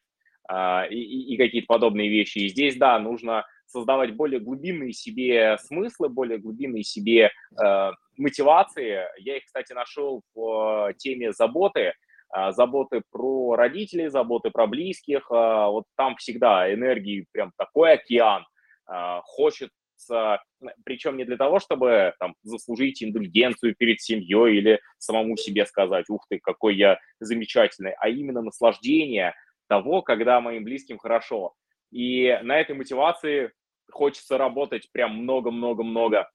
и, 0.90 1.34
и 1.34 1.38
какие-то 1.38 1.68
подобные 1.68 2.10
вещи. 2.10 2.38
И 2.38 2.48
здесь, 2.48 2.78
да, 2.78 2.98
нужно 3.00 3.46
создавать 3.68 4.16
более 4.16 4.40
глубинные 4.40 4.94
себе 4.94 5.58
смыслы, 5.60 6.10
более 6.10 6.40
глубинные 6.40 6.84
себе 6.84 7.32
э, 7.62 7.92
мотивации. 8.18 9.04
Я 9.20 9.38
их, 9.38 9.46
кстати, 9.46 9.74
нашел 9.74 10.22
в 10.34 10.94
теме 10.98 11.34
заботы. 11.34 11.94
А, 12.30 12.52
заботы 12.52 13.02
про 13.10 13.56
родителей, 13.56 14.10
заботы 14.10 14.52
про 14.52 14.68
близких. 14.68 15.28
А, 15.32 15.70
вот 15.70 15.86
там 15.96 16.16
всегда 16.18 16.74
энергии 16.74 17.26
прям 17.32 17.52
такой 17.58 17.94
океан. 17.94 18.46
А, 18.86 19.22
хочется, 19.24 20.42
причем 20.84 21.18
не 21.18 21.24
для 21.24 21.38
того, 21.38 21.60
чтобы 21.60 22.14
там, 22.20 22.36
заслужить 22.44 23.02
индульгенцию 23.02 23.76
перед 23.76 24.02
семьей 24.02 24.58
или 24.58 24.80
самому 24.98 25.38
себе 25.38 25.66
сказать, 25.66 26.10
ух 26.10 26.26
ты, 26.30 26.40
какой 26.40 26.76
я 26.76 27.00
замечательный, 27.20 27.94
а 28.00 28.10
именно 28.10 28.42
наслаждение 28.42 29.34
того, 29.68 30.02
когда 30.02 30.42
моим 30.42 30.64
близким 30.64 30.98
хорошо. 30.98 31.54
И 31.92 32.38
на 32.44 32.60
этой 32.60 32.76
мотивации 32.76 33.52
хочется 33.90 34.38
работать 34.38 34.90
прям 34.92 35.16
много-много-много. 35.16 36.30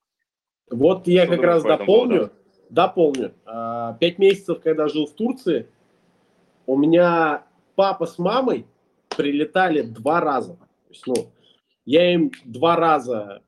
Вот 0.70 1.06
я 1.06 1.26
Что 1.26 1.36
как 1.36 1.44
раз 1.44 1.62
дополню, 1.62 2.32
дополню. 2.70 3.34
Пять 4.00 4.18
месяцев, 4.18 4.60
когда 4.62 4.88
жил 4.88 5.06
в 5.06 5.14
Турции, 5.14 5.66
у 6.66 6.76
меня 6.76 7.46
папа 7.74 8.06
с 8.06 8.18
мамой 8.18 8.66
прилетали 9.16 9.82
два 9.82 10.20
раза. 10.20 10.54
То 10.54 10.90
есть, 10.90 11.06
ну, 11.06 11.14
я 11.84 12.12
им 12.12 12.30
два 12.44 12.76
раза, 12.76 13.42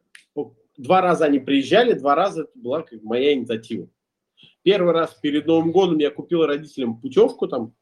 два 0.76 1.00
раза 1.00 1.26
они 1.26 1.38
приезжали, 1.38 1.92
два 1.92 2.14
раза 2.14 2.42
это 2.42 2.52
была 2.54 2.82
как 2.82 3.02
моя 3.02 3.32
инициатива. 3.32 3.88
Первый 4.62 4.92
раз 4.92 5.14
перед 5.14 5.46
Новым 5.46 5.72
годом 5.72 5.98
я 5.98 6.10
купил 6.10 6.46
родителям 6.46 7.00
путевку, 7.00 7.46
там, 7.46 7.74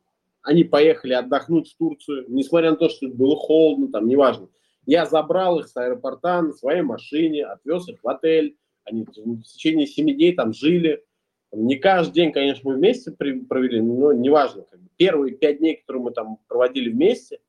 они 0.42 0.64
поехали 0.64 1.12
отдохнуть 1.12 1.72
в 1.72 1.76
Турцию, 1.76 2.24
несмотря 2.28 2.72
на 2.72 2.76
то, 2.76 2.88
что 2.88 3.08
было 3.08 3.36
холодно, 3.36 3.90
там, 3.92 4.08
неважно. 4.08 4.48
Я 4.84 5.06
забрал 5.06 5.60
их 5.60 5.68
с 5.68 5.76
аэропорта 5.76 6.42
на 6.42 6.52
своей 6.52 6.82
машине, 6.82 7.46
отвез 7.46 7.88
их 7.88 8.02
в 8.02 8.08
отель, 8.08 8.56
они 8.84 9.04
в 9.04 9.42
течение 9.44 9.86
семи 9.86 10.12
дней 10.12 10.34
там 10.34 10.52
жили. 10.52 11.04
Не 11.52 11.76
каждый 11.76 12.14
день, 12.14 12.32
конечно, 12.32 12.70
мы 12.70 12.76
вместе 12.76 13.10
провели, 13.10 13.80
но 13.80 14.12
неважно. 14.12 14.62
Как 14.62 14.80
бы. 14.80 14.88
Первые 14.96 15.34
пять 15.34 15.58
дней, 15.58 15.76
которые 15.76 16.04
мы 16.04 16.10
там 16.12 16.38
проводили 16.48 16.90
вместе, 16.90 17.40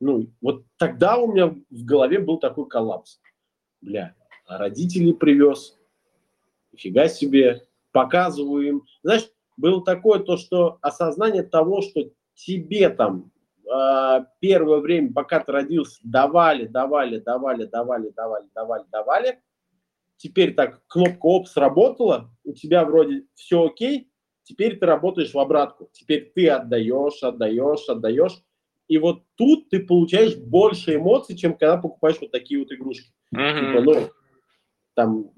ну, 0.00 0.26
вот 0.40 0.64
тогда 0.76 1.16
у 1.18 1.32
меня 1.32 1.46
в 1.48 1.84
голове 1.84 2.18
был 2.18 2.38
такой 2.38 2.68
коллапс. 2.68 3.20
Бля, 3.80 4.14
а 4.46 4.58
родителей 4.58 5.14
привез, 5.14 5.78
нифига 6.72 7.08
себе, 7.08 7.62
показываю 7.92 8.66
им. 8.66 8.82
Знаешь, 9.02 9.30
было 9.56 9.84
такое 9.84 10.18
то, 10.18 10.36
что 10.36 10.78
осознание 10.82 11.44
того, 11.44 11.80
что 11.80 12.10
тебе 12.34 12.88
там 12.90 13.30
э, 13.72 14.24
первое 14.40 14.80
время, 14.80 15.12
пока 15.12 15.40
ты 15.40 15.52
родился, 15.52 16.00
давали, 16.02 16.66
давали, 16.66 17.18
давали, 17.18 17.64
давали, 17.66 18.10
давали, 18.10 18.46
давали, 18.54 18.84
давали, 18.90 19.38
теперь 20.16 20.54
так 20.54 20.82
кнопка 20.86 21.26
оп 21.26 21.48
сработала, 21.48 22.30
у 22.44 22.52
тебя 22.52 22.84
вроде 22.84 23.24
все 23.34 23.66
окей, 23.66 24.10
теперь 24.42 24.78
ты 24.78 24.86
работаешь 24.86 25.34
в 25.34 25.38
обратку. 25.38 25.88
Теперь 25.92 26.32
ты 26.34 26.48
отдаешь, 26.48 27.22
отдаешь, 27.22 27.88
отдаешь. 27.88 28.42
И 28.86 28.98
вот 28.98 29.22
тут 29.36 29.70
ты 29.70 29.80
получаешь 29.80 30.36
больше 30.36 30.96
эмоций, 30.96 31.36
чем 31.36 31.56
когда 31.56 31.78
покупаешь 31.78 32.18
вот 32.20 32.30
такие 32.30 32.60
вот 32.60 32.70
игрушки. 32.70 33.10
Mm-hmm. 33.34 33.68
Типа, 33.68 33.80
ну, 33.80 34.10
там, 34.94 35.30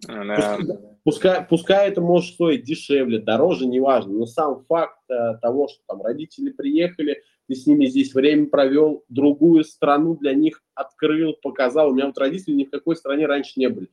пускай, 0.00 0.58
пускай, 1.04 1.46
пускай 1.48 1.88
это 1.88 2.00
может 2.00 2.34
стоить 2.34 2.64
дешевле, 2.64 3.18
дороже, 3.18 3.66
неважно, 3.66 4.12
но 4.12 4.26
сам 4.26 4.64
факт 4.64 4.98
э, 5.10 5.38
того, 5.42 5.68
что 5.68 5.80
там 5.88 6.02
родители 6.02 6.50
приехали, 6.50 7.22
ты 7.46 7.54
с 7.54 7.66
ними 7.66 7.86
здесь 7.86 8.14
время 8.14 8.48
провел, 8.48 9.04
другую 9.08 9.64
страну 9.64 10.16
для 10.16 10.32
них 10.32 10.62
открыл, 10.74 11.34
показал. 11.42 11.90
У 11.90 11.94
меня 11.94 12.06
вот 12.06 12.18
родители 12.18 12.54
ни 12.54 12.64
в 12.64 12.70
какой 12.70 12.96
стране 12.96 13.26
раньше 13.26 13.52
не 13.56 13.68
были. 13.68 13.90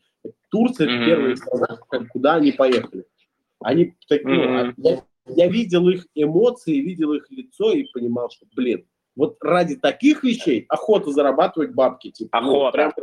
Турция 0.49 0.87
mm-hmm. 0.87 1.05
первая 1.05 1.35
страна, 1.35 1.79
куда 2.11 2.35
они 2.35 2.51
поехали. 2.51 3.05
Они 3.59 3.95
так, 4.07 4.23
ну, 4.23 4.43
mm-hmm. 4.43 4.73
я, 4.77 5.03
я 5.27 5.47
видел 5.47 5.87
их 5.89 6.07
эмоции, 6.15 6.79
видел 6.79 7.13
их 7.13 7.29
лицо 7.29 7.71
и 7.71 7.85
понимал, 7.91 8.29
что, 8.29 8.45
блин, 8.55 8.85
вот 9.15 9.37
ради 9.41 9.75
таких 9.75 10.23
вещей 10.23 10.65
охота 10.69 11.11
зарабатывать 11.11 11.73
бабки. 11.73 12.11
Типа, 12.11 12.41
ну, 12.41 12.65
охота. 12.65 12.65
Ну, 12.65 12.71
прям, 12.71 12.93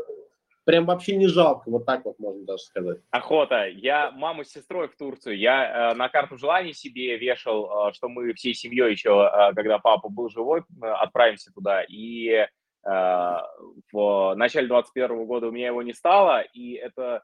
прям 0.65 0.87
вообще 0.87 1.17
не 1.17 1.29
жалко, 1.29 1.71
вот 1.71 1.87
так 1.87 2.05
вот 2.05 2.19
можно 2.19 2.45
даже 2.45 2.63
сказать. 2.65 2.99
Охота. 3.11 3.69
Я 3.69 4.11
маму 4.11 4.45
с 4.45 4.49
сестрой 4.49 4.89
в 4.89 4.97
Турцию, 4.97 5.39
я 5.39 5.93
э, 5.93 5.95
на 5.95 6.09
карту 6.09 6.37
желаний 6.37 6.73
себе 6.73 7.17
вешал, 7.17 7.89
э, 7.89 7.93
что 7.95 8.09
мы 8.09 8.33
всей 8.35 8.55
семьей 8.55 8.93
еще, 8.93 9.11
э, 9.11 9.55
когда 9.55 9.79
папа 9.79 10.09
был 10.09 10.29
живой, 10.29 10.61
э, 10.61 10.87
отправимся 10.87 11.53
туда. 11.53 11.83
И 11.89 12.47
в 12.89 14.35
начале 14.37 14.67
21 14.67 15.27
года 15.27 15.49
у 15.49 15.51
меня 15.51 15.67
его 15.67 15.83
не 15.83 15.93
стало, 15.93 16.41
и 16.41 16.73
это 16.75 17.23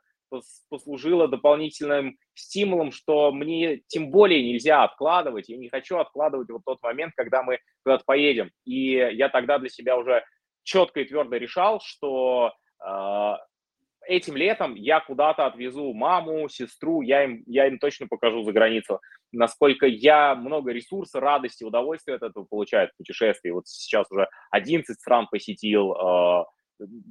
послужило 0.68 1.28
дополнительным 1.28 2.16
стимулом, 2.34 2.92
что 2.92 3.32
мне 3.32 3.82
тем 3.86 4.10
более 4.10 4.44
нельзя 4.44 4.82
откладывать. 4.82 5.48
Я 5.48 5.56
не 5.56 5.68
хочу 5.68 5.98
откладывать 5.98 6.50
вот 6.50 6.62
тот 6.64 6.82
момент, 6.82 7.12
когда 7.16 7.42
мы 7.42 7.58
куда-то 7.84 8.04
поедем. 8.04 8.50
И 8.64 8.92
я 8.92 9.28
тогда 9.28 9.58
для 9.58 9.68
себя 9.68 9.96
уже 9.96 10.24
четко 10.64 11.00
и 11.00 11.04
твердо 11.04 11.36
решал, 11.36 11.80
что 11.80 12.52
э, 12.84 13.34
этим 14.07 14.36
летом 14.36 14.74
я 14.74 15.00
куда-то 15.00 15.46
отвезу 15.46 15.92
маму, 15.92 16.48
сестру, 16.48 17.02
я 17.02 17.24
им, 17.24 17.42
я 17.46 17.66
им 17.66 17.78
точно 17.78 18.07
покажу 18.07 18.42
за 18.42 18.52
границу, 18.52 19.00
насколько 19.32 19.86
я 19.86 20.34
много 20.34 20.72
ресурса, 20.72 21.20
радости, 21.20 21.64
удовольствия 21.64 22.14
от 22.14 22.22
этого 22.22 22.44
получаю 22.44 22.88
в 22.88 22.96
путешествии. 22.96 23.50
Вот 23.50 23.66
сейчас 23.66 24.11
уже 24.11 24.28
11 24.50 24.98
стран 24.98 25.28
посетил, 25.30 25.92
э, 25.92 26.44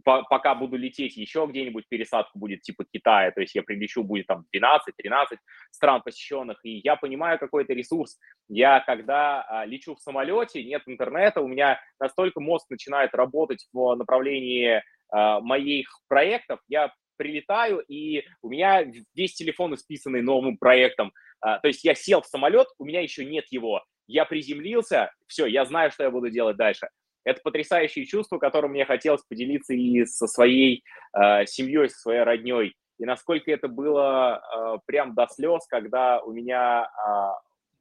пока 0.04 0.56
буду 0.56 0.78
лететь 0.78 1.16
еще 1.16 1.46
где-нибудь 1.50 1.86
пересадка 1.88 2.38
будет 2.38 2.62
типа 2.62 2.86
Китая, 2.92 3.32
то 3.32 3.42
есть 3.42 3.56
я 3.56 3.64
прилечу, 3.64 4.04
будет 4.04 4.28
там 4.28 4.46
12-13 4.56 5.38
стран 5.72 6.02
посещенных, 6.02 6.60
и 6.64 6.82
я 6.84 6.96
понимаю 6.96 7.40
какой-то 7.40 7.74
ресурс. 7.74 8.18
Я 8.50 8.82
когда 8.82 9.42
а, 9.44 9.66
лечу 9.66 9.96
в 9.96 10.00
самолете, 10.00 10.64
нет 10.64 10.84
интернета, 10.86 11.42
у 11.42 11.48
меня 11.48 11.80
настолько 12.00 12.40
мозг 12.40 12.70
начинает 12.70 13.14
работать 13.14 13.68
в 13.72 13.96
направлении 13.96 14.84
а, 15.10 15.40
моих 15.40 15.88
проектов, 16.08 16.60
я 16.68 16.92
прилетаю, 17.18 17.80
и 17.88 18.24
у 18.42 18.50
меня 18.50 18.84
весь 19.14 19.34
телефон 19.34 19.76
исписанный 19.76 20.22
новым 20.22 20.58
проектом. 20.58 21.14
А, 21.40 21.60
то 21.60 21.68
есть 21.68 21.84
я 21.84 21.96
сел 21.96 22.22
в 22.22 22.28
самолет, 22.28 22.68
у 22.78 22.86
меня 22.86 23.02
еще 23.02 23.26
нет 23.26 23.46
его. 23.50 23.84
Я 24.08 24.26
приземлился, 24.26 25.12
все, 25.28 25.46
я 25.46 25.66
знаю, 25.66 25.92
что 25.92 26.04
я 26.04 26.12
буду 26.12 26.30
делать 26.30 26.58
дальше. 26.58 26.90
Это 27.24 27.42
потрясающее 27.44 28.06
чувство, 28.06 28.38
которым 28.38 28.72
мне 28.72 28.86
хотелось 28.86 29.24
поделиться 29.24 29.74
и 29.74 30.06
со 30.06 30.28
своей 30.28 30.84
э, 31.14 31.46
семьей, 31.46 31.90
со 31.90 32.00
своей 32.00 32.24
родней. 32.24 32.76
И 33.00 33.06
насколько 33.06 33.52
это 33.52 33.68
было 33.68 34.42
э, 34.42 34.78
прям 34.86 35.16
до 35.16 35.28
слез, 35.28 35.66
когда 35.68 36.22
у 36.22 36.32
меня 36.32 36.86
э, 36.86 37.12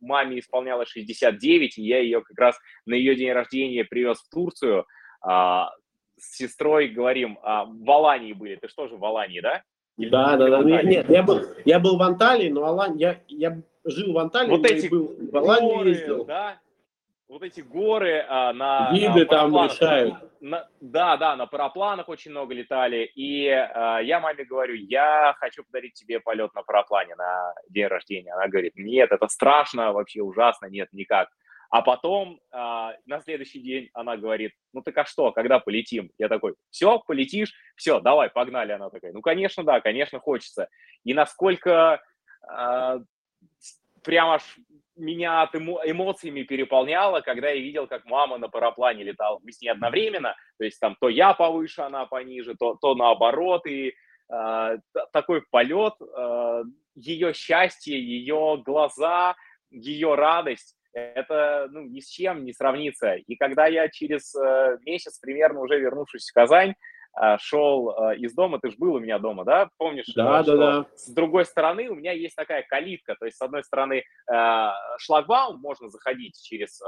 маме 0.01 0.39
исполнялось 0.39 0.89
69, 0.89 1.79
и 1.79 1.83
я 1.83 2.01
ее 2.01 2.23
как 2.23 2.39
раз 2.39 2.59
на 2.87 2.95
ее 2.95 3.15
день 3.15 3.33
рождения 3.33 3.85
привез 3.85 4.19
в 4.19 4.29
Турцию. 4.31 4.87
Э, 5.25 5.65
с 6.19 6.37
сестрой 6.37 6.89
говорим, 6.89 7.39
э, 7.43 7.65
в 7.67 7.91
Алании 7.91 8.33
были. 8.33 8.57
Ты 8.57 8.69
что 8.69 8.89
же 8.89 8.97
в 8.97 9.05
Алании, 9.05 9.41
да? 9.41 9.63
Или 9.99 10.09
да, 10.09 10.37
да, 10.37 10.49
да. 10.49 10.63
Нет, 10.63 10.85
нет, 10.85 11.11
я 11.11 11.23
был, 11.23 11.41
я 11.65 11.79
был 11.79 11.99
в 11.99 12.03
Анталии, 12.03 12.49
но 12.49 12.65
Алань, 12.65 12.99
я, 12.99 13.21
я 13.29 13.61
жил 13.85 14.13
в 14.13 14.19
Анталии, 14.19 14.51
вот 14.51 14.65
эти 14.65 14.89
был 14.89 15.15
в 15.19 15.37
Алании 15.37 15.75
горы, 15.75 15.89
ездил. 15.91 16.25
Да, 16.25 16.61
вот 17.33 17.43
эти 17.43 17.63
горы 17.63 18.27
а, 18.29 18.53
на 18.53 18.93
виды 18.93 19.25
там 19.25 19.55
решают. 19.55 20.15
На, 20.43 20.69
да, 20.81 21.17
да, 21.17 21.35
на 21.35 21.47
парапланах 21.47 22.11
очень 22.11 22.31
много 22.31 22.53
летали, 22.53 23.11
и 23.15 23.49
а, 23.49 24.01
я 24.01 24.21
маме 24.21 24.45
говорю, 24.45 24.75
я 24.75 25.35
хочу 25.39 25.65
подарить 25.65 25.95
тебе 25.95 26.21
полет 26.21 26.53
на 26.53 26.63
параплане 26.63 27.15
на 27.15 27.55
день 27.71 27.87
рождения. 27.87 28.35
Она 28.35 28.49
говорит, 28.49 28.75
нет, 28.77 29.13
это 29.13 29.29
страшно, 29.29 29.95
вообще 29.95 30.21
ужасно, 30.21 30.67
нет, 30.67 30.89
никак. 30.93 31.31
А 31.71 31.81
потом 31.81 32.39
а, 32.51 32.93
на 33.07 33.21
следующий 33.21 33.61
день 33.61 33.89
она 33.95 34.19
говорит, 34.19 34.53
ну 34.75 34.83
так 34.83 34.99
а 34.99 35.07
что, 35.07 35.33
когда 35.33 35.59
полетим? 35.59 36.11
Я 36.19 36.29
такой, 36.29 36.55
все, 36.69 36.99
полетишь, 36.99 37.55
все, 37.77 37.99
давай, 38.01 38.29
погнали. 38.29 38.73
Она 38.73 38.91
такая, 38.91 39.15
ну 39.15 39.23
конечно, 39.23 39.65
да, 39.65 39.81
конечно, 39.81 40.21
хочется. 40.21 40.69
И 41.03 41.15
насколько 41.15 42.03
а, 42.47 42.99
прям 44.05 44.29
аж 44.29 44.43
меня 44.97 45.49
эмоциями 45.53 46.43
переполняло, 46.43 47.21
когда 47.21 47.51
я 47.51 47.61
видел, 47.61 47.87
как 47.87 48.05
мама 48.05 48.39
на 48.39 48.49
параплане 48.49 49.05
летала. 49.05 49.41
Мы 49.43 49.53
с 49.53 49.61
ней 49.61 49.69
одновременно, 49.69 50.35
то 50.59 50.65
есть 50.65 50.79
там 50.81 50.97
то 51.01 51.09
я 51.09 51.35
повыше, 51.35 51.83
она 51.83 52.07
пониже, 52.07 52.55
то, 52.55 52.77
то 52.81 52.95
наоборот, 52.95 53.67
и 53.67 53.95
э, 54.33 54.79
такой 55.13 55.43
полет, 55.51 55.95
э, 56.01 56.63
ее 56.95 57.33
счастье, 57.33 57.99
ее 57.99 58.63
глаза, 58.65 59.35
ее 59.71 60.15
радость, 60.15 60.77
это 60.93 61.69
ну, 61.71 61.83
ни 61.83 62.01
с 62.01 62.09
чем 62.09 62.45
не 62.45 62.53
сравнится. 62.53 63.15
И 63.15 63.37
когда 63.37 63.67
я 63.67 63.89
через 63.89 64.35
э, 64.35 64.79
месяц 64.85 65.19
примерно 65.19 65.61
уже 65.61 65.79
вернувшись 65.81 66.29
в 66.29 66.35
Казань, 66.35 66.75
шел 67.39 67.91
а, 67.91 68.15
из 68.15 68.35
дома, 68.35 68.59
ты 68.59 68.71
же 68.71 68.77
был 68.79 68.95
у 68.95 69.01
меня 69.01 69.19
дома, 69.19 69.45
да, 69.45 69.69
помнишь? 69.77 70.07
Да, 70.15 70.43
да, 70.43 70.57
да. 70.57 70.87
С 70.95 71.13
другой 71.13 71.45
стороны 71.45 71.89
у 71.89 71.95
меня 71.95 72.13
есть 72.13 72.35
такая 72.35 72.63
калитка, 72.63 73.17
то 73.19 73.27
есть 73.27 73.37
с 73.37 73.43
одной 73.43 73.63
стороны 73.65 74.05
а, 74.31 74.75
шлагбаум 74.99 75.61
можно 75.61 75.89
заходить 75.89 76.41
через 76.43 76.81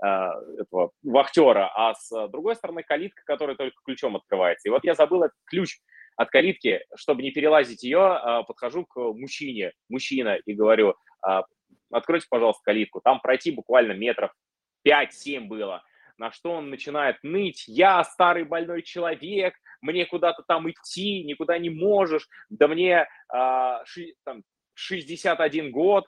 этого 0.00 0.92
вахтера, 1.02 1.72
а 1.74 1.92
с 1.92 2.28
другой 2.28 2.54
стороны 2.54 2.84
калитка, 2.84 3.20
которая 3.26 3.56
только 3.56 3.74
ключом 3.84 4.14
открывается. 4.14 4.68
И 4.68 4.70
вот 4.70 4.84
я 4.84 4.94
забыл 4.94 5.24
этот 5.24 5.36
ключ 5.46 5.78
от 6.14 6.30
калитки, 6.30 6.84
чтобы 6.94 7.22
не 7.22 7.32
перелазить 7.32 7.82
ее, 7.82 8.44
подхожу 8.46 8.86
к 8.86 8.96
мужчине, 8.96 9.72
мужчина, 9.88 10.36
и 10.36 10.54
говорю, 10.54 10.94
откройте, 11.90 12.28
пожалуйста, 12.30 12.62
калитку. 12.64 13.00
Там 13.00 13.18
пройти 13.18 13.50
буквально 13.50 13.90
метров 13.90 14.30
5-7 14.86 15.46
было 15.46 15.82
на 16.18 16.32
что 16.32 16.52
он 16.52 16.70
начинает 16.70 17.16
ныть, 17.22 17.64
я 17.66 18.02
старый 18.04 18.44
больной 18.44 18.82
человек, 18.82 19.54
мне 19.80 20.04
куда-то 20.04 20.42
там 20.46 20.68
идти, 20.70 21.22
никуда 21.24 21.58
не 21.58 21.70
можешь, 21.70 22.28
да 22.50 22.68
мне 22.68 23.08
а, 23.28 23.84
ши, 23.84 24.14
там, 24.24 24.42
61 24.74 25.70
год, 25.70 26.06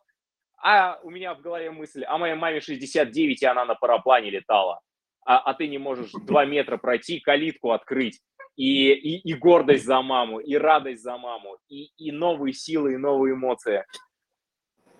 а 0.63 0.99
у 1.03 1.11
меня 1.11 1.35
в 1.35 1.41
голове 1.41 1.71
мысль, 1.71 2.05
а 2.05 2.19
моей 2.19 2.35
маме 2.35 2.61
69, 2.61 3.43
и 3.43 3.47
она 3.47 3.65
на 3.65 3.75
параплане 3.75 4.31
летала, 4.31 4.81
а, 5.25 5.39
а 5.39 5.55
ты 5.55 5.69
не 5.69 5.79
можешь 5.79 6.11
2 6.27 6.45
метра 6.47 6.77
пройти, 6.77 7.21
калитку 7.21 7.71
открыть, 7.71 8.21
и, 8.57 8.93
и, 8.93 9.19
и 9.19 9.35
гордость 9.35 9.85
за 9.85 10.03
маму, 10.03 10.41
и 10.41 10.55
радость 10.57 11.03
за 11.03 11.17
маму, 11.17 11.59
и, 11.69 11.91
и 11.97 12.11
новые 12.11 12.53
силы, 12.53 12.95
и 12.95 12.99
новые 12.99 13.35
эмоции. 13.35 13.85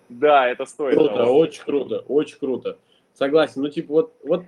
Да, 0.09 0.47
это 0.47 0.65
стоит. 0.65 0.95
Круто, 0.95 1.15
того. 1.15 1.37
очень 1.37 1.63
круто, 1.63 1.99
очень 2.07 2.37
круто. 2.37 2.79
Согласен. 3.13 3.61
Ну, 3.61 3.69
типа, 3.69 3.93
вот, 3.93 4.15
вот 4.23 4.45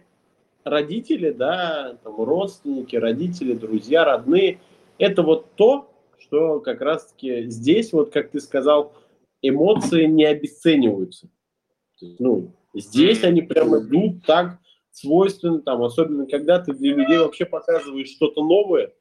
родители, 0.63 1.31
да, 1.31 1.97
там, 2.03 2.15
родственники, 2.21 2.95
родители, 2.95 3.53
друзья, 3.53 4.05
родные, 4.05 4.59
это 4.97 5.23
вот 5.23 5.53
то, 5.55 5.89
что 6.17 6.59
как 6.59 6.81
раз-таки 6.81 7.49
здесь, 7.49 7.93
вот 7.93 8.11
как 8.11 8.31
ты 8.31 8.39
сказал, 8.39 8.93
эмоции 9.41 10.05
не 10.05 10.25
обесцениваются. 10.25 11.29
Ну, 12.19 12.51
здесь 12.73 13.23
они 13.23 13.41
прям 13.41 13.77
идут 13.79 14.25
так 14.25 14.59
свойственно, 14.91 15.61
там, 15.61 15.83
особенно 15.83 16.25
когда 16.27 16.59
ты 16.59 16.73
для 16.73 16.95
людей 16.95 17.17
вообще 17.17 17.45
показываешь 17.45 18.09
что-то 18.09 18.43
новое, 18.43 18.93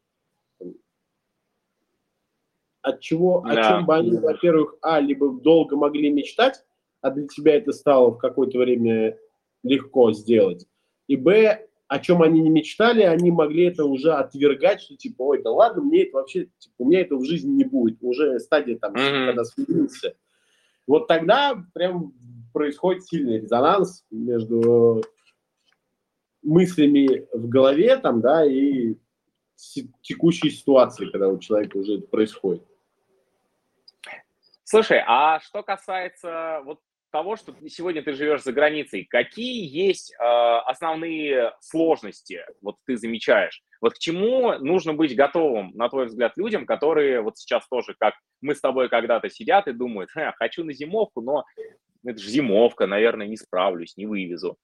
от 2.81 3.01
чего, 3.01 3.43
да. 3.47 3.51
о 3.51 3.69
чем 3.69 3.87
бы 3.87 3.95
они, 3.95 4.19
во-первых, 4.19 4.77
а, 4.83 5.01
либо 5.01 5.31
долго 5.41 5.77
могли 5.77 6.11
мечтать, 6.11 6.65
а 7.01 7.11
для 7.11 7.29
тебя 7.29 7.57
это 7.57 7.73
стало 7.73 8.11
в 8.11 8.19
какое-то 8.19 8.59
время 8.59 9.19
легко 9.63 10.13
сделать, 10.13 10.67
и, 11.13 11.17
б, 11.17 11.67
о 11.89 11.99
чем 11.99 12.23
они 12.23 12.41
не 12.41 12.49
мечтали, 12.49 13.03
они 13.03 13.31
могли 13.31 13.65
это 13.65 13.85
уже 13.85 14.13
отвергать, 14.15 14.81
что 14.81 14.97
типа, 14.97 15.23
ой, 15.23 15.43
да 15.43 15.51
ладно, 15.51 15.83
мне 15.83 16.05
это 16.05 16.17
вообще, 16.17 16.49
типа, 16.59 16.75
у 16.79 16.89
меня 16.89 17.03
этого 17.03 17.19
в 17.19 17.27
жизни 17.27 17.51
не 17.51 17.65
будет, 17.65 17.99
уже 18.01 18.41
стадия 18.41 18.79
там, 18.79 18.95
mm-hmm. 18.95 19.27
когда 19.27 19.45
смирился. 19.45 20.17
Вот 20.87 21.07
тогда 21.07 21.63
прям 21.75 22.15
происходит 22.55 23.05
сильный 23.05 23.41
резонанс 23.41 24.07
между 24.11 25.03
мыслями 26.43 27.27
в 27.35 27.47
голове 27.47 27.99
там, 27.99 28.23
да, 28.23 28.47
и 28.47 28.95
текущей 30.01 30.49
ситуации, 30.49 31.11
когда 31.11 31.29
у 31.29 31.39
человека 31.39 31.77
уже 31.77 31.99
это 31.99 32.07
происходит. 32.07 32.65
Слушай, 34.65 35.03
а 35.07 35.41
что 35.41 35.63
касается 35.63 36.63
вот 36.65 36.81
того, 37.13 37.37
что 37.37 37.55
сегодня 37.69 38.03
ты 38.03 38.15
живешь 38.15 38.43
за 38.43 38.53
границей, 38.53 39.07
какие 39.09 39.65
есть 39.65 40.13
э, 40.13 40.17
основные 40.19 41.53
сложности, 41.61 42.41
вот 42.61 42.77
ты 42.87 42.97
замечаешь? 42.97 43.63
Вот 43.81 43.95
к 43.95 43.99
чему 43.99 44.53
нужно 44.59 44.95
быть 44.95 45.15
готовым, 45.15 45.73
на 45.75 45.89
твой 45.89 46.07
взгляд, 46.07 46.33
людям, 46.37 46.67
которые 46.67 47.21
вот 47.21 47.37
сейчас 47.39 47.69
тоже, 47.69 47.95
как 47.99 48.15
мы 48.41 48.55
с 48.55 48.61
тобой 48.61 48.89
когда-то 48.89 49.29
сидят 49.29 49.69
и 49.69 49.73
думают, 49.73 50.11
хочу 50.37 50.65
на 50.65 50.73
зимовку, 50.73 51.21
но 51.21 51.45
это 52.05 52.19
же 52.19 52.29
зимовка, 52.29 52.87
наверное, 52.87 53.27
не 53.27 53.37
справлюсь, 53.37 53.97
не 53.97 54.07
вывезу. 54.07 54.57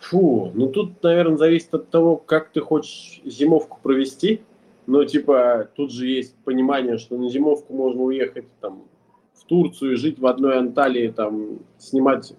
Фу, 0.00 0.50
ну 0.54 0.68
тут, 0.68 1.02
наверное, 1.02 1.36
зависит 1.36 1.72
от 1.74 1.90
того, 1.90 2.16
как 2.16 2.50
ты 2.50 2.60
хочешь 2.60 3.20
зимовку 3.24 3.78
провести. 3.82 4.42
Но, 4.86 5.04
типа, 5.04 5.70
тут 5.76 5.92
же 5.92 6.08
есть 6.08 6.34
понимание, 6.42 6.98
что 6.98 7.16
на 7.16 7.28
зимовку 7.28 7.74
можно 7.74 8.02
уехать 8.02 8.46
там 8.60 8.88
Турцию, 9.50 9.96
жить 9.96 10.20
в 10.20 10.26
одной 10.26 10.58
Анталии, 10.58 11.08
там, 11.08 11.58
снимать 11.76 12.32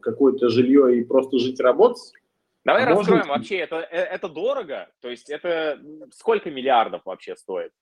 какое-то 0.00 0.48
жилье 0.48 0.98
и 0.98 1.04
просто 1.04 1.38
жить 1.38 1.60
работать. 1.60 2.14
Давай 2.64 2.84
а 2.84 2.86
раскроем 2.86 3.18
можно... 3.18 3.34
вообще, 3.34 3.58
это, 3.58 3.76
э, 3.76 3.98
это 3.98 4.30
дорого? 4.30 4.88
То 5.02 5.10
есть 5.10 5.28
это 5.28 5.78
сколько 6.12 6.50
миллиардов 6.50 7.02
вообще 7.04 7.36
стоит? 7.36 7.72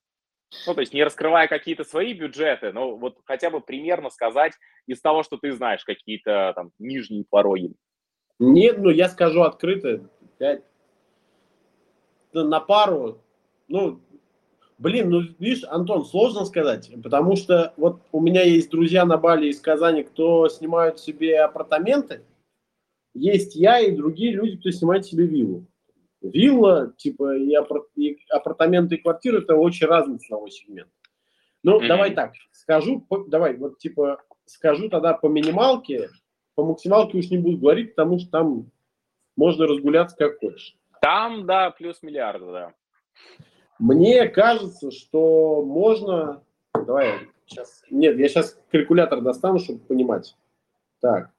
Ну, 0.67 0.73
то 0.73 0.81
есть 0.81 0.93
не 0.93 1.05
раскрывая 1.05 1.47
какие-то 1.47 1.85
свои 1.85 2.13
бюджеты, 2.13 2.73
но 2.73 2.97
вот 2.97 3.17
хотя 3.23 3.49
бы 3.49 3.61
примерно 3.61 4.09
сказать 4.09 4.51
из 4.87 4.99
того, 4.99 5.23
что 5.23 5.37
ты 5.37 5.53
знаешь, 5.53 5.85
какие-то 5.85 6.51
там 6.53 6.71
нижние 6.79 7.23
пороги. 7.23 7.73
Нет, 8.39 8.77
ну 8.77 8.89
я 8.89 9.07
скажу 9.07 9.43
открыто, 9.43 10.09
5 10.39 10.63
на 12.33 12.59
пару, 12.59 13.23
ну, 13.69 14.01
Блин, 14.83 15.11
ну 15.11 15.21
видишь, 15.39 15.63
Антон, 15.69 16.03
сложно 16.03 16.43
сказать, 16.43 16.91
потому 17.01 17.37
что 17.37 17.73
вот 17.77 18.01
у 18.11 18.19
меня 18.19 18.43
есть 18.43 18.69
друзья 18.69 19.05
на 19.05 19.15
Бали 19.15 19.47
из 19.47 19.61
Казани, 19.61 20.03
кто 20.03 20.49
снимают 20.49 20.99
себе 20.99 21.39
апартаменты, 21.39 22.25
есть 23.13 23.55
я 23.55 23.79
и 23.79 23.95
другие 23.95 24.33
люди, 24.33 24.57
кто 24.57 24.71
снимает 24.71 25.05
себе 25.05 25.25
виллу. 25.25 25.65
Вилла, 26.21 26.93
типа, 26.97 27.37
и, 27.37 27.55
апар- 27.55 27.87
и 27.95 28.17
апартаменты, 28.29 28.95
и 28.95 28.97
квартиры– 28.97 29.37
это 29.43 29.55
очень 29.55 29.87
разный 29.87 30.19
ценовой 30.19 30.51
сегмент. 30.51 30.89
Ну, 31.63 31.79
mm-hmm. 31.79 31.87
давай 31.87 32.13
так, 32.13 32.33
скажу, 32.51 32.99
по, 33.07 33.23
давай, 33.23 33.55
вот, 33.55 33.77
типа, 33.77 34.21
скажу 34.43 34.89
тогда 34.89 35.13
по 35.13 35.27
минималке, 35.27 36.09
по 36.55 36.65
максималке 36.65 37.19
уж 37.19 37.29
не 37.29 37.37
буду 37.37 37.57
говорить, 37.57 37.95
потому 37.95 38.19
что 38.19 38.29
там 38.31 38.71
можно 39.37 39.65
разгуляться 39.65 40.17
как 40.17 40.39
хочешь. 40.39 40.75
Там, 41.01 41.45
да, 41.45 41.71
плюс 41.71 42.03
миллиард, 42.03 42.41
да. 42.41 42.73
Мне 43.83 44.29
кажется, 44.29 44.91
что 44.91 45.61
можно... 45.61 46.41
Давай, 46.73 47.19
сейчас... 47.45 47.83
Нет, 47.89 48.17
я 48.17 48.29
сейчас 48.29 48.57
калькулятор 48.71 49.19
достану, 49.19 49.59
чтобы 49.59 49.79
понимать. 49.79 50.37
Так. 51.01 51.31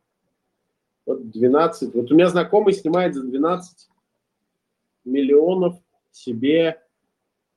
Вот 1.07 1.31
12. 1.31 1.95
Вот 1.95 2.13
у 2.13 2.15
меня 2.15 2.29
знакомый 2.29 2.75
снимает 2.75 3.15
за 3.15 3.23
12 3.23 3.89
миллионов 5.07 5.79
себе 6.11 6.83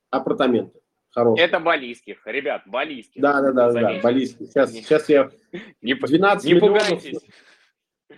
апартаменты. 0.09 0.79
Хорошие. 1.09 1.45
Это 1.45 1.59
балийских, 1.59 2.25
ребят, 2.25 2.61
балийских. 2.65 3.21
Да, 3.21 3.41
да, 3.41 3.51
да, 3.51 3.73
да, 3.73 3.99
балийских. 4.01 4.47
Сейчас, 4.47 4.71
не, 4.71 4.83
сейчас 4.83 5.09
я... 5.09 5.29
12 5.81 6.45
не 6.45 6.53
миллионов, 6.53 6.61
пугайтесь. 6.61 7.19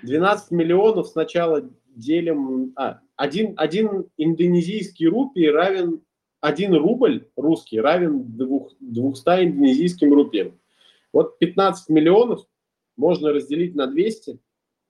12 0.04 0.52
миллионов 0.52 1.08
сначала 1.08 1.68
делим... 1.88 2.74
А, 2.76 3.00
один, 3.16 3.56
один 3.58 4.06
индонезийский 4.18 5.08
рупий 5.08 5.50
равен 5.50 6.04
1 6.42 6.74
рубль 6.76 7.28
русский 7.36 7.80
равен 7.80 8.24
200 8.38 9.28
индонезийским 9.44 10.14
рупиям. 10.14 10.60
Вот 11.12 11.40
15 11.40 11.90
миллионов 11.90 12.46
можно 12.96 13.32
разделить 13.32 13.76
на 13.76 13.88
200 13.88 14.40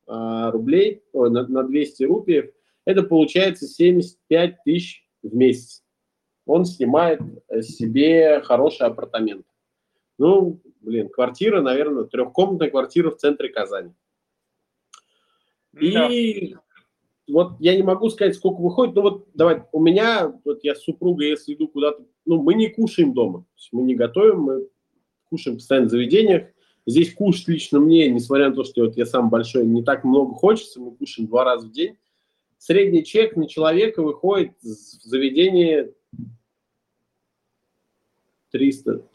а, 0.08 0.52
рублей, 0.52 1.04
ой, 1.14 1.30
на, 1.32 1.48
на 1.48 1.64
200 1.64 2.04
рупиев. 2.04 2.52
Это 2.86 3.04
получается 3.04 3.68
75 3.68 4.64
тысяч 4.64 5.08
в 5.22 5.36
месяц. 5.36 5.84
Он 6.46 6.66
снимает 6.66 7.22
себе 7.62 8.42
хороший 8.42 8.88
апартамент. 8.88 9.46
Ну, 10.18 10.60
блин, 10.82 11.10
квартира, 11.10 11.62
наверное, 11.62 12.06
трехкомнатная 12.06 12.70
квартира 12.70 13.12
в 13.12 13.18
центре 13.18 13.50
Казани. 13.50 13.94
И 15.80 16.56
вот 17.30 17.54
я 17.60 17.76
не 17.76 17.84
могу 17.84 18.10
сказать, 18.10 18.36
сколько 18.36 18.62
выходит, 18.62 18.96
но 18.96 19.02
вот 19.02 19.28
давай, 19.34 19.64
у 19.72 19.80
меня, 19.80 20.34
вот 20.44 20.64
я 20.64 20.76
с 20.76 20.84
супругой, 20.84 21.30
если 21.30 21.54
иду 21.54 21.68
куда-то, 21.68 22.04
ну, 22.26 22.42
мы 22.42 22.54
не 22.56 22.70
кушаем 22.70 23.14
дома, 23.14 23.46
мы 23.72 23.84
не 23.84 23.96
готовим, 23.96 24.40
мы 24.42 24.68
кушаем 25.30 25.58
постоянно 25.58 25.88
в 25.88 25.92
заведениях. 25.92 26.48
Здесь 26.86 27.14
кушать 27.14 27.48
лично 27.48 27.80
мне, 27.80 28.10
несмотря 28.10 28.50
на 28.50 28.56
то, 28.56 28.64
что 28.64 28.82
вот 28.82 28.98
я 28.98 29.06
сам 29.06 29.30
большой, 29.30 29.66
не 29.66 29.84
так 29.84 30.04
много 30.04 30.34
хочется, 30.34 30.82
мы 30.82 30.96
кушаем 30.96 31.28
два 31.28 31.44
раза 31.44 31.68
в 31.68 31.72
день. 31.72 31.98
Средний 32.58 33.06
чек 33.06 33.36
на 33.36 33.48
человека 33.48 34.02
выходит 34.02 34.52
в 34.62 34.66
заведении 34.66 35.94
300, 38.52 39.06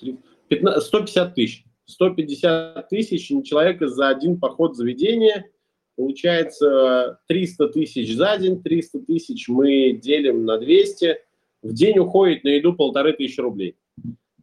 15, 0.49 0.83
150 0.85 1.35
тысяч. 1.35 1.65
150 1.87 2.89
тысяч 2.89 3.31
на 3.31 3.45
человека 3.45 3.89
за 3.89 4.09
один 4.09 4.39
поход 4.39 4.73
в 4.73 4.77
заведение– 4.77 5.51
Получается 5.97 7.21
300 7.29 7.69
тысяч 7.69 8.15
за 8.15 8.37
день, 8.39 8.63
300 8.63 9.01
тысяч 9.01 9.49
мы 9.49 9.93
делим 9.93 10.45
на 10.45 10.59
200. 10.59 11.19
В 11.63 11.73
день 11.73 11.99
уходит 11.99 12.45
на 12.45 12.49
еду 12.49 12.75
полторы 12.75 13.13
тысячи 13.13 13.41
рублей. 13.41 13.77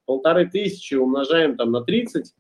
Полторы 0.06 0.50
тысячи 0.50 0.96
умножаем 0.96 1.58
там 1.58 1.72
на 1.72 1.82
30, 1.82 2.34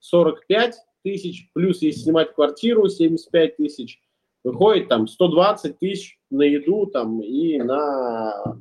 45 0.00 0.74
тысяч, 1.02 1.48
плюс 1.52 1.80
если 1.82 2.00
снимать 2.00 2.34
квартиру 2.34 2.88
75 2.88 3.56
тысяч, 3.56 4.00
выходит 4.42 4.88
там 4.88 5.06
120 5.06 5.78
тысяч 5.78 6.18
на 6.30 6.42
еду 6.42 6.86
там 6.86 7.20
и 7.20 7.58
на, 7.58 8.60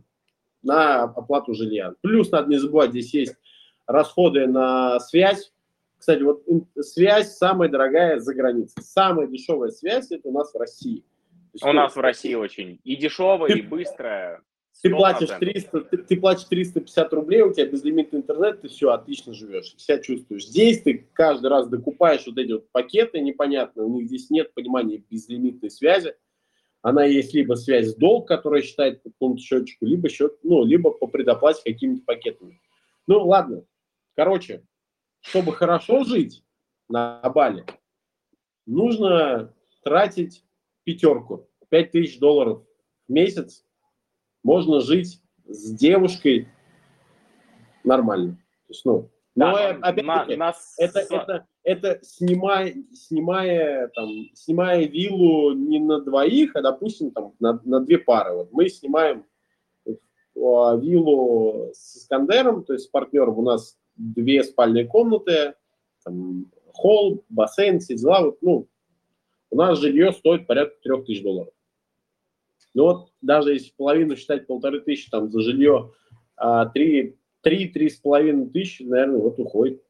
на 0.61 1.03
оплату 1.03 1.53
жилья. 1.53 1.93
Плюс 2.01 2.31
надо 2.31 2.49
не 2.49 2.57
забывать, 2.57 2.91
здесь 2.91 3.13
есть 3.13 3.35
расходы 3.87 4.47
на 4.47 4.99
связь, 4.99 5.51
кстати, 6.05 6.21
вот 6.21 6.43
связь 6.81 7.35
самая 7.35 7.67
дорогая 7.67 8.19
за 8.19 8.35
границей. 8.35 8.83
Самая 8.83 9.25
дешевая 9.25 9.71
связь 9.71 10.11
это 10.11 10.29
у 10.29 10.31
нас 10.31 10.53
в 10.53 10.57
России. 10.57 11.03
У 11.63 11.73
нас 11.73 11.95
в 11.95 11.99
России 11.99 12.35
очень 12.35 12.79
и 12.83 12.95
дешевая, 12.95 13.51
и 13.51 13.63
быстрая. 13.63 14.43
Ты 14.83 14.91
платишь, 14.91 15.29
300, 15.29 15.81
ты, 15.81 15.97
ты 15.97 16.17
платишь 16.17 16.43
350 16.43 17.13
рублей, 17.13 17.41
у 17.41 17.51
тебя 17.51 17.65
безлимитный 17.65 18.19
интернет, 18.19 18.61
ты 18.61 18.67
все, 18.67 18.91
отлично 18.91 19.33
живешь, 19.33 19.73
себя 19.77 19.97
чувствуешь. 19.97 20.45
Здесь 20.45 20.83
ты 20.83 21.07
каждый 21.13 21.47
раз 21.47 21.67
докупаешь 21.69 22.27
вот 22.27 22.37
эти 22.37 22.51
вот 22.51 22.69
пакеты 22.71 23.19
непонятные, 23.21 23.87
у 23.87 23.89
них 23.89 24.05
здесь 24.05 24.29
нет 24.29 24.53
понимания 24.53 25.01
безлимитной 25.09 25.71
связи. 25.71 26.13
Она 26.83 27.05
есть 27.05 27.33
либо 27.33 27.55
связь 27.55 27.95
долг, 27.95 28.27
которая 28.27 28.61
считает 28.61 29.01
по 29.01 29.09
какому-то 29.09 29.41
счетчику, 29.41 29.87
либо 29.87 30.07
счет, 30.09 30.37
ну, 30.43 30.63
либо 30.63 30.91
по 30.91 31.07
предоплате 31.07 31.63
какими-то 31.65 32.03
пакетами. 32.05 32.61
Ну, 33.07 33.25
ладно. 33.25 33.63
Короче, 34.15 34.61
чтобы 35.26 35.53
хорошо 35.53 36.03
жить 36.03 36.43
на 36.88 37.21
Бали, 37.34 37.65
нужно 38.65 39.53
тратить 39.84 40.43
пятерку, 40.84 41.49
пять 41.69 41.91
тысяч 41.91 42.19
долларов 42.19 42.63
в 43.07 43.11
месяц. 43.11 43.65
Можно 44.43 44.82
жить 44.82 45.21
с 45.45 45.71
девушкой 45.71 46.47
нормально. 47.84 48.34
То 48.67 48.69
есть, 48.69 48.86
ну, 48.86 49.09
Но 49.36 49.51
да, 49.53 49.69
опять-таки, 49.82 50.36
на, 50.36 50.53
это, 50.78 50.99
это, 50.99 51.47
это 51.63 51.99
снимая, 52.03 52.76
снимая, 52.93 53.89
там, 53.89 54.09
снимая 54.36 54.86
виллу 54.86 55.53
не 55.53 55.80
на 55.80 56.01
двоих, 56.01 56.55
а, 56.55 56.61
допустим, 56.61 57.11
там, 57.11 57.34
на, 57.39 57.59
на 57.63 57.80
две 57.80 57.97
пары. 57.97 58.36
Вот 58.36 58.51
мы 58.51 58.69
снимаем 58.69 59.26
а, 59.88 60.76
виллу 60.76 61.71
с 61.73 61.97
Искандером, 61.97 62.63
то 62.63 62.73
есть 62.73 62.86
с 62.86 62.89
партнером 62.89 63.39
у 63.39 63.41
нас 63.41 63.80
две 63.95 64.43
спальные 64.43 64.85
комнаты, 64.85 65.55
там, 66.03 66.45
холл, 66.73 67.23
бассейн, 67.29 67.79
все 67.79 67.95
дела. 67.95 68.25
Вот, 68.25 68.37
ну, 68.41 68.67
у 69.51 69.55
нас 69.55 69.79
жилье 69.79 70.11
стоит 70.11 70.47
порядка 70.47 70.75
трех 70.81 71.05
тысяч 71.05 71.23
долларов. 71.23 71.53
Ну 72.73 72.83
вот 72.83 73.09
даже 73.21 73.53
если 73.53 73.71
половину 73.77 74.17
считать 74.17 74.47
полторы 74.47 74.81
тысячи 74.81 75.09
там 75.09 75.31
за 75.31 75.39
жилье, 75.39 75.93
а 76.35 76.65
три, 76.65 77.17
три, 77.41 77.69
три 77.69 77.89
с 77.89 77.95
половиной 77.97 78.49
тысячи, 78.49 78.83
наверное, 78.83 79.19
вот 79.19 79.39
уходит 79.39 79.81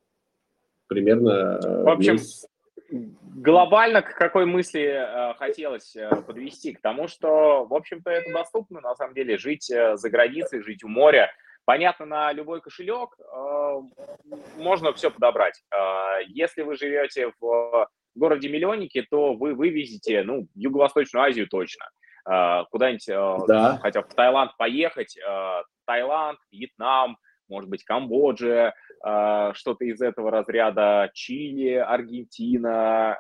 примерно. 0.88 1.60
Э, 1.64 1.84
В 1.84 1.90
общем, 1.90 2.14
месяц. 2.14 2.48
глобально 2.90 4.04
к 4.04 4.16
какой 4.16 4.46
мысли 4.46 4.84
э, 4.84 5.34
хотелось 5.34 5.96
э, 5.96 6.10
подвести? 6.28 6.74
К 6.74 6.82
тому, 6.82 7.08
что, 7.08 7.66
в 7.66 7.74
общем-то, 7.74 8.12
это 8.12 8.32
доступно, 8.32 8.82
на 8.82 8.96
самом 8.96 9.16
деле, 9.16 9.40
жить 9.40 9.72
э, 9.72 9.98
за 9.98 10.10
границей, 10.12 10.62
жить 10.62 10.84
у 10.84 10.88
моря. 10.88 11.32
Понятно, 11.66 12.06
на 12.06 12.32
любой 12.32 12.62
кошелек 12.62 13.10
э, 13.20 13.82
можно 14.58 14.94
все 14.94 15.10
подобрать. 15.10 15.62
Э, 15.72 16.24
если 16.28 16.62
вы 16.62 16.76
живете 16.76 17.32
в 17.40 17.90
городе 18.14 18.50
миллионники, 18.50 19.02
то 19.10 19.34
вы 19.34 19.54
вывезете, 19.54 20.24
ну, 20.24 20.48
Юго-Восточную 20.54 21.26
Азию 21.26 21.48
точно. 21.48 21.86
Э, 22.28 22.64
куда-нибудь, 22.72 23.08
э, 23.08 23.38
да. 23.48 23.78
хотя 23.82 24.02
в 24.02 24.14
Таиланд 24.14 24.58
поехать, 24.58 25.18
э, 25.18 25.64
Таиланд, 25.86 26.40
Вьетнам, 26.52 27.18
может 27.48 27.70
быть, 27.70 27.84
Камбоджа, 27.84 28.74
что-то 29.54 29.86
из 29.86 30.02
этого 30.02 30.32
разряда, 30.32 31.12
Чили, 31.14 31.76
Аргентина, 31.76 33.16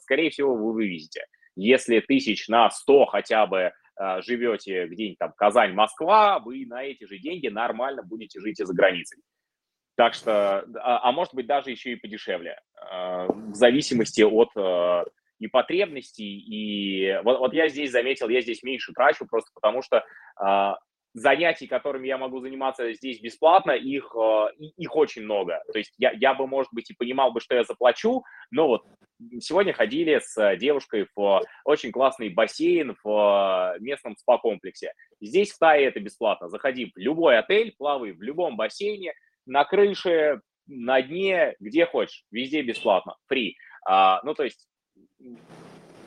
скорее 0.00 0.30
всего, 0.30 0.54
вы 0.54 0.72
вывезете. 0.72 1.26
Если 1.56 2.00
тысяч 2.00 2.48
на 2.48 2.70
100 2.70 3.04
хотя 3.04 3.46
бы 3.46 3.72
живете 4.22 4.86
где-нибудь 4.86 5.18
там 5.18 5.32
Казань, 5.36 5.72
Москва, 5.72 6.38
вы 6.38 6.66
на 6.66 6.82
эти 6.82 7.04
же 7.04 7.18
деньги 7.18 7.48
нормально 7.48 8.02
будете 8.02 8.40
жить 8.40 8.60
и 8.60 8.64
за 8.64 8.74
границей. 8.74 9.22
Так 9.96 10.14
что, 10.14 10.64
а, 10.82 11.08
а 11.08 11.12
может 11.12 11.34
быть 11.34 11.46
даже 11.46 11.70
еще 11.70 11.92
и 11.92 11.96
подешевле, 11.96 12.58
в 12.80 13.54
зависимости 13.54 14.22
от 14.22 14.50
и 15.38 15.46
потребностей, 15.48 16.38
и 16.38 17.18
вот, 17.24 17.38
вот 17.38 17.54
я 17.54 17.68
здесь 17.68 17.90
заметил, 17.90 18.28
я 18.28 18.42
здесь 18.42 18.62
меньше 18.62 18.92
трачу 18.92 19.26
просто 19.26 19.50
потому 19.54 19.80
что 19.82 20.04
занятий, 21.12 21.66
которыми 21.66 22.06
я 22.06 22.18
могу 22.18 22.40
заниматься 22.40 22.92
здесь 22.92 23.20
бесплатно, 23.20 23.72
их, 23.72 24.14
э, 24.14 24.46
их 24.76 24.94
очень 24.94 25.22
много. 25.22 25.62
То 25.72 25.78
есть 25.78 25.92
я, 25.98 26.12
я 26.12 26.34
бы, 26.34 26.46
может 26.46 26.72
быть, 26.72 26.90
и 26.90 26.94
понимал 26.94 27.32
бы, 27.32 27.40
что 27.40 27.54
я 27.54 27.64
заплачу, 27.64 28.22
но 28.50 28.68
вот 28.68 28.84
сегодня 29.40 29.72
ходили 29.72 30.20
с 30.22 30.56
девушкой 30.56 31.06
в 31.14 31.42
очень 31.64 31.92
классный 31.92 32.28
бассейн 32.28 32.96
в 33.02 33.76
местном 33.80 34.16
спа-комплексе. 34.16 34.92
Здесь 35.20 35.52
в 35.52 35.58
Тае 35.58 35.86
это 35.86 36.00
бесплатно. 36.00 36.48
Заходи 36.48 36.86
в 36.86 36.98
любой 36.98 37.38
отель, 37.38 37.74
плавай 37.76 38.12
в 38.12 38.22
любом 38.22 38.56
бассейне, 38.56 39.14
на 39.46 39.64
крыше, 39.64 40.40
на 40.66 41.02
дне, 41.02 41.56
где 41.58 41.86
хочешь, 41.86 42.24
везде 42.30 42.62
бесплатно, 42.62 43.16
free. 43.30 43.52
А, 43.84 44.20
ну, 44.22 44.34
то 44.34 44.44
есть 44.44 44.68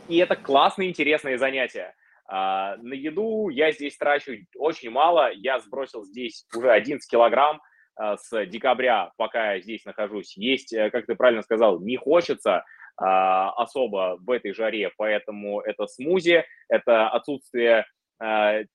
и 0.08 0.18
это 0.18 0.36
классные, 0.36 0.89
интересные 0.89 1.38
занятия. 1.38 1.95
А, 2.36 2.78
на 2.78 2.96
еду 2.96 3.50
я 3.50 3.72
здесь 3.72 3.96
трачу 3.96 4.32
очень 4.58 4.90
мало. 4.90 5.32
Я 5.32 5.60
сбросил 5.60 6.04
здесь 6.04 6.48
уже 6.56 6.72
11 6.72 7.08
килограмм 7.08 7.62
а, 7.96 8.18
с 8.18 8.46
декабря, 8.48 9.12
пока 9.18 9.54
я 9.54 9.62
здесь 9.62 9.86
нахожусь. 9.86 10.36
Есть, 10.36 10.74
э, 10.74 10.90
как 10.90 11.06
ты 11.06 11.14
правильно 11.14 11.44
сказал, 11.44 11.80
не 11.80 11.96
хочется 11.96 12.66
а, 12.98 13.52
особо 13.52 14.18
в 14.20 14.32
этой 14.32 14.52
жаре, 14.52 14.92
поэтому 14.98 15.62
это 15.62 15.86
смузи, 15.86 16.44
это 16.70 17.08
отсутствие 17.10 17.86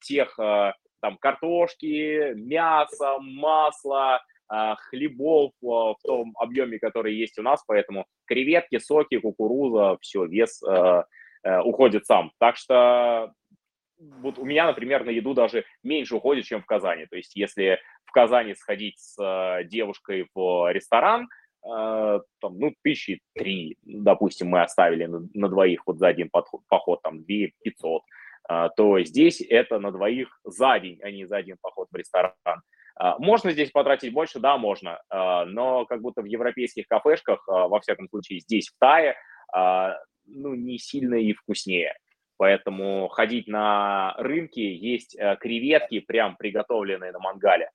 тех 0.00 0.36
там 0.36 1.16
картошки, 1.18 2.34
мяса, 2.34 3.16
масла, 3.18 4.20
хлебов 4.90 5.52
в 5.62 5.96
том 6.04 6.34
объеме, 6.38 6.78
который 6.78 7.14
есть 7.14 7.38
у 7.38 7.42
нас, 7.42 7.62
поэтому 7.66 8.04
креветки, 8.26 8.78
соки, 8.78 9.18
кукуруза, 9.18 9.96
все, 10.02 10.26
вес 10.26 10.60
э, 11.48 11.60
уходит 11.60 12.04
сам. 12.04 12.32
Так 12.38 12.56
что 12.56 13.32
вот 13.98 14.38
у 14.38 14.44
меня, 14.44 14.66
например, 14.66 15.04
на 15.04 15.10
еду 15.10 15.34
даже 15.34 15.64
меньше 15.82 16.16
уходит, 16.16 16.44
чем 16.44 16.62
в 16.62 16.66
Казани. 16.66 17.06
То 17.06 17.16
есть 17.16 17.36
если 17.36 17.78
в 18.04 18.12
Казани 18.12 18.54
сходить 18.54 18.98
с 18.98 19.16
э, 19.22 19.64
девушкой 19.64 20.28
в 20.34 20.72
ресторан, 20.72 21.28
там, 21.60 22.22
ну, 22.40 22.72
тысячи 22.84 23.20
три, 23.34 23.76
допустим, 23.82 24.46
мы 24.46 24.62
оставили 24.62 25.06
на, 25.06 25.28
на 25.34 25.48
двоих 25.48 25.82
вот 25.86 25.98
за 25.98 26.06
один 26.06 26.30
подход, 26.30 26.62
поход, 26.68 27.02
там, 27.02 27.24
две 27.24 27.52
пятьсот, 27.62 28.02
то 28.76 29.00
здесь 29.00 29.42
это 29.42 29.80
на 29.80 29.90
двоих 29.90 30.40
за 30.44 30.78
день, 30.78 31.00
а 31.02 31.10
не 31.10 31.26
за 31.26 31.36
один 31.36 31.56
поход 31.60 31.88
в 31.90 31.96
ресторан. 31.96 32.32
Можно 33.18 33.50
здесь 33.50 33.72
потратить 33.72 34.12
больше? 34.12 34.38
Да, 34.38 34.56
можно, 34.56 35.02
но 35.10 35.84
как 35.86 36.00
будто 36.00 36.22
в 36.22 36.26
европейских 36.26 36.86
кафешках, 36.86 37.46
во 37.48 37.80
всяком 37.80 38.08
случае 38.08 38.38
здесь, 38.38 38.68
в 38.68 38.78
Тае, 38.78 39.16
ну, 40.26 40.54
не 40.54 40.78
сильно 40.78 41.16
и 41.16 41.32
вкуснее. 41.32 41.92
Поэтому 42.38 43.08
ходить 43.08 43.46
на 43.46 44.14
рынки, 44.16 44.60
есть 44.60 45.18
креветки, 45.40 46.00
прям 46.00 46.36
приготовленные 46.36 47.12
на 47.12 47.18
мангале. 47.18 47.70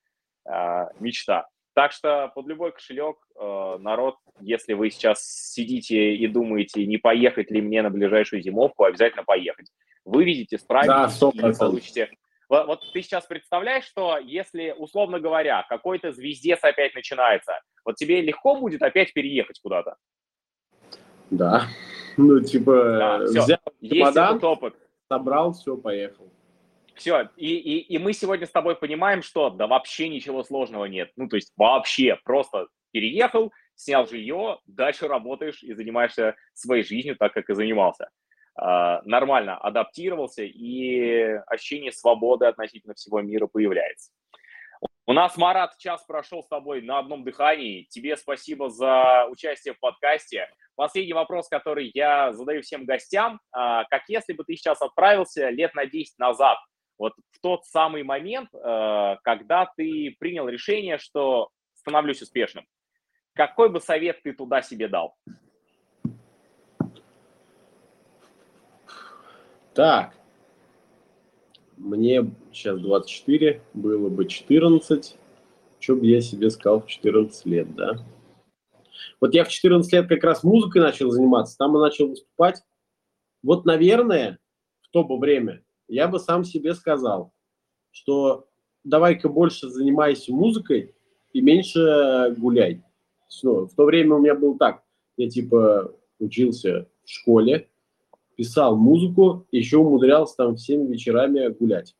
Мечта. 0.99 1.47
Так 1.75 1.91
что 1.91 2.31
под 2.33 2.47
любой 2.47 2.71
кошелек, 2.71 3.17
народ, 3.35 4.15
если 4.39 4.73
вы 4.73 4.89
сейчас 4.89 5.23
сидите 5.23 6.15
и 6.15 6.27
думаете, 6.27 6.85
не 6.85 6.97
поехать 6.97 7.51
ли 7.51 7.61
мне 7.61 7.81
на 7.81 7.89
ближайшую 7.89 8.41
зимовку, 8.41 8.83
обязательно 8.83 9.23
поехать. 9.23 9.67
Выведите, 10.05 10.57
справитесь 10.57 11.19
да, 11.19 11.49
и 11.49 11.53
получите 11.53 12.09
вот, 12.49 12.67
вот 12.67 12.81
ты 12.93 13.01
сейчас 13.01 13.25
представляешь, 13.25 13.85
что 13.85 14.17
если, 14.19 14.75
условно 14.77 15.19
говоря, 15.19 15.65
какой-то 15.67 16.11
звездец 16.11 16.59
опять 16.61 16.93
начинается, 16.93 17.59
вот 17.83 17.95
тебе 17.95 18.21
легко 18.21 18.55
будет 18.55 18.81
опять 18.83 19.13
переехать 19.13 19.59
куда-то? 19.59 19.95
Да. 21.31 21.67
Ну, 22.17 22.39
типа, 22.41 22.73
да, 22.73 23.17
взял 23.19 23.59
чемодан, 23.81 24.43
опыт. 24.43 24.75
собрал, 25.07 25.53
все, 25.53 25.77
поехал. 25.77 26.31
Все, 26.95 27.29
и, 27.37 27.55
и, 27.55 27.79
и 27.95 27.97
мы 27.97 28.13
сегодня 28.13 28.45
с 28.45 28.51
тобой 28.51 28.75
понимаем, 28.75 29.23
что 29.23 29.49
да 29.49 29.67
вообще 29.67 30.09
ничего 30.09 30.43
сложного 30.43 30.85
нет. 30.85 31.11
Ну, 31.15 31.27
то 31.27 31.37
есть 31.37 31.51
вообще 31.57 32.19
просто 32.23 32.67
переехал, 32.91 33.51
снял 33.75 34.07
жилье, 34.07 34.59
дальше 34.67 35.07
работаешь 35.07 35.63
и 35.63 35.73
занимаешься 35.73 36.35
своей 36.53 36.83
жизнью 36.83 37.15
так, 37.17 37.33
как 37.33 37.49
и 37.49 37.55
занимался. 37.55 38.09
А, 38.55 39.01
нормально 39.03 39.57
адаптировался, 39.57 40.43
и 40.43 41.39
ощущение 41.47 41.91
свободы 41.91 42.45
относительно 42.45 42.93
всего 42.93 43.21
мира 43.21 43.47
появляется. 43.47 44.11
У 45.05 45.11
нас, 45.11 45.35
Марат, 45.35 45.77
час 45.77 46.01
прошел 46.05 46.43
с 46.43 46.47
тобой 46.47 46.81
на 46.81 46.99
одном 46.99 47.25
дыхании. 47.25 47.85
Тебе 47.89 48.15
спасибо 48.15 48.69
за 48.69 49.25
участие 49.29 49.73
в 49.73 49.79
подкасте. 49.79 50.47
Последний 50.75 51.11
вопрос, 51.11 51.49
который 51.49 51.91
я 51.93 52.31
задаю 52.31 52.61
всем 52.61 52.85
гостям. 52.85 53.41
А, 53.51 53.83
как 53.85 54.03
если 54.07 54.31
бы 54.31 54.45
ты 54.45 54.55
сейчас 54.55 54.81
отправился 54.81 55.49
лет 55.49 55.75
на 55.75 55.85
10 55.85 56.17
назад, 56.19 56.57
вот 56.97 57.11
в 57.31 57.41
тот 57.41 57.65
самый 57.65 58.03
момент, 58.03 58.47
а, 58.53 59.17
когда 59.23 59.69
ты 59.75 60.15
принял 60.19 60.47
решение, 60.47 60.97
что 60.97 61.49
становлюсь 61.73 62.21
успешным, 62.21 62.65
какой 63.33 63.69
бы 63.69 63.81
совет 63.81 64.23
ты 64.23 64.31
туда 64.31 64.61
себе 64.61 64.87
дал? 64.87 65.17
Так, 69.73 70.15
мне 71.77 72.31
сейчас 72.51 72.79
24, 72.79 73.61
было 73.73 74.09
бы 74.09 74.25
14. 74.25 75.17
Что 75.79 75.95
бы 75.95 76.05
я 76.05 76.21
себе 76.21 76.49
сказал 76.49 76.81
в 76.81 76.87
14 76.87 77.45
лет, 77.45 77.75
да? 77.75 77.97
Вот 79.19 79.33
я 79.33 79.43
в 79.43 79.49
14 79.49 79.91
лет 79.91 80.07
как 80.07 80.23
раз 80.23 80.43
музыкой 80.43 80.81
начал 80.81 81.09
заниматься, 81.11 81.57
там 81.57 81.75
и 81.77 81.79
начал 81.79 82.09
выступать. 82.09 82.61
Вот, 83.41 83.65
наверное, 83.65 84.39
в 84.81 84.89
то 84.89 85.03
бы 85.03 85.17
время 85.17 85.63
я 85.87 86.07
бы 86.07 86.19
сам 86.19 86.43
себе 86.43 86.73
сказал, 86.73 87.33
что 87.91 88.47
давай-ка 88.83 89.29
больше 89.29 89.69
занимайся 89.69 90.33
музыкой 90.33 90.95
и 91.33 91.41
меньше 91.41 92.33
гуляй. 92.37 92.83
Ну, 93.41 93.65
в 93.65 93.75
то 93.75 93.85
время 93.85 94.15
у 94.15 94.19
меня 94.19 94.35
было 94.35 94.57
так, 94.57 94.83
я 95.17 95.29
типа 95.29 95.93
учился 96.19 96.87
в 97.03 97.09
школе, 97.09 97.69
писал 98.35 98.75
музыку, 98.75 99.47
еще 99.51 99.77
умудрялся 99.77 100.35
там 100.37 100.55
всеми 100.55 100.91
вечерами 100.91 101.47
гулять. 101.49 101.95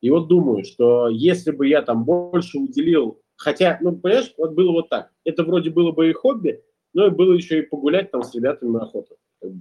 И 0.00 0.10
вот 0.10 0.28
думаю, 0.28 0.64
что 0.64 1.08
если 1.08 1.52
бы 1.52 1.68
я 1.68 1.82
там 1.82 2.04
больше 2.04 2.58
уделил, 2.58 3.20
хотя, 3.36 3.78
ну, 3.80 3.96
понимаешь, 3.96 4.34
вот 4.36 4.52
было 4.52 4.72
вот 4.72 4.88
так, 4.88 5.12
это 5.24 5.44
вроде 5.44 5.70
было 5.70 5.92
бы 5.92 6.10
и 6.10 6.12
хобби, 6.12 6.62
но 6.92 7.06
и 7.06 7.10
было 7.10 7.32
еще 7.32 7.60
и 7.60 7.66
погулять 7.66 8.10
там 8.10 8.22
с 8.22 8.34
ребятами 8.34 8.70
на 8.70 8.82
охоту. 8.82 9.16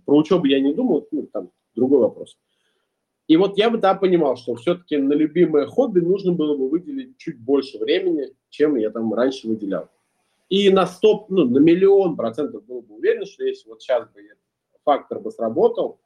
Про 0.06 0.18
учебу 0.18 0.46
я 0.46 0.60
не 0.60 0.74
думал, 0.74 1.08
ну, 1.12 1.28
там 1.32 1.52
другой 1.76 2.00
вопрос. 2.00 2.38
И 3.28 3.38
вот 3.38 3.58
я 3.58 3.70
бы, 3.70 3.78
да, 3.78 3.94
понимал, 3.94 4.36
что 4.36 4.56
все-таки 4.56 4.98
на 4.98 5.14
любимое 5.14 5.66
хобби 5.66 6.00
нужно 6.00 6.34
было 6.34 6.58
бы 6.58 6.70
выделить 6.70 7.18
чуть 7.18 7.40
больше 7.40 7.78
времени, 7.78 8.34
чем 8.50 8.76
я 8.76 8.90
там 8.90 9.14
раньше 9.14 9.48
выделял. 9.48 9.90
И 10.50 10.70
на 10.70 10.86
стоп, 10.86 11.30
ну, 11.30 11.46
на 11.46 11.60
миллион 11.60 12.18
процентов 12.18 12.66
был 12.66 12.82
бы 12.82 12.96
уверен, 12.96 13.26
что 13.26 13.46
если 13.46 13.70
вот 13.70 13.82
сейчас 13.82 14.10
бы 14.10 14.22
фактор 14.84 15.20
бы 15.20 15.32
сработал, 15.32 16.00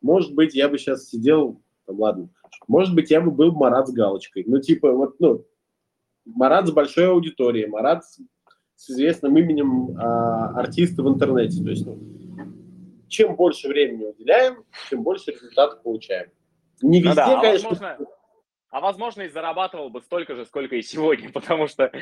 может 0.00 0.34
быть, 0.34 0.54
я 0.54 0.68
бы 0.68 0.78
сейчас 0.78 1.08
сидел, 1.08 1.60
ладно, 1.86 2.28
может 2.66 2.94
быть, 2.94 3.10
я 3.10 3.20
бы 3.20 3.30
был 3.30 3.52
Марат 3.52 3.88
с 3.88 3.92
галочкой. 3.92 4.44
Ну, 4.46 4.60
типа, 4.60 4.92
вот, 4.92 5.18
ну, 5.20 5.46
Марат 6.24 6.68
с 6.68 6.72
большой 6.72 7.08
аудиторией, 7.08 7.68
Марат 7.68 8.04
с, 8.04 8.20
с 8.76 8.90
известным 8.90 9.36
именем 9.36 9.96
а, 9.98 10.58
артиста 10.58 11.02
в 11.02 11.08
интернете. 11.08 11.62
То 11.62 11.70
есть, 11.70 11.86
ну, 11.86 11.98
чем 13.08 13.36
больше 13.36 13.68
времени 13.68 14.06
уделяем, 14.06 14.64
тем 14.90 15.02
больше 15.02 15.30
результатов 15.30 15.82
получаем. 15.82 16.30
Не 16.80 17.00
везде, 17.00 17.10
ну 17.10 17.14
да, 17.14 17.38
а 17.38 17.42
конечно. 17.42 17.68
Возможно, 17.68 18.06
а 18.72 18.80
возможно, 18.80 19.22
и 19.22 19.28
зарабатывал 19.28 19.90
бы 19.90 20.00
столько 20.00 20.34
же, 20.34 20.46
сколько 20.46 20.76
и 20.76 20.82
сегодня, 20.82 21.30
потому 21.32 21.68
что, 21.68 21.92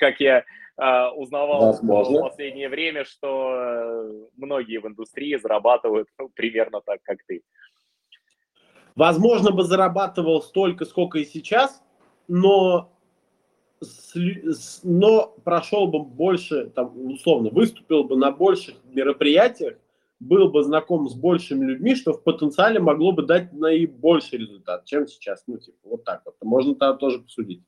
как 0.00 0.20
я 0.20 0.38
э, 0.38 1.08
узнавал 1.14 1.66
возможно. 1.66 2.18
в 2.18 2.22
последнее 2.22 2.70
время, 2.70 3.04
что 3.04 3.54
э, 3.54 4.26
многие 4.36 4.80
в 4.80 4.86
индустрии 4.88 5.36
зарабатывают 5.36 6.08
ну, 6.18 6.30
примерно 6.30 6.80
так, 6.80 7.00
как 7.02 7.18
ты. 7.26 7.42
Возможно, 8.96 9.50
бы 9.50 9.64
зарабатывал 9.64 10.42
столько, 10.42 10.86
сколько 10.86 11.18
и 11.18 11.24
сейчас, 11.24 11.82
но 12.26 12.90
но 14.82 15.34
прошел 15.44 15.88
бы 15.88 15.98
больше, 15.98 16.70
там, 16.70 17.12
условно, 17.12 17.50
выступил 17.50 18.04
бы 18.04 18.16
на 18.16 18.30
больших 18.30 18.76
мероприятиях, 18.84 19.76
был 20.24 20.48
бы 20.48 20.62
знаком 20.62 21.08
с 21.08 21.14
большими 21.14 21.64
людьми, 21.64 21.94
что 21.94 22.12
в 22.12 22.22
потенциале 22.22 22.80
могло 22.80 23.12
бы 23.12 23.22
дать 23.22 23.52
наибольший 23.52 24.38
результат, 24.38 24.84
чем 24.84 25.06
сейчас. 25.06 25.44
Ну, 25.46 25.58
типа, 25.58 25.78
вот 25.84 26.04
так 26.04 26.22
вот. 26.24 26.36
Можно 26.42 26.74
там 26.74 26.98
тоже 26.98 27.20
посудить. 27.20 27.62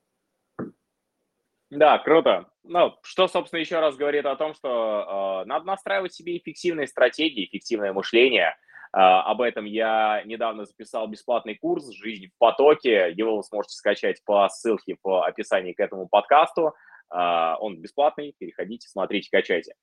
Да, 1.71 1.99
круто. 1.99 2.47
Ну, 2.65 2.95
что, 3.03 3.29
собственно, 3.29 3.61
еще 3.61 3.81
раз 3.81 3.97
говорит 3.97 4.25
о 4.25 4.37
том, 4.37 4.55
что 4.55 5.43
э, 5.43 5.49
надо 5.49 5.67
настраивать 5.67 6.15
себе 6.15 6.37
эффективные 6.39 6.87
стратегии, 6.87 7.45
эффективное 7.45 7.93
мышление. 7.93 8.57
Э, 8.93 8.99
об 8.99 9.41
этом 9.41 9.65
я 9.65 10.23
недавно 10.25 10.65
записал 10.65 11.09
бесплатный 11.09 11.57
курс 11.57 11.91
«Жизнь 11.91 12.29
в 12.29 12.39
потоке». 12.39 13.13
Его 13.13 13.37
вы 13.37 13.43
сможете 13.43 13.75
скачать 13.77 14.25
по 14.25 14.49
ссылке 14.49 14.97
в 15.03 15.27
описании 15.27 15.73
к 15.73 15.81
этому 15.81 16.09
подкасту. 16.09 16.75
Э, 17.15 17.55
он 17.61 17.81
бесплатный, 17.81 18.35
переходите, 18.39 18.89
смотрите, 18.89 19.29
качайте. 19.31 19.75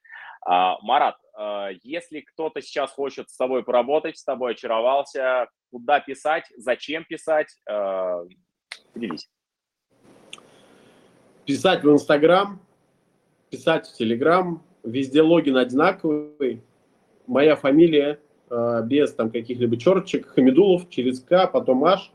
А, 0.46 0.78
Марат, 0.82 1.16
а, 1.36 1.70
если 1.84 2.22
кто-то 2.22 2.62
сейчас 2.62 2.92
хочет 2.92 3.30
с 3.30 3.38
тобой 3.38 3.64
поработать, 3.64 4.18
с 4.18 4.24
тобой 4.24 4.54
очаровался, 4.54 5.48
куда 5.72 6.00
писать, 6.00 6.46
зачем 6.58 7.06
писать, 7.06 7.48
а, 7.70 8.24
поделись. 8.94 9.30
Писать 11.46 11.84
в 11.84 11.92
Инстаграм, 11.92 12.62
писать 13.50 13.88
в 13.88 13.94
Телеграм, 13.94 14.64
везде 14.84 15.22
логин 15.22 15.58
одинаковый. 15.58 16.62
Моя 17.28 17.56
фамилия 17.56 18.20
без 18.84 19.14
там 19.14 19.32
каких-либо 19.32 19.78
черточек, 19.78 20.28
Хамидулов, 20.28 20.90
через 20.90 21.22
К, 21.22 21.48
потом 21.48 21.84
H. 21.86 22.12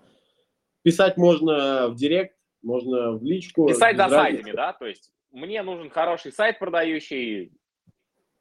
Писать 0.82 1.16
можно 1.16 1.88
в 1.88 1.96
Директ, 1.96 2.37
можно 2.62 3.12
в 3.12 3.22
личку. 3.22 3.68
Писать 3.68 3.96
за 3.96 4.08
сайтами, 4.08 4.52
да? 4.52 4.72
То 4.72 4.86
есть 4.86 5.10
мне 5.30 5.62
нужен 5.62 5.90
хороший 5.90 6.32
сайт 6.32 6.58
продающий, 6.58 7.52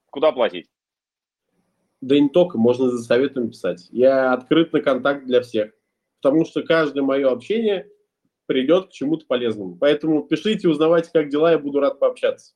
Куда 0.09 0.31
платить? 0.31 0.69
Да 2.01 2.15
и 2.15 2.21
не 2.21 2.29
только, 2.29 2.57
можно 2.57 2.89
за 2.89 3.03
советом 3.03 3.49
писать. 3.49 3.87
Я 3.91 4.33
открыт 4.33 4.71
на 4.71 4.81
контакт 4.81 5.25
для 5.25 5.41
всех, 5.41 5.73
потому 6.21 6.45
что 6.45 6.63
каждое 6.63 7.01
мое 7.01 7.29
общение 7.29 7.89
придет 8.45 8.87
к 8.87 8.91
чему-то 8.91 9.25
полезному. 9.25 9.77
Поэтому 9.77 10.23
пишите, 10.23 10.69
узнавайте, 10.69 11.09
как 11.11 11.29
дела, 11.29 11.51
я 11.51 11.59
буду 11.59 11.79
рад 11.79 11.99
пообщаться. 11.99 12.53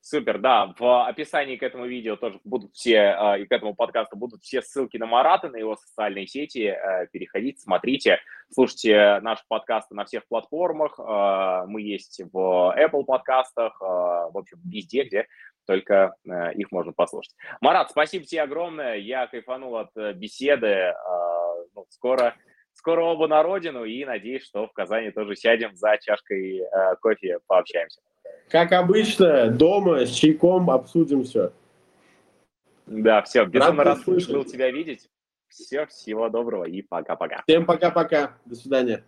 Супер, 0.00 0.38
да, 0.38 0.74
в 0.78 1.06
описании 1.06 1.56
к 1.56 1.62
этому 1.62 1.86
видео 1.86 2.16
тоже 2.16 2.40
будут 2.44 2.72
все, 2.72 3.14
а, 3.18 3.36
и 3.36 3.44
к 3.46 3.52
этому 3.52 3.74
подкасту 3.74 4.16
будут 4.16 4.42
все 4.42 4.62
ссылки 4.62 4.96
на 4.96 5.06
Марата, 5.06 5.50
на 5.50 5.56
его 5.56 5.76
социальные 5.76 6.26
сети. 6.26 6.68
Э, 6.68 7.08
переходите, 7.12 7.60
смотрите, 7.60 8.20
слушайте 8.50 9.18
наши 9.20 9.42
подкасты 9.48 9.94
на 9.94 10.04
всех 10.04 10.26
платформах. 10.28 10.98
Э, 10.98 11.64
мы 11.66 11.82
есть 11.82 12.22
в 12.32 12.74
Apple 12.78 13.04
подкастах, 13.04 13.76
э, 13.82 13.84
в 13.84 14.38
общем, 14.38 14.58
везде, 14.64 15.02
где 15.02 15.26
только 15.66 16.14
их 16.54 16.72
можно 16.72 16.92
послушать. 16.92 17.34
Марат, 17.60 17.90
спасибо 17.90 18.24
тебе 18.24 18.40
огромное. 18.40 18.94
Я 18.94 19.26
кайфанул 19.26 19.76
от 19.76 19.90
беседы. 20.14 20.94
Ну, 21.74 21.84
скоро, 21.90 22.36
скоро 22.72 23.02
оба 23.02 23.28
на 23.28 23.42
родину 23.42 23.84
и 23.84 24.02
надеюсь, 24.06 24.46
что 24.46 24.66
в 24.66 24.72
Казани 24.72 25.10
тоже 25.10 25.36
сядем 25.36 25.76
за 25.76 25.98
чашкой 25.98 26.62
кофе, 27.02 27.40
пообщаемся. 27.46 28.00
Как 28.48 28.72
обычно, 28.72 29.50
дома 29.50 30.06
с 30.06 30.10
чайком 30.10 30.70
обсудим 30.70 31.24
все. 31.24 31.52
Да, 32.86 33.22
все, 33.22 33.44
безумно 33.44 33.84
рад 33.84 34.04
был 34.04 34.44
тебя 34.44 34.70
видеть. 34.70 35.10
Все, 35.48 35.86
всего 35.86 36.28
доброго 36.28 36.64
и 36.64 36.82
пока-пока. 36.82 37.42
Всем 37.46 37.66
пока-пока. 37.66 38.36
До 38.44 38.54
свидания. 38.54 39.04